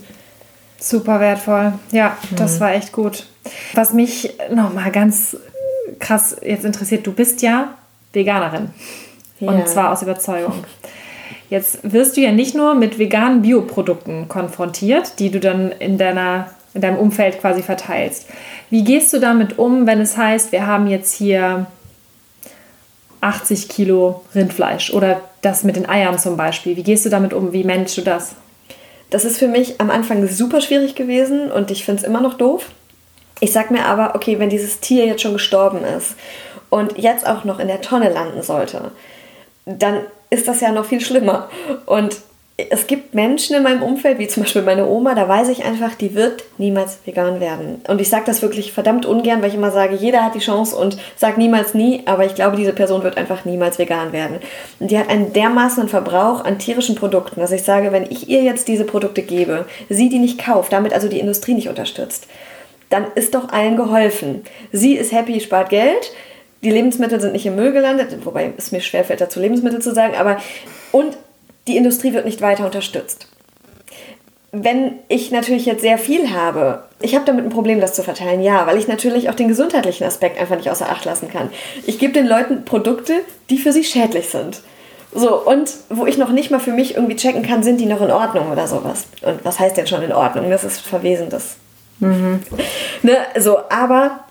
Super 0.78 1.20
wertvoll. 1.20 1.74
Ja, 1.92 2.16
das 2.36 2.56
mhm. 2.56 2.60
war 2.60 2.74
echt 2.74 2.92
gut. 2.92 3.26
Was 3.74 3.94
mich 3.94 4.36
nochmal 4.52 4.92
ganz 4.92 5.36
krass 5.98 6.36
jetzt 6.44 6.64
interessiert, 6.64 7.08
du 7.08 7.12
bist 7.12 7.42
ja 7.42 7.70
Veganerin. 8.14 8.70
Ja. 9.40 9.52
Und 9.52 9.68
zwar 9.68 9.92
aus 9.92 10.02
Überzeugung. 10.02 10.64
Jetzt 11.50 11.80
wirst 11.84 12.16
du 12.16 12.22
ja 12.22 12.32
nicht 12.32 12.56
nur 12.56 12.76
mit 12.76 13.00
veganen 13.00 13.42
Bioprodukten 13.42 14.28
konfrontiert, 14.28 15.20
die 15.20 15.32
du 15.32 15.40
dann 15.40 15.72
in, 15.72 15.98
deiner, 15.98 16.52
in 16.74 16.82
deinem 16.82 16.98
Umfeld 16.98 17.40
quasi 17.40 17.64
verteilst. 17.64 18.28
Wie 18.70 18.84
gehst 18.84 19.12
du 19.14 19.20
damit 19.20 19.58
um, 19.58 19.88
wenn 19.88 20.00
es 20.00 20.16
heißt, 20.16 20.52
wir 20.52 20.68
haben 20.68 20.88
jetzt 20.88 21.16
hier 21.16 21.66
80 23.22 23.68
Kilo 23.68 24.24
Rindfleisch 24.36 24.94
oder 24.94 25.22
das 25.42 25.64
mit 25.64 25.76
den 25.76 25.90
Eiern 25.90 26.20
zum 26.20 26.38
Beispiel? 26.38 26.76
Wie 26.76 26.84
gehst 26.84 27.06
du 27.06 27.10
damit 27.10 27.34
um? 27.34 27.52
Wie 27.52 27.64
managst 27.64 27.98
du 27.98 28.02
das? 28.02 28.36
Das 29.10 29.26
ist 29.26 29.40
für 29.40 29.48
mich 29.48 29.82
am 29.82 29.90
Anfang 29.90 30.28
super 30.28 30.62
schwierig 30.62 30.94
gewesen 30.94 31.52
und 31.52 31.72
ich 31.72 31.84
finde 31.84 32.02
es 32.02 32.08
immer 32.08 32.22
noch 32.22 32.36
doof. 32.36 32.70
Ich 33.40 33.52
sag 33.52 33.72
mir 33.72 33.86
aber, 33.86 34.14
okay, 34.16 34.38
wenn 34.38 34.50
dieses 34.50 34.82
Tier 34.82 35.06
jetzt 35.06 35.22
schon 35.22 35.34
gestorben 35.34 35.84
ist 35.84 36.16
und 36.70 36.98
jetzt 36.98 37.26
auch 37.26 37.44
noch 37.44 37.60
in 37.60 37.68
der 37.68 37.82
Tonne 37.82 38.10
landen 38.10 38.44
sollte, 38.44 38.92
dann 39.66 40.02
ist 40.30 40.48
das 40.48 40.62
ja 40.62 40.72
noch 40.72 40.86
viel 40.86 41.02
schlimmer. 41.02 41.50
Und 41.86 42.18
es 42.70 42.88
gibt 42.88 43.14
Menschen 43.14 43.56
in 43.56 43.64
meinem 43.64 43.82
Umfeld, 43.82 44.20
wie 44.20 44.28
zum 44.28 44.44
Beispiel 44.44 44.62
meine 44.62 44.86
Oma, 44.86 45.16
da 45.16 45.28
weiß 45.28 45.50
ich 45.50 45.64
einfach, 45.64 45.96
die 45.96 46.14
wird 46.14 46.44
niemals 46.58 46.98
vegan 47.06 47.40
werden. 47.40 47.82
Und 47.88 48.02
ich 48.02 48.10
sage 48.10 48.26
das 48.26 48.42
wirklich 48.42 48.74
verdammt 48.74 49.06
ungern, 49.06 49.42
weil 49.42 49.50
ich 49.50 49.56
immer 49.56 49.72
sage, 49.72 49.96
jeder 49.96 50.24
hat 50.24 50.36
die 50.36 50.40
Chance 50.40 50.76
und 50.76 50.98
sage 51.16 51.40
niemals 51.40 51.74
nie, 51.74 52.02
aber 52.06 52.26
ich 52.26 52.36
glaube, 52.36 52.58
diese 52.58 52.74
Person 52.74 53.04
wird 53.04 53.18
einfach 53.18 53.46
niemals 53.46 53.80
vegan 53.80 54.12
werden. 54.12 54.40
Und 54.80 54.92
die 54.92 55.00
hat 55.00 55.10
einen 55.10 55.32
dermaßen 55.32 55.88
Verbrauch 55.88 56.44
an 56.44 56.60
tierischen 56.60 56.96
Produkten, 56.96 57.40
dass 57.40 57.52
ich 57.52 57.64
sage, 57.64 57.92
wenn 57.92 58.04
ich 58.04 58.30
ihr 58.30 58.44
jetzt 58.44 58.68
diese 58.68 58.84
Produkte 58.84 59.22
gebe, 59.22 59.66
sie 59.88 60.10
die 60.10 60.20
nicht 60.20 60.44
kauft, 60.44 60.74
damit 60.74 60.94
also 60.94 61.08
die 61.08 61.20
Industrie 61.20 61.54
nicht 61.54 61.70
unterstützt, 61.70 62.28
dann 62.90 63.06
ist 63.16 63.36
doch 63.36 63.50
allen 63.50 63.78
geholfen. 63.78 64.44
Sie 64.72 64.96
ist 64.96 65.12
happy, 65.12 65.40
spart 65.40 65.70
Geld, 65.70 66.12
die 66.62 66.72
Lebensmittel 66.72 67.22
sind 67.22 67.34
nicht 67.34 67.46
im 67.46 67.56
Müll 67.56 67.72
gelandet, 67.72 68.18
wobei 68.26 68.54
es 68.58 68.72
mir 68.72 68.82
schwerfällt, 68.82 69.22
dazu 69.22 69.40
Lebensmittel 69.40 69.82
zu 69.82 69.94
sagen, 69.94 70.16
aber 70.16 70.38
und 70.92 71.18
die 71.68 71.78
Industrie 71.78 72.14
wird 72.14 72.26
nicht 72.26 72.42
weiter 72.42 72.66
unterstützt. 72.66 73.28
Wenn 74.52 74.94
ich 75.08 75.30
natürlich 75.30 75.68
jetzt 75.68 75.82
sehr 75.82 76.00
viel 76.00 76.32
habe, 76.32 76.84
ich 77.02 77.14
habe 77.14 77.26
damit 77.26 77.46
ein 77.46 77.52
Problem, 77.52 77.80
das 77.80 77.94
zu 77.94 78.02
verteilen, 78.02 78.42
ja, 78.42 78.66
weil 78.66 78.78
ich 78.78 78.88
natürlich 78.88 79.30
auch 79.30 79.36
den 79.36 79.48
gesundheitlichen 79.48 80.06
Aspekt 80.06 80.40
einfach 80.40 80.58
nicht 80.58 80.72
außer 80.72 80.90
Acht 80.90 81.06
lassen 81.06 81.30
kann. 81.30 81.52
Ich 81.86 82.00
gebe 82.00 82.14
den 82.14 82.26
Leuten 82.26 82.66
Produkte, 82.66 83.14
die 83.52 83.60
für 83.60 83.72
sie 83.72 83.84
schädlich 83.84 84.30
sind. 84.30 84.62
So, 85.14 85.40
und 85.40 85.72
wo 85.90 86.06
ich 86.08 86.18
noch 86.18 86.32
nicht 86.32 86.52
mal 86.52 86.60
für 86.60 86.72
mich 86.72 86.96
irgendwie 86.96 87.16
checken 87.16 87.44
kann, 87.44 87.64
sind 87.64 87.80
die 87.80 87.86
noch 87.86 88.02
in 88.02 88.12
Ordnung 88.12 88.52
oder 88.52 88.68
sowas. 88.68 89.06
Und 89.22 89.44
was 89.46 89.60
heißt 89.60 89.78
denn 89.78 89.88
schon 89.88 90.02
in 90.02 90.12
Ordnung? 90.12 90.50
Das 90.50 90.64
ist 90.64 90.82
verwesendes. 90.82 91.58
Mhm. 92.00 92.42
Ne, 93.04 93.18
so, 93.38 93.58
aber 93.70 94.24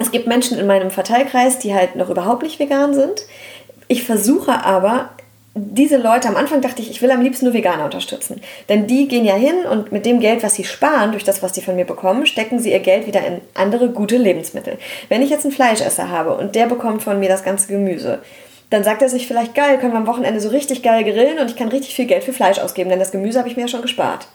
es 0.00 0.10
gibt 0.10 0.26
Menschen 0.26 0.58
in 0.58 0.66
meinem 0.66 0.90
Verteilkreis, 0.90 1.58
die 1.58 1.74
halt 1.74 1.94
noch 1.94 2.08
überhaupt 2.08 2.42
nicht 2.42 2.58
vegan 2.58 2.94
sind. 2.94 3.26
Ich 3.86 4.02
versuche 4.02 4.64
aber, 4.64 5.10
diese 5.54 5.98
Leute, 5.98 6.28
am 6.28 6.36
Anfang 6.36 6.62
dachte 6.62 6.80
ich, 6.80 6.90
ich 6.90 7.02
will 7.02 7.10
am 7.10 7.20
liebsten 7.20 7.44
nur 7.44 7.54
Veganer 7.54 7.84
unterstützen. 7.84 8.40
Denn 8.68 8.86
die 8.86 9.08
gehen 9.08 9.26
ja 9.26 9.34
hin 9.34 9.66
und 9.70 9.92
mit 9.92 10.06
dem 10.06 10.20
Geld, 10.20 10.42
was 10.42 10.54
sie 10.54 10.64
sparen, 10.64 11.12
durch 11.12 11.24
das, 11.24 11.42
was 11.42 11.54
sie 11.54 11.60
von 11.60 11.76
mir 11.76 11.84
bekommen, 11.84 12.24
stecken 12.24 12.58
sie 12.60 12.72
ihr 12.72 12.80
Geld 12.80 13.06
wieder 13.06 13.26
in 13.26 13.42
andere 13.54 13.90
gute 13.90 14.16
Lebensmittel. 14.16 14.78
Wenn 15.10 15.22
ich 15.22 15.28
jetzt 15.28 15.44
einen 15.44 15.52
Fleischesser 15.52 16.08
habe 16.08 16.34
und 16.34 16.54
der 16.54 16.66
bekommt 16.66 17.02
von 17.02 17.20
mir 17.20 17.28
das 17.28 17.44
ganze 17.44 17.68
Gemüse, 17.68 18.20
dann 18.70 18.84
sagt 18.84 19.02
er 19.02 19.08
sich 19.10 19.26
vielleicht, 19.26 19.54
geil, 19.54 19.78
können 19.78 19.92
wir 19.92 19.98
am 19.98 20.06
Wochenende 20.06 20.40
so 20.40 20.48
richtig 20.48 20.82
geil 20.82 21.04
grillen 21.04 21.40
und 21.40 21.50
ich 21.50 21.56
kann 21.56 21.68
richtig 21.68 21.94
viel 21.94 22.06
Geld 22.06 22.24
für 22.24 22.32
Fleisch 22.32 22.58
ausgeben, 22.58 22.88
denn 22.88 23.00
das 23.00 23.10
Gemüse 23.10 23.38
habe 23.38 23.48
ich 23.48 23.56
mir 23.56 23.62
ja 23.62 23.68
schon 23.68 23.82
gespart 23.82 24.28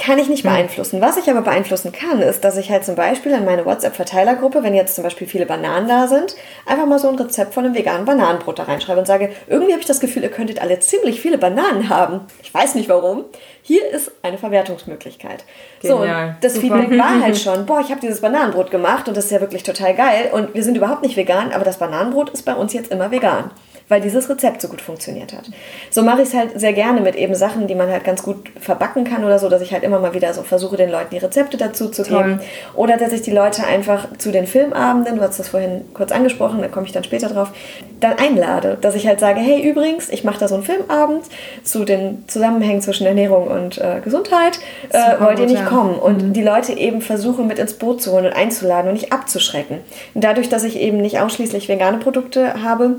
kann 0.00 0.18
ich 0.18 0.28
nicht 0.28 0.44
hm. 0.44 0.50
beeinflussen. 0.50 1.00
Was 1.00 1.16
ich 1.16 1.30
aber 1.30 1.42
beeinflussen 1.42 1.92
kann, 1.92 2.20
ist, 2.20 2.42
dass 2.42 2.56
ich 2.56 2.70
halt 2.70 2.84
zum 2.84 2.94
Beispiel 2.94 3.32
in 3.32 3.44
meine 3.44 3.66
WhatsApp-Verteilergruppe, 3.66 4.62
wenn 4.62 4.74
jetzt 4.74 4.94
zum 4.94 5.04
Beispiel 5.04 5.26
viele 5.26 5.46
Bananen 5.46 5.88
da 5.88 6.08
sind, 6.08 6.34
einfach 6.66 6.86
mal 6.86 6.98
so 6.98 7.08
ein 7.08 7.16
Rezept 7.16 7.54
von 7.54 7.64
einem 7.64 7.74
veganen 7.74 8.06
Bananenbrot 8.06 8.58
da 8.58 8.64
reinschreibe 8.64 8.98
und 8.98 9.06
sage, 9.06 9.30
irgendwie 9.46 9.72
habe 9.72 9.80
ich 9.80 9.86
das 9.86 10.00
Gefühl, 10.00 10.22
ihr 10.22 10.30
könntet 10.30 10.62
alle 10.62 10.80
ziemlich 10.80 11.20
viele 11.20 11.38
Bananen 11.38 11.88
haben. 11.88 12.22
Ich 12.42 12.52
weiß 12.52 12.74
nicht 12.74 12.88
warum. 12.88 13.24
Hier 13.62 13.88
ist 13.90 14.10
eine 14.22 14.38
Verwertungsmöglichkeit. 14.38 15.44
Genial. 15.82 15.98
So, 15.98 16.02
und 16.02 16.34
das 16.40 16.54
Super. 16.54 16.78
Feedback 16.78 16.98
war 16.98 17.20
halt 17.20 17.38
schon, 17.38 17.66
boah, 17.66 17.80
ich 17.80 17.90
habe 17.90 18.00
dieses 18.00 18.20
Bananenbrot 18.20 18.70
gemacht 18.70 19.06
und 19.06 19.16
das 19.16 19.26
ist 19.26 19.30
ja 19.30 19.40
wirklich 19.40 19.62
total 19.62 19.94
geil 19.94 20.30
und 20.32 20.54
wir 20.54 20.62
sind 20.62 20.76
überhaupt 20.76 21.02
nicht 21.02 21.16
vegan, 21.16 21.52
aber 21.52 21.64
das 21.64 21.78
Bananenbrot 21.78 22.30
ist 22.30 22.42
bei 22.44 22.54
uns 22.54 22.72
jetzt 22.72 22.90
immer 22.90 23.10
vegan 23.10 23.50
weil 23.90 24.00
dieses 24.00 24.30
Rezept 24.30 24.62
so 24.62 24.68
gut 24.68 24.80
funktioniert 24.80 25.32
hat. 25.32 25.50
So 25.90 26.02
mache 26.02 26.22
ich 26.22 26.28
es 26.28 26.34
halt 26.34 26.58
sehr 26.58 26.72
gerne 26.72 27.00
mit 27.00 27.16
eben 27.16 27.34
Sachen, 27.34 27.66
die 27.66 27.74
man 27.74 27.90
halt 27.90 28.04
ganz 28.04 28.22
gut 28.22 28.48
verbacken 28.58 29.02
kann 29.04 29.24
oder 29.24 29.38
so, 29.40 29.48
dass 29.48 29.60
ich 29.60 29.72
halt 29.72 29.82
immer 29.82 29.98
mal 29.98 30.14
wieder 30.14 30.32
so 30.32 30.42
versuche, 30.44 30.76
den 30.76 30.90
Leuten 30.90 31.10
die 31.10 31.18
Rezepte 31.18 31.56
dazu 31.56 31.88
zu 31.88 32.04
geben. 32.04 32.38
Toll. 32.38 32.40
Oder 32.76 32.96
dass 32.96 33.12
ich 33.12 33.22
die 33.22 33.32
Leute 33.32 33.64
einfach 33.66 34.06
zu 34.16 34.30
den 34.30 34.46
Filmabenden, 34.46 35.16
du 35.16 35.22
hast 35.22 35.40
das 35.40 35.48
vorhin 35.48 35.84
kurz 35.92 36.12
angesprochen, 36.12 36.60
da 36.62 36.68
komme 36.68 36.86
ich 36.86 36.92
dann 36.92 37.02
später 37.02 37.28
drauf, 37.28 37.50
dann 37.98 38.16
einlade. 38.16 38.78
Dass 38.80 38.94
ich 38.94 39.08
halt 39.08 39.18
sage, 39.18 39.40
hey, 39.40 39.60
übrigens, 39.68 40.08
ich 40.08 40.22
mache 40.22 40.38
da 40.38 40.46
so 40.46 40.54
einen 40.54 40.64
Filmabend 40.64 41.24
zu 41.64 41.84
den 41.84 42.24
Zusammenhängen 42.28 42.82
zwischen 42.82 43.08
Ernährung 43.08 43.48
und 43.48 43.78
äh, 43.78 44.00
Gesundheit. 44.04 44.60
Äh, 44.90 45.20
wollt 45.20 45.40
ihr 45.40 45.46
nicht 45.46 45.62
ja. 45.62 45.66
kommen? 45.66 45.96
Und 45.96 46.28
mhm. 46.28 46.32
die 46.32 46.42
Leute 46.42 46.74
eben 46.74 47.02
versuchen, 47.02 47.48
mit 47.48 47.58
ins 47.58 47.74
Boot 47.74 48.00
zu 48.00 48.12
holen 48.12 48.26
und 48.26 48.34
einzuladen 48.34 48.86
und 48.86 48.94
nicht 48.94 49.12
abzuschrecken. 49.12 49.78
Und 50.14 50.22
dadurch, 50.22 50.48
dass 50.48 50.62
ich 50.62 50.78
eben 50.78 50.98
nicht 50.98 51.18
ausschließlich 51.18 51.68
vegane 51.68 51.98
Produkte 51.98 52.62
habe, 52.62 52.96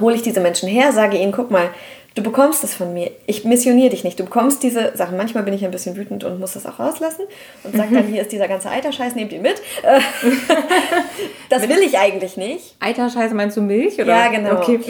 hole 0.00 0.14
ich 0.14 0.22
diese 0.22 0.40
Menschen 0.40 0.68
her, 0.68 0.92
sage 0.92 1.16
ihnen, 1.16 1.32
guck 1.32 1.50
mal, 1.50 1.70
du 2.14 2.22
bekommst 2.22 2.62
das 2.62 2.74
von 2.74 2.92
mir. 2.92 3.10
Ich 3.26 3.44
missioniere 3.44 3.90
dich 3.90 4.04
nicht. 4.04 4.18
Du 4.18 4.24
bekommst 4.24 4.62
diese 4.62 4.96
Sachen. 4.96 5.16
Manchmal 5.16 5.44
bin 5.44 5.54
ich 5.54 5.64
ein 5.64 5.70
bisschen 5.70 5.96
wütend 5.96 6.24
und 6.24 6.38
muss 6.40 6.52
das 6.52 6.66
auch 6.66 6.78
rauslassen 6.78 7.22
und 7.64 7.76
sage 7.76 7.94
dann, 7.94 8.06
hier 8.06 8.22
ist 8.22 8.32
dieser 8.32 8.48
ganze 8.48 8.70
Eiterscheiß, 8.70 9.14
nehmt 9.14 9.32
ihn 9.32 9.42
mit. 9.42 9.62
das 11.48 11.68
will 11.68 11.78
ich 11.78 11.98
eigentlich 11.98 12.36
nicht. 12.36 12.76
Eiterscheiß 12.80 13.32
meinst 13.32 13.56
du 13.56 13.62
Milch? 13.62 13.94
Oder? 13.94 14.06
Ja, 14.06 14.28
genau. 14.28 14.56
Okay. 14.56 14.80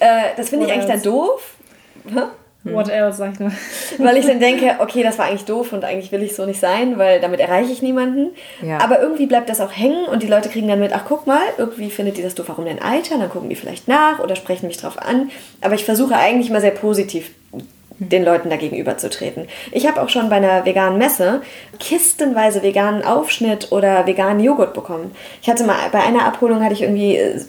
Äh, 0.00 0.36
das 0.36 0.50
finde 0.50 0.66
ich 0.66 0.72
eigentlich 0.72 0.86
dann 0.86 1.02
doof. 1.02 1.54
Hm. 2.64 2.74
What 2.74 2.88
else, 2.88 3.18
sag 3.18 3.34
ich 3.34 3.40
nur. 3.40 3.52
Weil 3.98 4.16
ich 4.16 4.26
dann 4.26 4.40
denke, 4.40 4.76
okay, 4.80 5.02
das 5.02 5.18
war 5.18 5.26
eigentlich 5.26 5.44
doof 5.44 5.72
und 5.72 5.84
eigentlich 5.84 6.10
will 6.10 6.22
ich 6.22 6.34
so 6.34 6.44
nicht 6.44 6.60
sein, 6.60 6.98
weil 6.98 7.20
damit 7.20 7.40
erreiche 7.40 7.72
ich 7.72 7.82
niemanden. 7.82 8.30
Ja. 8.62 8.78
Aber 8.80 9.00
irgendwie 9.00 9.26
bleibt 9.26 9.48
das 9.48 9.60
auch 9.60 9.72
hängen 9.72 10.06
und 10.06 10.22
die 10.22 10.26
Leute 10.26 10.48
kriegen 10.48 10.68
dann 10.68 10.80
mit, 10.80 10.92
ach 10.92 11.04
guck 11.06 11.26
mal, 11.26 11.40
irgendwie 11.56 11.90
findet 11.90 12.16
die 12.16 12.22
das 12.22 12.34
doof, 12.34 12.46
warum 12.48 12.64
denn 12.64 12.82
Alter? 12.82 13.18
Dann 13.18 13.30
gucken 13.30 13.48
die 13.48 13.56
vielleicht 13.56 13.86
nach 13.86 14.18
oder 14.18 14.34
sprechen 14.36 14.66
mich 14.66 14.76
drauf 14.76 14.98
an. 14.98 15.30
Aber 15.60 15.74
ich 15.74 15.84
versuche 15.84 16.16
eigentlich 16.16 16.50
mal 16.50 16.60
sehr 16.60 16.72
positiv 16.72 17.30
den 17.98 18.24
Leuten 18.24 18.48
dagegen 18.48 18.76
überzutreten. 18.76 19.48
Ich 19.72 19.86
habe 19.86 20.00
auch 20.00 20.08
schon 20.08 20.28
bei 20.28 20.36
einer 20.36 20.64
veganen 20.64 20.98
Messe 20.98 21.42
kistenweise 21.80 22.62
veganen 22.62 23.02
Aufschnitt 23.02 23.72
oder 23.72 24.06
veganen 24.06 24.42
Joghurt 24.42 24.72
bekommen. 24.72 25.12
Ich 25.42 25.48
hatte 25.48 25.64
mal 25.64 25.76
bei 25.90 26.00
einer 26.00 26.24
Abholung 26.24 26.62
hatte 26.62 26.74
ich 26.74 26.82
irgendwie 26.82 27.16
äh, 27.16 27.40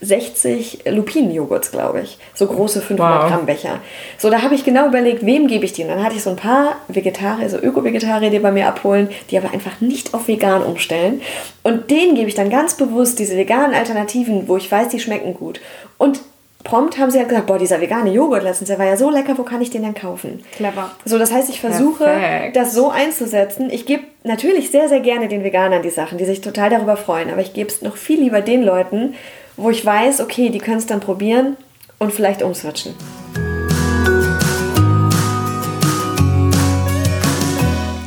60 0.00 0.84
Lupinenjoghurts, 0.86 1.70
glaube 1.70 2.00
ich. 2.02 2.18
So 2.34 2.46
große 2.46 2.80
500 2.80 3.22
wow. 3.22 3.28
Gramm 3.30 3.46
Becher. 3.46 3.80
So, 4.18 4.30
da 4.30 4.42
habe 4.42 4.54
ich 4.54 4.64
genau 4.64 4.88
überlegt, 4.88 5.24
wem 5.24 5.46
gebe 5.46 5.64
ich 5.64 5.72
die? 5.72 5.82
Und 5.82 5.88
dann 5.88 6.02
hatte 6.02 6.16
ich 6.16 6.22
so 6.22 6.30
ein 6.30 6.36
paar 6.36 6.76
Vegetarier, 6.88 7.48
so 7.50 7.58
Öko-Vegetarier, 7.58 8.30
die 8.30 8.38
bei 8.38 8.52
mir 8.52 8.66
abholen, 8.66 9.08
die 9.30 9.38
aber 9.38 9.52
einfach 9.52 9.80
nicht 9.80 10.14
auf 10.14 10.28
vegan 10.28 10.62
umstellen. 10.62 11.20
Und 11.62 11.90
denen 11.90 12.14
gebe 12.14 12.28
ich 12.28 12.34
dann 12.34 12.50
ganz 12.50 12.74
bewusst 12.74 13.18
diese 13.18 13.36
veganen 13.36 13.74
Alternativen, 13.74 14.48
wo 14.48 14.56
ich 14.56 14.70
weiß, 14.70 14.88
die 14.88 15.00
schmecken 15.00 15.34
gut. 15.34 15.60
Und 15.98 16.20
prompt 16.64 16.98
haben 16.98 17.10
sie 17.10 17.18
halt 17.18 17.28
gesagt, 17.28 17.46
boah, 17.46 17.58
dieser 17.58 17.80
vegane 17.80 18.10
Joghurt 18.10 18.42
letztens, 18.42 18.68
der 18.68 18.78
war 18.78 18.86
ja 18.86 18.96
so 18.96 19.10
lecker, 19.10 19.36
wo 19.38 19.42
kann 19.42 19.62
ich 19.62 19.70
den 19.70 19.82
denn 19.82 19.94
kaufen? 19.94 20.42
Clever. 20.56 20.90
So, 21.04 21.18
das 21.18 21.32
heißt, 21.32 21.48
ich 21.48 21.60
versuche, 21.60 22.04
Perfekt. 22.04 22.56
das 22.56 22.74
so 22.74 22.90
einzusetzen. 22.90 23.70
Ich 23.70 23.86
gebe 23.86 24.04
natürlich 24.24 24.70
sehr, 24.70 24.88
sehr 24.88 25.00
gerne 25.00 25.28
den 25.28 25.44
Veganern 25.44 25.82
die 25.82 25.90
Sachen, 25.90 26.18
die 26.18 26.24
sich 26.24 26.40
total 26.40 26.70
darüber 26.70 26.96
freuen, 26.96 27.30
aber 27.30 27.40
ich 27.40 27.54
gebe 27.54 27.70
es 27.70 27.82
noch 27.82 27.96
viel 27.96 28.20
lieber 28.20 28.40
den 28.40 28.62
Leuten, 28.62 29.14
wo 29.60 29.70
ich 29.70 29.84
weiß, 29.84 30.20
okay, 30.20 30.48
die 30.48 30.58
können 30.58 30.78
es 30.78 30.86
dann 30.86 31.00
probieren 31.00 31.56
und 31.98 32.12
vielleicht 32.12 32.42
umswitchen. 32.42 32.94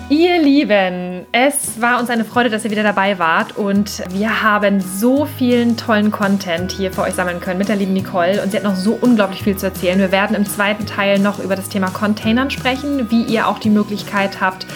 Ihr 0.10 0.42
Lieben, 0.42 1.26
es 1.32 1.82
war 1.82 2.00
uns 2.00 2.10
eine 2.10 2.26
Freude, 2.26 2.50
dass 2.50 2.66
ihr 2.66 2.72
wieder 2.72 2.84
dabei 2.84 3.20
wart 3.20 3.58
und 3.58 4.04
wir 4.10 4.44
haben 4.44 4.82
so 4.82 5.26
vielen 5.26 5.78
tollen 5.78 6.12
Content 6.12 6.74
hier 6.74 6.92
für 6.92 7.04
euch 7.04 7.14
sammeln 7.14 7.40
können 7.40 7.58
mit 7.58 7.70
der 7.70 7.78
lieben 7.78 7.94
Nicole 7.94 8.44
und 8.44 8.52
sie 8.52 8.58
hat 8.58 8.66
noch 8.66 8.76
so 8.76 8.98
unglaublich 9.00 9.44
viel 9.44 9.56
zu 9.56 9.68
erzählen. 9.68 9.98
Wir 9.98 10.12
werden 10.12 10.36
im 10.36 10.46
zweiten 10.46 10.86
Teil 10.86 11.20
noch 11.20 11.40
über 11.40 11.56
das 11.56 11.70
Thema 11.70 11.90
Containern 11.90 12.52
sprechen, 12.52 13.10
wie 13.12 13.24
ihr 13.24 13.48
auch 13.48 13.60
die 13.60 13.70
Möglichkeit 13.70 14.42
habt, 14.42 14.68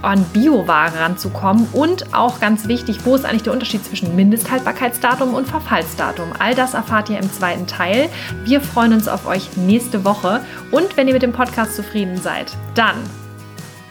an 0.00 0.24
Bioware 0.32 0.98
ranzukommen 0.98 1.68
und 1.72 2.14
auch 2.14 2.40
ganz 2.40 2.66
wichtig, 2.66 3.04
wo 3.04 3.14
ist 3.14 3.26
eigentlich 3.26 3.42
der 3.42 3.52
Unterschied 3.52 3.84
zwischen 3.84 4.16
Mindesthaltbarkeitsdatum 4.16 5.34
und 5.34 5.46
Verfallsdatum. 5.46 6.32
All 6.38 6.54
das 6.54 6.72
erfahrt 6.72 7.10
ihr 7.10 7.18
im 7.18 7.30
zweiten 7.30 7.66
Teil. 7.66 8.08
Wir 8.44 8.62
freuen 8.62 8.94
uns 8.94 9.08
auf 9.08 9.26
euch 9.26 9.56
nächste 9.58 10.06
Woche 10.06 10.40
und 10.70 10.96
wenn 10.96 11.06
ihr 11.06 11.14
mit 11.14 11.22
dem 11.22 11.32
Podcast 11.32 11.76
zufrieden 11.76 12.16
seid, 12.16 12.56
dann 12.74 12.96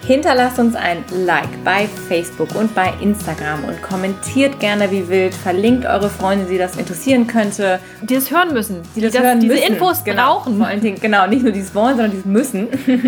Hinterlasst 0.05 0.57
uns 0.59 0.75
ein 0.75 1.03
Like 1.25 1.63
bei 1.63 1.87
Facebook 2.07 2.55
und 2.55 2.73
bei 2.73 2.93
Instagram 3.01 3.65
und 3.65 3.81
kommentiert 3.81 4.59
gerne 4.59 4.89
wie 4.91 5.07
wild. 5.07 5.33
Verlinkt 5.33 5.85
eure 5.85 6.09
Freunde, 6.09 6.45
die 6.45 6.57
das 6.57 6.77
interessieren 6.77 7.27
könnte. 7.27 7.79
Die 8.01 8.15
das 8.15 8.31
hören 8.31 8.53
müssen. 8.53 8.81
Die 8.95 9.01
das, 9.01 9.11
die 9.11 9.17
das 9.17 9.27
hören 9.27 9.39
diese 9.39 9.53
müssen. 9.53 9.73
Infos 9.73 10.03
genau. 10.03 10.39
brauchen. 10.39 10.57
Vor 10.57 10.67
allen 10.67 10.81
Dingen, 10.81 10.99
genau, 10.99 11.27
nicht 11.27 11.43
nur 11.43 11.51
die 11.51 11.59
es 11.59 11.75
wollen, 11.75 11.97
sondern 11.97 12.11
die 12.11 12.17
es 12.17 12.25
müssen. 12.25 12.67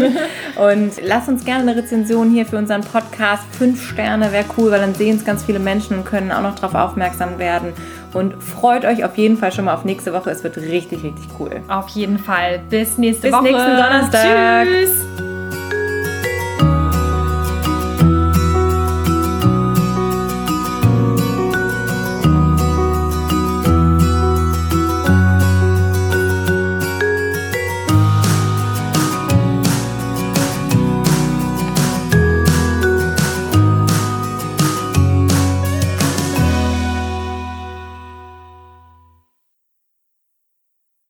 und 0.58 0.92
lasst 1.04 1.30
uns 1.30 1.46
gerne 1.46 1.72
eine 1.72 1.82
Rezension 1.82 2.30
hier 2.30 2.46
für 2.46 2.58
unseren 2.58 2.82
Podcast. 2.82 3.44
Fünf 3.58 3.82
Sterne 3.84 4.32
wäre 4.32 4.46
cool, 4.58 4.72
weil 4.72 4.82
dann 4.82 4.94
sehen 4.94 5.16
es 5.16 5.26
ganz 5.26 5.44
viele 5.44 5.60
Menschen 5.60 5.98
und 5.98 6.06
können 6.06 6.32
auch 6.32 6.42
noch 6.42 6.56
darauf 6.56 6.76
aufmerksam 6.76 7.40
werden. 7.40 7.74
Und 8.14 8.44
freut 8.44 8.84
euch 8.86 9.06
auf 9.06 9.18
jeden 9.18 9.38
Fall 9.38 9.52
schon 9.52 9.66
mal 9.66 9.74
auf 9.74 9.86
nächste 9.86 10.14
Woche. 10.14 10.30
Es 10.30 10.44
wird 10.44 10.58
richtig, 10.58 11.04
richtig 11.04 11.26
cool. 11.40 11.62
Auf 11.70 11.88
jeden 11.90 12.20
Fall. 12.20 12.60
Bis 12.70 12.98
nächste 12.98 13.28
Bis 13.28 13.32
Woche. 13.32 13.44
nächsten 13.44 13.78
Donnerstag. 13.78 14.68
Tschüss. 14.68 15.31